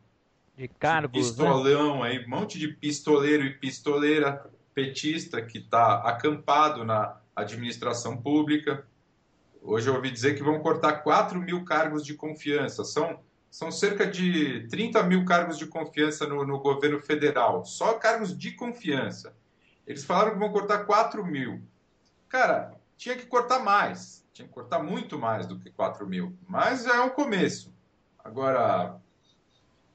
de 0.57 0.67
cargos, 0.67 1.15
né? 1.15 1.27
pistolão 1.27 2.01
né? 2.01 2.09
aí, 2.09 2.25
um 2.25 2.29
monte 2.29 2.57
de 2.57 2.67
pistoleiro 2.67 3.43
e 3.43 3.53
pistoleira 3.53 4.49
petista 4.73 5.41
que 5.41 5.59
está 5.59 6.01
acampado 6.01 6.83
na 6.83 7.17
administração 7.35 8.17
pública. 8.17 8.85
Hoje 9.61 9.89
eu 9.89 9.95
ouvi 9.95 10.09
dizer 10.09 10.35
que 10.35 10.43
vão 10.43 10.59
cortar 10.59 11.03
4 11.03 11.39
mil 11.39 11.63
cargos 11.65 12.05
de 12.05 12.13
confiança. 12.13 12.83
São, 12.83 13.19
são 13.49 13.71
cerca 13.71 14.05
de 14.05 14.67
30 14.67 15.03
mil 15.03 15.25
cargos 15.25 15.57
de 15.57 15.65
confiança 15.65 16.27
no, 16.27 16.45
no 16.45 16.59
governo 16.59 16.99
federal. 16.99 17.65
Só 17.65 17.93
cargos 17.93 18.37
de 18.37 18.51
confiança. 18.51 19.35
Eles 19.85 20.03
falaram 20.03 20.33
que 20.33 20.39
vão 20.39 20.51
cortar 20.51 20.85
4 20.85 21.25
mil. 21.25 21.61
Cara, 22.27 22.75
tinha 22.95 23.15
que 23.15 23.25
cortar 23.25 23.59
mais 23.59 24.19
tinha 24.39 24.47
que 24.47 24.53
cortar 24.53 24.81
muito 24.81 25.19
mais 25.19 25.45
do 25.45 25.59
que 25.59 25.69
4 25.69 26.07
mil. 26.07 26.33
Mas 26.47 26.85
é 26.85 26.99
um 27.01 27.09
começo. 27.09 27.73
Agora, 28.23 28.97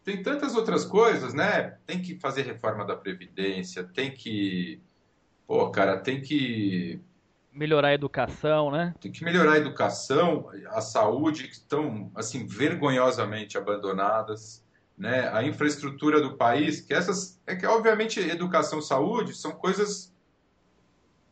tem 0.04 0.22
tantas 0.22 0.54
outras 0.54 0.84
coisas, 0.84 1.32
né? 1.32 1.78
Tem 1.86 2.00
que 2.00 2.18
fazer 2.18 2.42
reforma 2.42 2.84
da 2.84 2.94
Previdência, 2.94 3.84
tem 3.84 4.10
que. 4.12 4.82
Pô, 5.46 5.70
cara, 5.70 5.98
tem 5.98 6.20
que. 6.20 7.00
Melhorar 7.54 7.88
a 7.88 7.94
educação, 7.94 8.70
né? 8.70 8.94
Tem 9.00 9.12
que 9.12 9.24
melhorar 9.24 9.52
a 9.52 9.58
educação, 9.58 10.50
a 10.66 10.80
saúde, 10.80 11.44
que 11.44 11.54
estão, 11.54 12.10
assim, 12.14 12.46
vergonhosamente 12.46 13.56
abandonadas. 13.56 14.64
Né? 14.96 15.28
A 15.32 15.42
infraestrutura 15.42 16.20
do 16.20 16.36
país, 16.36 16.80
que 16.80 16.92
essas. 16.92 17.40
É 17.46 17.54
que, 17.54 17.66
obviamente, 17.66 18.20
educação 18.20 18.78
e 18.78 18.82
saúde 18.82 19.34
são 19.34 19.52
coisas 19.52 20.12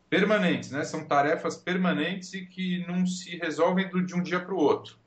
permanentes, 0.09 0.71
né? 0.71 0.85
São 0.85 1.05
tarefas 1.05 1.57
permanentes 1.57 2.35
e 2.35 2.45
que 2.45 2.87
não 2.87 3.07
se 3.07 3.37
resolvem 3.37 3.89
de 4.05 4.15
um 4.15 4.23
dia 4.23 4.39
para 4.39 4.55
o 4.55 4.59
outro. 4.59 4.99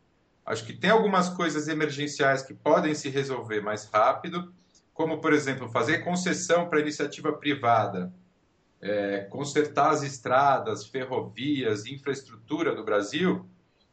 Acho 0.45 0.65
que 0.65 0.73
tem 0.73 0.89
algumas 0.89 1.29
coisas 1.29 1.67
emergenciais 1.67 2.41
que 2.41 2.53
podem 2.53 2.93
se 2.93 3.09
resolver 3.09 3.61
mais 3.61 3.85
rápido, 3.85 4.53
como, 4.93 5.19
por 5.19 5.33
exemplo, 5.33 5.69
fazer 5.69 5.99
concessão 5.99 6.69
para 6.69 6.79
iniciativa 6.79 7.33
privada, 7.33 8.13
é, 8.85 9.21
consertar 9.31 9.89
as 9.89 10.03
estradas, 10.03 10.85
ferrovias, 10.85 11.87
infraestrutura 11.87 12.75
do 12.75 12.83
Brasil. 12.83 13.43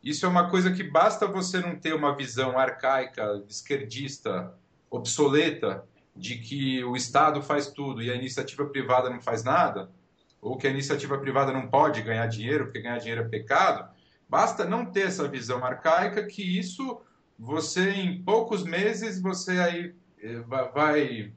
Isso 0.05 0.27
é 0.27 0.29
uma 0.29 0.51
coisa 0.51 0.71
que 0.71 0.83
basta 0.83 1.27
você 1.27 1.61
não 1.61 1.77
ter 1.79 1.95
uma 1.95 2.15
visão 2.15 2.59
arcaica, 2.59 3.43
esquerdista, 3.49 4.53
obsoleta, 4.91 5.85
de 6.15 6.37
que 6.37 6.85
o 6.85 6.95
Estado 6.95 7.41
faz 7.41 7.69
tudo 7.69 8.03
e 8.03 8.11
a 8.11 8.15
iniciativa 8.15 8.67
privada 8.67 9.09
não 9.09 9.21
faz 9.21 9.43
nada 9.43 9.91
ou 10.43 10.59
que 10.59 10.67
a 10.67 10.71
iniciativa 10.71 11.17
privada 11.17 11.53
não 11.53 11.69
pode 11.69 12.03
ganhar 12.03 12.27
dinheiro, 12.27 12.65
porque 12.65 12.83
ganhar 12.83 12.99
dinheiro 12.99 13.23
é 13.23 13.29
pecado, 13.29 13.89
basta 14.29 14.65
não 14.65 14.85
ter 14.85 15.07
essa 15.07 15.27
visão 15.27 15.65
arcaica 15.65 16.27
que 16.27 16.43
isso 16.59 17.01
você 17.39 17.91
em 17.93 18.23
poucos 18.23 18.63
meses 18.65 19.23
você 19.23 19.53
aí 19.53 19.95
eh, 20.21 20.41
vai 20.75 21.33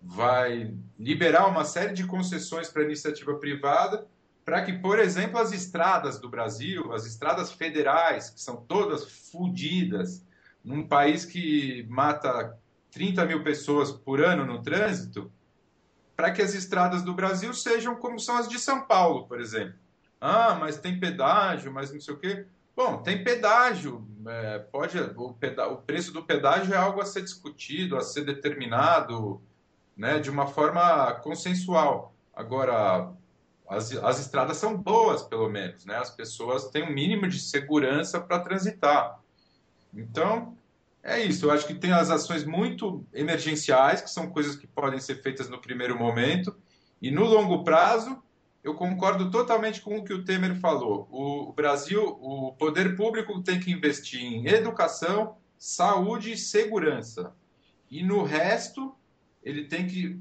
vai 0.00 0.74
liberar 0.98 1.46
uma 1.46 1.64
série 1.64 1.92
de 1.92 2.06
concessões 2.06 2.68
para 2.68 2.84
iniciativa 2.84 3.34
privada 3.34 4.06
para 4.46 4.62
que, 4.62 4.72
por 4.74 5.00
exemplo, 5.00 5.40
as 5.40 5.52
estradas 5.52 6.20
do 6.20 6.28
Brasil, 6.28 6.92
as 6.92 7.04
estradas 7.04 7.50
federais, 7.50 8.30
que 8.30 8.40
são 8.40 8.56
todas 8.56 9.04
fodidas, 9.32 10.24
num 10.64 10.86
país 10.86 11.24
que 11.24 11.84
mata 11.88 12.56
30 12.92 13.24
mil 13.26 13.42
pessoas 13.42 13.90
por 13.90 14.20
ano 14.20 14.46
no 14.46 14.62
trânsito, 14.62 15.32
para 16.14 16.30
que 16.30 16.40
as 16.40 16.54
estradas 16.54 17.02
do 17.02 17.12
Brasil 17.12 17.52
sejam 17.52 17.96
como 17.96 18.20
são 18.20 18.36
as 18.36 18.48
de 18.48 18.58
São 18.60 18.86
Paulo, 18.86 19.26
por 19.26 19.40
exemplo. 19.40 19.74
Ah, 20.20 20.54
mas 20.54 20.78
tem 20.78 20.98
pedágio, 20.98 21.72
mas 21.72 21.92
não 21.92 22.00
sei 22.00 22.14
o 22.14 22.18
quê. 22.18 22.46
Bom, 22.74 23.02
tem 23.02 23.24
pedágio, 23.24 24.06
é, 24.26 24.58
pode 24.60 24.96
o, 24.98 25.32
peda, 25.32 25.66
o, 25.66 25.78
preço 25.78 26.12
do 26.12 26.22
pedágio 26.22 26.72
é 26.72 26.76
algo 26.76 27.00
a 27.00 27.04
ser 27.04 27.22
discutido, 27.22 27.96
a 27.96 28.00
ser 28.00 28.24
determinado, 28.24 29.42
né, 29.96 30.18
de 30.18 30.30
uma 30.30 30.46
forma 30.46 31.14
consensual. 31.22 32.14
Agora, 32.34 33.12
as, 33.68 33.92
as 33.96 34.20
estradas 34.20 34.58
são 34.58 34.76
boas, 34.76 35.22
pelo 35.22 35.48
menos, 35.48 35.84
né? 35.84 35.96
As 35.96 36.10
pessoas 36.10 36.68
têm 36.68 36.82
um 36.82 36.92
mínimo 36.92 37.26
de 37.28 37.40
segurança 37.40 38.20
para 38.20 38.38
transitar. 38.40 39.20
Então, 39.92 40.56
é 41.02 41.20
isso, 41.20 41.46
eu 41.46 41.50
acho 41.50 41.66
que 41.66 41.74
tem 41.74 41.92
as 41.92 42.10
ações 42.10 42.44
muito 42.44 43.04
emergenciais, 43.12 44.02
que 44.02 44.10
são 44.10 44.28
coisas 44.28 44.56
que 44.56 44.66
podem 44.66 45.00
ser 45.00 45.22
feitas 45.22 45.48
no 45.48 45.60
primeiro 45.60 45.98
momento, 45.98 46.54
e 47.00 47.10
no 47.10 47.24
longo 47.24 47.64
prazo, 47.64 48.22
eu 48.62 48.74
concordo 48.74 49.30
totalmente 49.30 49.80
com 49.80 49.98
o 49.98 50.04
que 50.04 50.12
o 50.12 50.24
Temer 50.24 50.56
falou. 50.56 51.06
O 51.10 51.52
Brasil, 51.52 52.18
o 52.20 52.52
poder 52.52 52.96
público 52.96 53.40
tem 53.40 53.60
que 53.60 53.70
investir 53.70 54.20
em 54.20 54.48
educação, 54.48 55.36
saúde 55.56 56.32
e 56.32 56.36
segurança. 56.36 57.32
E 57.88 58.02
no 58.02 58.24
resto, 58.24 58.92
ele 59.46 59.62
tem 59.62 59.86
que 59.86 60.20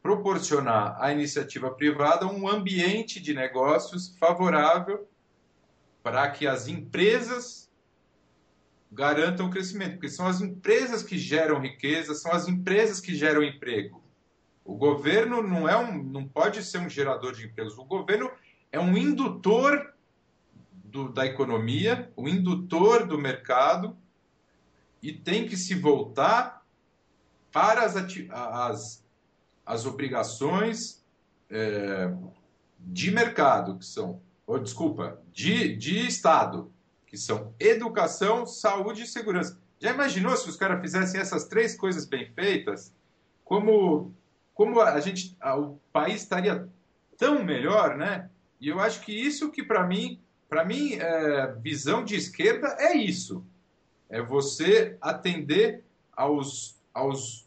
proporcionar 0.00 0.96
à 1.02 1.12
iniciativa 1.12 1.68
privada 1.68 2.28
um 2.28 2.48
ambiente 2.48 3.18
de 3.18 3.34
negócios 3.34 4.16
favorável 4.20 5.08
para 6.00 6.30
que 6.30 6.46
as 6.46 6.68
empresas 6.68 7.68
garantam 8.92 9.48
o 9.48 9.50
crescimento, 9.50 9.94
porque 9.94 10.08
são 10.08 10.28
as 10.28 10.40
empresas 10.40 11.02
que 11.02 11.18
geram 11.18 11.60
riqueza, 11.60 12.14
são 12.14 12.30
as 12.30 12.46
empresas 12.46 13.00
que 13.00 13.16
geram 13.16 13.42
emprego. 13.42 14.00
O 14.64 14.76
governo 14.76 15.42
não 15.42 15.68
é 15.68 15.76
um, 15.76 16.00
não 16.00 16.24
pode 16.28 16.62
ser 16.62 16.78
um 16.78 16.88
gerador 16.88 17.32
de 17.32 17.44
empregos. 17.44 17.76
O 17.76 17.84
governo 17.84 18.30
é 18.70 18.78
um 18.78 18.96
indutor 18.96 19.92
do, 20.84 21.12
da 21.12 21.26
economia, 21.26 22.12
um 22.16 22.28
indutor 22.28 23.08
do 23.08 23.18
mercado 23.18 23.96
e 25.02 25.12
tem 25.12 25.48
que 25.48 25.56
se 25.56 25.74
voltar 25.74 26.55
para 27.56 27.86
as, 27.86 27.96
as, 27.96 29.04
as 29.64 29.86
obrigações 29.86 31.02
é, 31.48 32.12
de 32.78 33.10
mercado, 33.10 33.78
que 33.78 33.86
são, 33.86 34.20
ou, 34.46 34.58
desculpa, 34.58 35.18
de, 35.32 35.74
de 35.74 36.06
Estado, 36.06 36.70
que 37.06 37.16
são 37.16 37.54
educação, 37.58 38.44
saúde 38.44 39.04
e 39.04 39.06
segurança. 39.06 39.58
Já 39.80 39.94
imaginou 39.94 40.36
se 40.36 40.50
os 40.50 40.56
caras 40.56 40.82
fizessem 40.82 41.18
essas 41.18 41.44
três 41.44 41.74
coisas 41.74 42.04
bem 42.04 42.30
feitas? 42.34 42.92
Como 43.42 44.14
como 44.52 44.78
a 44.82 45.00
gente, 45.00 45.34
o 45.42 45.78
país 45.90 46.22
estaria 46.22 46.68
tão 47.16 47.42
melhor, 47.42 47.96
né? 47.96 48.28
E 48.60 48.68
eu 48.68 48.80
acho 48.80 49.00
que 49.00 49.12
isso 49.12 49.50
que 49.50 49.62
para 49.62 49.86
mim, 49.86 50.20
para 50.46 50.62
mim, 50.62 50.94
é, 50.94 51.52
visão 51.54 52.04
de 52.04 52.16
esquerda 52.16 52.76
é 52.78 52.94
isso, 52.94 53.42
é 54.10 54.20
você 54.20 54.98
atender 55.00 55.84
aos, 56.14 56.78
aos 56.92 57.45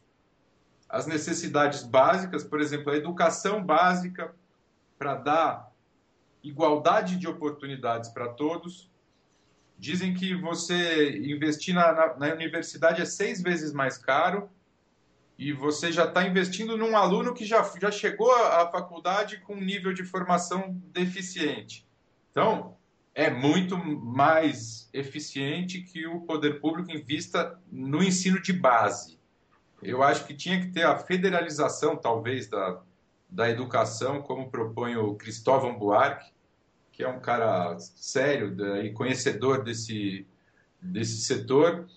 as 0.89 1.05
necessidades 1.05 1.83
básicas, 1.83 2.43
por 2.43 2.59
exemplo, 2.59 2.91
a 2.91 2.97
educação 2.97 3.63
básica 3.63 4.33
para 4.97 5.15
dar 5.15 5.71
igualdade 6.43 7.17
de 7.17 7.27
oportunidades 7.27 8.09
para 8.09 8.29
todos. 8.29 8.89
Dizem 9.77 10.13
que 10.13 10.35
você 10.35 11.19
investir 11.19 11.75
na, 11.75 11.93
na, 11.93 12.17
na 12.17 12.33
universidade 12.33 13.01
é 13.01 13.05
seis 13.05 13.41
vezes 13.41 13.71
mais 13.71 13.97
caro 13.97 14.49
e 15.37 15.53
você 15.53 15.91
já 15.91 16.05
está 16.05 16.27
investindo 16.27 16.75
num 16.75 16.97
aluno 16.97 17.33
que 17.33 17.45
já, 17.45 17.63
já 17.79 17.91
chegou 17.91 18.33
à 18.33 18.69
faculdade 18.69 19.39
com 19.41 19.53
um 19.53 19.61
nível 19.61 19.93
de 19.93 20.03
formação 20.03 20.75
deficiente. 20.91 21.87
Então, 22.31 22.75
é 23.13 23.29
muito 23.29 23.77
mais 23.77 24.89
eficiente 24.91 25.81
que 25.81 26.07
o 26.07 26.21
poder 26.21 26.59
público 26.59 26.91
invista 26.91 27.59
no 27.71 28.03
ensino 28.03 28.41
de 28.41 28.51
base. 28.51 29.18
Eu 29.81 30.03
acho 30.03 30.25
que 30.25 30.33
tinha 30.33 30.59
que 30.59 30.67
ter 30.67 30.83
a 30.83 30.97
federalização, 30.97 31.95
talvez, 31.95 32.47
da, 32.47 32.81
da 33.29 33.49
educação, 33.49 34.21
como 34.21 34.49
propõe 34.49 34.97
o 34.97 35.15
Cristóvão 35.15 35.77
Buarque, 35.77 36.31
que 36.91 37.03
é 37.03 37.07
um 37.07 37.19
cara 37.19 37.77
sério 37.79 38.55
e 38.83 38.91
conhecedor 38.91 39.63
desse, 39.63 40.27
desse 40.81 41.21
setor. 41.21 41.87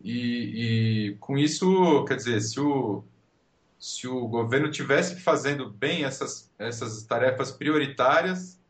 E, 0.00 1.10
e, 1.10 1.16
com 1.16 1.36
isso, 1.36 2.04
quer 2.04 2.16
dizer, 2.16 2.40
se 2.40 2.60
o, 2.60 3.02
se 3.78 4.06
o 4.06 4.28
governo 4.28 4.70
tivesse 4.70 5.20
fazendo 5.20 5.68
bem 5.68 6.04
essas, 6.04 6.52
essas 6.58 7.02
tarefas 7.02 7.50
prioritárias, 7.50 8.60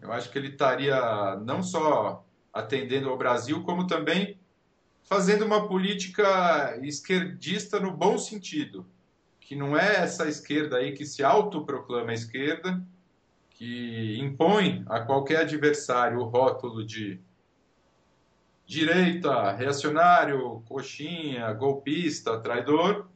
eu 0.00 0.12
acho 0.12 0.30
que 0.30 0.38
ele 0.38 0.48
estaria 0.48 1.36
não 1.44 1.62
só 1.62 2.24
atendendo 2.52 3.08
ao 3.08 3.18
Brasil, 3.18 3.62
como 3.64 3.86
também 3.86 4.33
fazendo 5.14 5.44
uma 5.44 5.68
política 5.68 6.76
esquerdista 6.82 7.78
no 7.78 7.92
bom 7.92 8.18
sentido, 8.18 8.84
que 9.38 9.54
não 9.54 9.78
é 9.78 10.02
essa 10.02 10.28
esquerda 10.28 10.78
aí 10.78 10.90
que 10.90 11.06
se 11.06 11.22
autoproclama 11.22 12.12
esquerda, 12.12 12.84
que 13.48 14.18
impõe 14.18 14.82
a 14.88 14.98
qualquer 14.98 15.42
adversário 15.42 16.18
o 16.18 16.24
rótulo 16.24 16.84
de 16.84 17.20
direita, 18.66 19.52
reacionário, 19.52 20.64
coxinha, 20.66 21.52
golpista, 21.52 22.40
traidor, 22.40 23.06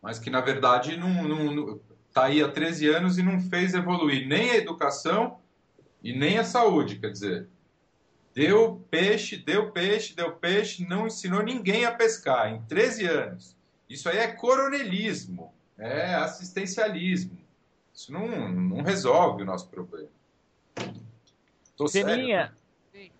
mas 0.00 0.18
que 0.18 0.30
na 0.30 0.40
verdade 0.40 0.96
não 0.96 1.78
está 2.08 2.24
aí 2.24 2.42
há 2.42 2.48
13 2.48 2.88
anos 2.88 3.18
e 3.18 3.22
não 3.22 3.40
fez 3.40 3.74
evoluir 3.74 4.26
nem 4.26 4.52
a 4.52 4.56
educação 4.56 5.38
e 6.02 6.14
nem 6.14 6.38
a 6.38 6.44
saúde, 6.44 6.98
quer 6.98 7.10
dizer, 7.10 7.46
deu 8.36 8.86
peixe, 8.90 9.38
deu 9.38 9.72
peixe, 9.72 10.14
deu 10.14 10.32
peixe, 10.32 10.86
não 10.86 11.06
ensinou 11.06 11.42
ninguém 11.42 11.86
a 11.86 11.94
pescar 11.94 12.52
em 12.52 12.60
13 12.66 13.06
anos. 13.06 13.56
Isso 13.88 14.10
aí 14.10 14.18
é 14.18 14.26
coronelismo, 14.26 15.54
é 15.78 16.14
assistencialismo. 16.16 17.38
Isso 17.94 18.12
não, 18.12 18.28
não 18.52 18.82
resolve 18.82 19.42
o 19.42 19.46
nosso 19.46 19.70
problema. 19.70 20.10
Tô 21.78 21.88
Seninha, 21.88 22.54
sério. 22.92 23.12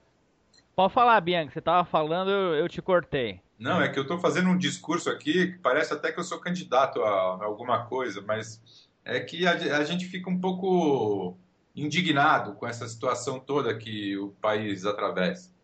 Pode 0.75 0.93
falar, 0.93 1.19
Bianca, 1.23 1.51
você 1.51 1.61
estava 1.61 1.87
falando, 1.87 2.31
eu, 2.31 2.55
eu, 2.57 2.69
te 2.69 2.83
cortei. 2.83 3.41
Não, 3.59 3.81
é 3.81 3.89
que 3.89 3.99
eu 3.99 4.03
estou 4.03 4.19
fazendo 4.19 4.51
um 4.51 4.59
discurso 4.59 5.09
aqui 5.09 5.53
que 5.53 5.59
parece 5.61 5.95
até 5.95 6.13
que 6.13 6.21
eu 6.21 6.25
sou 6.25 6.39
candidato 6.39 7.03
a, 7.03 7.43
alguma 7.43 7.87
coisa, 7.87 8.21
mas 8.21 8.61
é 9.03 9.19
que 9.19 9.47
a, 9.47 9.53
a, 9.79 9.85
gente 9.85 10.05
fica 10.05 10.29
um 10.29 10.39
pouco 10.39 11.39
indignado 11.77 12.55
com 12.55 12.67
essa 12.67 12.89
situação 12.89 13.39
toda 13.39 13.77
que 13.77 14.17
o 14.17 14.31
país 14.41 14.87
atravessa. 14.87 15.55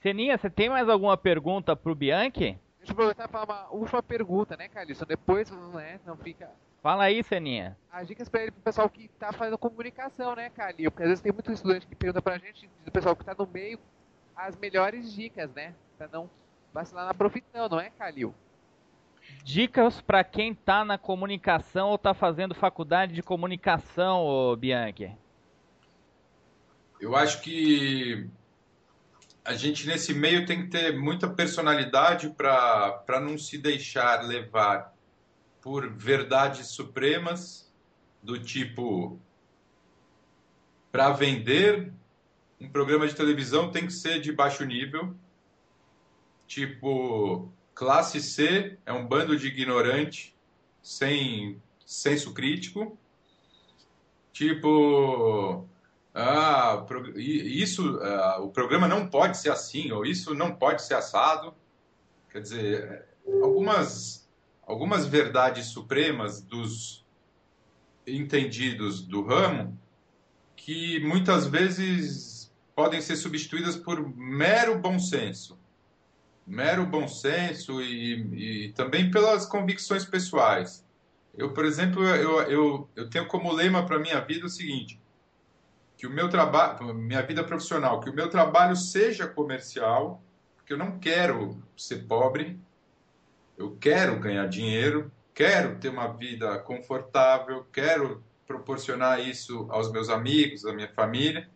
Seninha, 0.00 0.38
você 0.38 0.50
tem 0.50 0.68
mais 0.68 0.88
alguma 0.88 1.16
pergunta 1.16 1.76
para 1.76 1.92
o 1.92 1.94
Bianchi? 1.94 2.58
Deixa 2.78 2.90
eu 2.90 2.92
aproveitar 2.92 3.28
para 3.28 3.44
uma 3.44 3.70
última 3.70 4.02
pergunta, 4.02 4.56
né, 4.56 4.68
Carlson? 4.68 5.04
Depois, 5.04 5.50
né, 5.50 6.00
não 6.04 6.16
fica... 6.16 6.50
Fala 6.82 7.04
aí, 7.04 7.22
Seninha. 7.22 7.78
As 7.92 8.08
dicas 8.08 8.28
para 8.28 8.42
ele, 8.42 8.50
pro 8.50 8.62
pessoal 8.62 8.88
que 8.88 9.04
está 9.04 9.32
fazendo 9.32 9.56
comunicação, 9.56 10.34
né, 10.34 10.50
Calil? 10.50 10.90
Porque 10.90 11.04
às 11.04 11.08
vezes 11.10 11.22
tem 11.22 11.30
muito 11.30 11.52
estudante 11.52 11.86
que 11.86 11.94
pergunta 11.94 12.20
para 12.20 12.34
a 12.34 12.38
gente, 12.38 12.68
do 12.84 12.90
pessoal 12.90 13.14
que 13.14 13.22
está 13.22 13.36
no 13.38 13.46
meio, 13.46 13.78
as 14.34 14.56
melhores 14.56 15.12
dicas, 15.12 15.48
né? 15.52 15.74
Pra 15.96 16.08
não 16.08 16.28
vacilar 16.72 17.06
na 17.06 17.14
profissão, 17.14 17.68
não 17.68 17.78
é, 17.78 17.90
Calil? 17.90 18.34
Dicas 19.44 20.00
para 20.00 20.22
quem 20.22 20.54
tá 20.54 20.84
na 20.84 20.96
comunicação 20.98 21.90
ou 21.90 21.98
tá 21.98 22.14
fazendo 22.14 22.54
faculdade 22.54 23.12
de 23.12 23.22
comunicação, 23.22 24.24
ô 24.24 24.56
Bianchi. 24.56 25.12
Eu 27.00 27.16
acho 27.16 27.40
que 27.40 28.28
a 29.44 29.54
gente 29.54 29.86
nesse 29.86 30.14
meio 30.14 30.46
tem 30.46 30.62
que 30.62 30.68
ter 30.68 30.96
muita 30.96 31.28
personalidade 31.28 32.30
para 32.30 33.20
não 33.20 33.36
se 33.36 33.58
deixar 33.58 34.22
levar 34.22 34.94
por 35.60 35.88
verdades 35.90 36.68
supremas 36.68 37.72
do 38.22 38.38
tipo 38.38 39.18
para 40.92 41.10
vender 41.10 41.92
um 42.60 42.68
programa 42.68 43.08
de 43.08 43.14
televisão 43.14 43.72
tem 43.72 43.86
que 43.86 43.92
ser 43.92 44.20
de 44.20 44.30
baixo 44.30 44.64
nível, 44.64 45.16
tipo 46.46 47.50
classe 47.74 48.20
C 48.20 48.78
é 48.84 48.92
um 48.92 49.06
bando 49.06 49.36
de 49.36 49.46
ignorante 49.48 50.34
sem 50.82 51.60
senso 51.84 52.32
crítico, 52.32 52.98
tipo 54.32 55.66
ah, 56.14 56.84
isso 57.16 57.98
ah, 58.02 58.38
o 58.40 58.50
programa 58.50 58.88
não 58.88 59.08
pode 59.08 59.36
ser 59.38 59.50
assim 59.50 59.92
ou 59.92 60.04
isso 60.04 60.34
não 60.34 60.54
pode 60.54 60.82
ser 60.82 60.94
assado, 60.94 61.54
quer 62.30 62.40
dizer 62.40 63.06
algumas 63.42 64.28
algumas 64.66 65.06
verdades 65.06 65.66
supremas 65.66 66.40
dos 66.40 67.04
entendidos 68.06 69.02
do 69.02 69.22
ramo 69.22 69.78
que 70.56 71.00
muitas 71.00 71.46
vezes 71.46 72.52
podem 72.74 73.00
ser 73.00 73.16
substituídas 73.16 73.76
por 73.76 74.00
mero 74.16 74.78
bom 74.78 74.98
senso. 74.98 75.58
Mero 76.46 76.84
bom 76.84 77.06
senso 77.06 77.80
e, 77.80 78.66
e 78.66 78.72
também 78.72 79.10
pelas 79.10 79.46
convicções 79.46 80.04
pessoais. 80.04 80.84
Eu, 81.36 81.52
por 81.52 81.64
exemplo, 81.64 82.04
eu, 82.04 82.42
eu, 82.42 82.88
eu 82.94 83.08
tenho 83.08 83.26
como 83.26 83.52
lema 83.52 83.86
para 83.86 83.98
minha 83.98 84.20
vida 84.20 84.46
o 84.46 84.50
seguinte: 84.50 85.00
que 85.96 86.06
o 86.06 86.10
meu 86.10 86.28
trabalho, 86.28 86.94
minha 86.94 87.22
vida 87.22 87.44
profissional, 87.44 88.00
que 88.00 88.10
o 88.10 88.14
meu 88.14 88.28
trabalho 88.28 88.76
seja 88.76 89.26
comercial, 89.26 90.22
porque 90.56 90.72
eu 90.72 90.78
não 90.78 90.98
quero 90.98 91.62
ser 91.76 92.06
pobre, 92.06 92.58
eu 93.56 93.76
quero 93.80 94.18
ganhar 94.18 94.46
dinheiro, 94.46 95.10
quero 95.32 95.78
ter 95.78 95.88
uma 95.88 96.08
vida 96.08 96.58
confortável, 96.58 97.66
quero 97.72 98.22
proporcionar 98.46 99.20
isso 99.20 99.66
aos 99.70 99.90
meus 99.90 100.08
amigos, 100.08 100.66
à 100.66 100.72
minha 100.72 100.92
família 100.92 101.48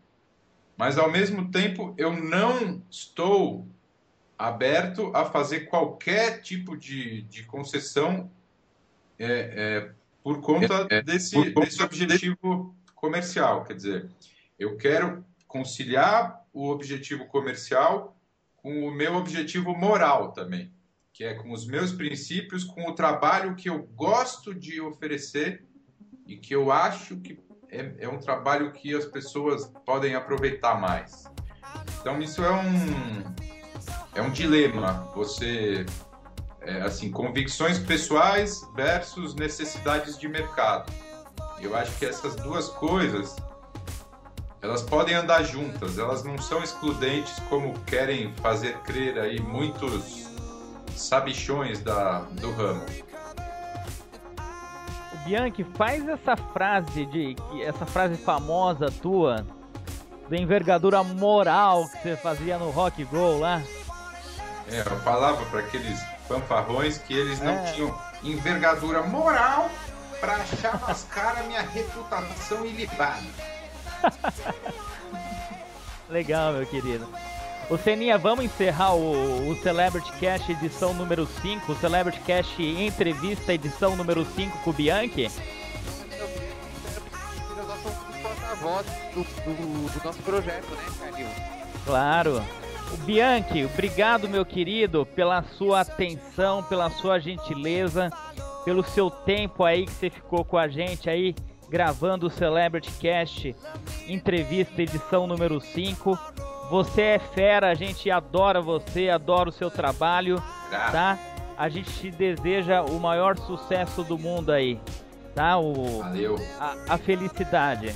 mas 0.77 0.99
ao 0.99 1.11
mesmo 1.11 1.51
tempo 1.51 1.95
eu 1.97 2.13
não 2.13 2.83
estou 2.91 3.67
aberto 4.39 5.11
a 5.15 5.25
fazer 5.25 5.61
qualquer 5.61 6.41
tipo 6.43 6.77
de, 6.77 7.23
de 7.23 7.45
concessão 7.45 8.31
é, 9.19 9.27
é, 9.29 9.91
por 10.23 10.41
conta 10.41 10.87
é, 10.91 10.97
é, 10.97 11.03
desse, 11.03 11.35
por 11.35 11.53
conta 11.53 11.67
desse 11.67 11.83
objetivo 11.83 12.75
comercial. 12.95 13.65
Quer 13.65 13.75
dizer, 13.75 14.11
eu 14.59 14.77
quero 14.77 15.25
conciliar 15.47 16.45
o 16.53 16.69
objetivo 16.69 17.27
comercial 17.27 18.17
com 18.57 18.87
o 18.87 18.91
meu 18.91 19.15
objetivo 19.15 19.75
moral 19.75 20.33
também, 20.33 20.73
que 21.13 21.25
é 21.25 21.35
com 21.35 21.53
os 21.53 21.67
meus 21.67 21.93
princípios, 21.93 22.65
com 22.65 22.89
o 22.89 22.95
trabalho 22.95 23.55
que 23.55 23.71
eu 23.71 23.83
gosto 23.95 24.55
de 24.55 24.81
oferecer 24.81 25.65
e 26.27 26.37
que 26.37 26.55
eu 26.55 26.73
acho 26.73 27.17
que 27.19 27.39
é, 27.71 27.95
é 28.01 28.09
um 28.09 28.19
trabalho 28.19 28.73
que 28.73 28.95
as 28.95 29.05
pessoas 29.05 29.67
podem 29.85 30.15
aproveitar 30.15 30.81
mais. 30.81 31.25
Então 32.01 32.21
isso 32.21 32.45
é 32.45 32.51
um 32.51 33.56
é 34.15 34.23
um 34.23 34.31
dilema. 34.31 35.09
Você 35.15 35.87
é, 36.61 36.83
assim 36.83 37.11
convicções 37.11 37.79
pessoais 37.79 38.67
versus 38.75 39.35
necessidades 39.35 40.19
de 40.19 40.29
mercado. 40.29 40.93
Eu 41.61 41.77
acho 41.77 41.97
que 41.99 42.05
essas 42.05 42.35
duas 42.37 42.69
coisas 42.69 43.37
elas 44.61 44.83
podem 44.83 45.15
andar 45.15 45.45
juntas, 45.45 45.97
elas 45.97 46.25
não 46.25 46.39
são 46.39 46.63
excludentes 46.63 47.39
como 47.49 47.73
querem 47.81 48.33
fazer 48.43 48.77
crer 48.79 49.19
aí 49.19 49.41
muitos 49.41 50.27
sabichões 50.97 51.81
da, 51.83 52.21
do 52.33 52.51
ramo. 52.53 52.83
Bianchi, 55.25 55.65
faz 55.77 56.09
essa 56.09 56.37
frase 56.37 57.07
de 57.07 57.37
essa 57.63 57.87
frase 57.87 58.17
famosa 58.17 58.91
tua 58.91 59.47
da 60.29 60.37
envergadura 60.37 61.03
moral 61.05 61.85
que 61.89 61.99
você 62.03 62.17
fazia 62.17 62.59
no 62.59 62.71
Rock 62.71 63.05
Go 63.05 63.39
lá. 63.39 63.63
É, 64.71 64.81
eu 64.81 65.01
falava 65.01 65.45
para 65.47 65.61
aqueles 65.61 65.99
fanfarrões 66.29 66.99
que 66.99 67.15
eles 67.15 67.41
não 67.41 67.53
é. 67.53 67.73
tinham 67.73 67.99
envergadura 68.23 69.03
moral 69.03 69.71
para 70.21 70.45
chamascar 70.45 71.39
a 71.39 71.43
minha 71.45 71.63
reputação 71.63 72.65
ilibada. 72.65 73.23
Legal, 76.09 76.53
meu 76.53 76.67
querido. 76.67 77.09
O 77.69 77.77
Seninha, 77.77 78.17
vamos 78.17 78.45
encerrar 78.45 78.95
o, 78.95 79.51
o 79.51 79.57
Celebrity 79.57 80.13
Cast 80.13 80.53
edição 80.53 80.95
número 80.95 81.27
5, 81.27 81.73
o 81.73 81.77
Celebrity 81.77 82.21
Cast 82.21 82.63
entrevista 82.63 83.53
edição 83.53 83.97
número 83.97 84.25
5 84.25 84.59
com 84.59 84.71
o 84.71 84.73
Bianchi? 84.73 85.29
voz 88.61 88.87
do, 89.15 89.23
do, 89.23 89.93
do, 89.93 90.05
nosso 90.05 90.23
projeto, 90.23 90.69
né, 90.71 90.85
Calil? 90.99 91.29
Claro. 91.85 92.45
O 92.93 92.97
Bianchi, 92.99 93.65
obrigado, 93.65 94.29
meu 94.29 94.45
querido, 94.45 95.05
pela 95.05 95.43
sua 95.43 95.81
atenção, 95.81 96.63
pela 96.63 96.89
sua 96.91 97.19
gentileza, 97.19 98.11
pelo 98.65 98.83
seu 98.83 99.11
tempo 99.11 99.65
aí 99.65 99.87
que 99.87 99.93
você 99.93 100.11
ficou 100.11 100.45
com 100.45 100.57
a 100.57 100.69
gente 100.69 101.11
aí 101.11 101.35
gravando 101.69 102.27
o 102.27 102.31
Celebrity 102.31 102.91
Cast, 102.93 103.55
entrevista 104.09 104.83
edição 104.83 105.27
número 105.27 105.61
5. 105.61 106.19
Você 106.71 107.03
é 107.03 107.19
fera, 107.19 107.71
a 107.71 107.75
gente 107.75 108.11
adora 108.11 108.61
você, 108.61 109.09
adora 109.09 109.49
o 109.49 109.53
seu 109.53 109.71
trabalho, 109.71 110.43
tá? 110.71 111.19
A 111.57 111.69
gente 111.69 111.91
te 111.93 112.11
deseja 112.11 112.83
o 112.83 112.99
maior 113.01 113.39
sucesso 113.39 114.03
do 114.03 114.19
mundo 114.19 114.51
aí, 114.53 114.81
tá? 115.35 115.59
O, 115.59 116.01
Valeu. 116.01 116.37
A, 116.59 116.95
a 116.95 116.99
felicidade. 116.99 117.95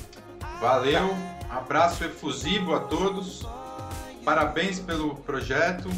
Valeu, 0.60 1.14
abraço 1.48 2.04
efusivo 2.04 2.74
a 2.74 2.80
todos, 2.80 3.46
parabéns 4.24 4.78
pelo 4.78 5.16
projeto, 5.16 5.88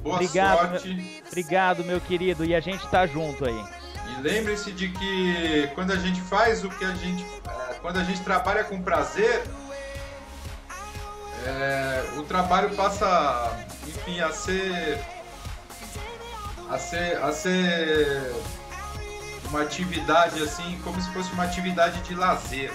boa 0.00 0.16
obrigado, 0.16 0.70
sorte. 0.70 0.94
Meu, 0.94 1.22
obrigado, 1.26 1.84
meu 1.84 2.00
querido, 2.00 2.44
e 2.44 2.54
a 2.54 2.60
gente 2.60 2.86
tá 2.88 3.06
junto 3.06 3.44
aí. 3.44 3.64
E 4.06 4.22
lembre-se 4.22 4.72
de 4.72 4.88
que 4.88 5.70
quando 5.74 5.92
a 5.92 5.96
gente 5.96 6.20
faz 6.20 6.64
o 6.64 6.68
que 6.68 6.84
a 6.84 6.94
gente. 6.94 7.24
É, 7.24 7.74
quando 7.74 7.98
a 7.98 8.04
gente 8.04 8.20
trabalha 8.22 8.64
com 8.64 8.80
prazer, 8.82 9.42
é, 11.46 12.04
o 12.16 12.22
trabalho 12.22 12.74
passa, 12.74 13.66
enfim, 13.86 14.20
a 14.20 14.30
ser. 14.30 15.00
a 16.70 16.78
ser. 16.78 17.16
a 17.22 17.32
ser 17.32 18.34
uma 19.48 19.62
atividade 19.62 20.42
assim, 20.42 20.80
como 20.82 21.00
se 21.00 21.08
fosse 21.12 21.32
uma 21.32 21.44
atividade 21.44 22.00
de 22.02 22.14
lazer. 22.14 22.72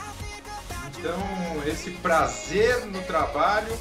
Então, 0.88 1.18
esse 1.66 1.92
prazer 1.92 2.86
no 2.86 3.02
trabalho 3.04 3.78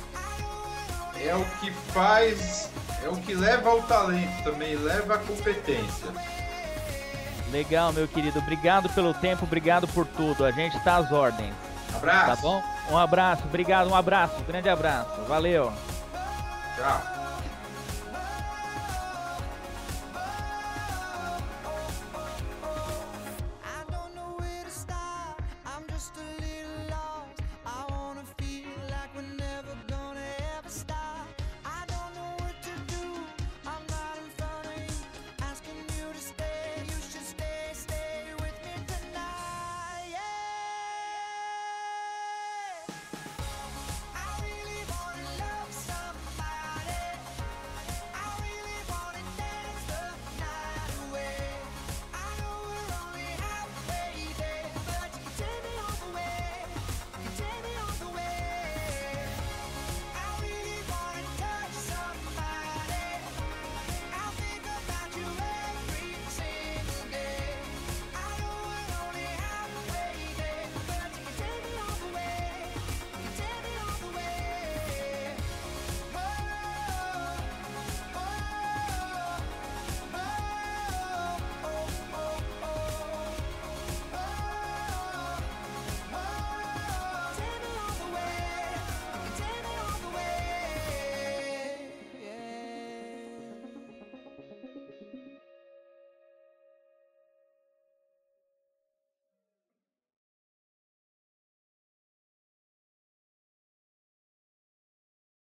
é 1.25 1.35
o 1.35 1.45
que 1.61 1.71
faz, 1.93 2.71
é 3.03 3.09
o 3.09 3.17
que 3.17 3.35
leva 3.35 3.71
ao 3.71 3.83
talento 3.83 4.43
também, 4.45 4.75
leva 4.77 5.15
à 5.15 5.19
competência. 5.19 6.09
Legal, 7.51 7.93
meu 7.93 8.07
querido. 8.07 8.39
Obrigado 8.39 8.89
pelo 8.91 9.15
tempo, 9.15 9.45
obrigado 9.45 9.89
por 9.89 10.07
tudo. 10.07 10.45
A 10.45 10.51
gente 10.51 10.79
tá 10.81 10.97
às 10.97 11.11
ordens. 11.11 11.55
Abraço. 11.95 12.37
Tá 12.37 12.37
bom? 12.43 12.63
Um 12.91 12.99
abraço, 12.99 13.43
obrigado, 13.45 13.91
um 13.91 13.95
abraço, 13.95 14.35
grande 14.47 14.69
abraço. 14.69 15.23
Valeu. 15.27 15.73
Tchau. 16.77 17.18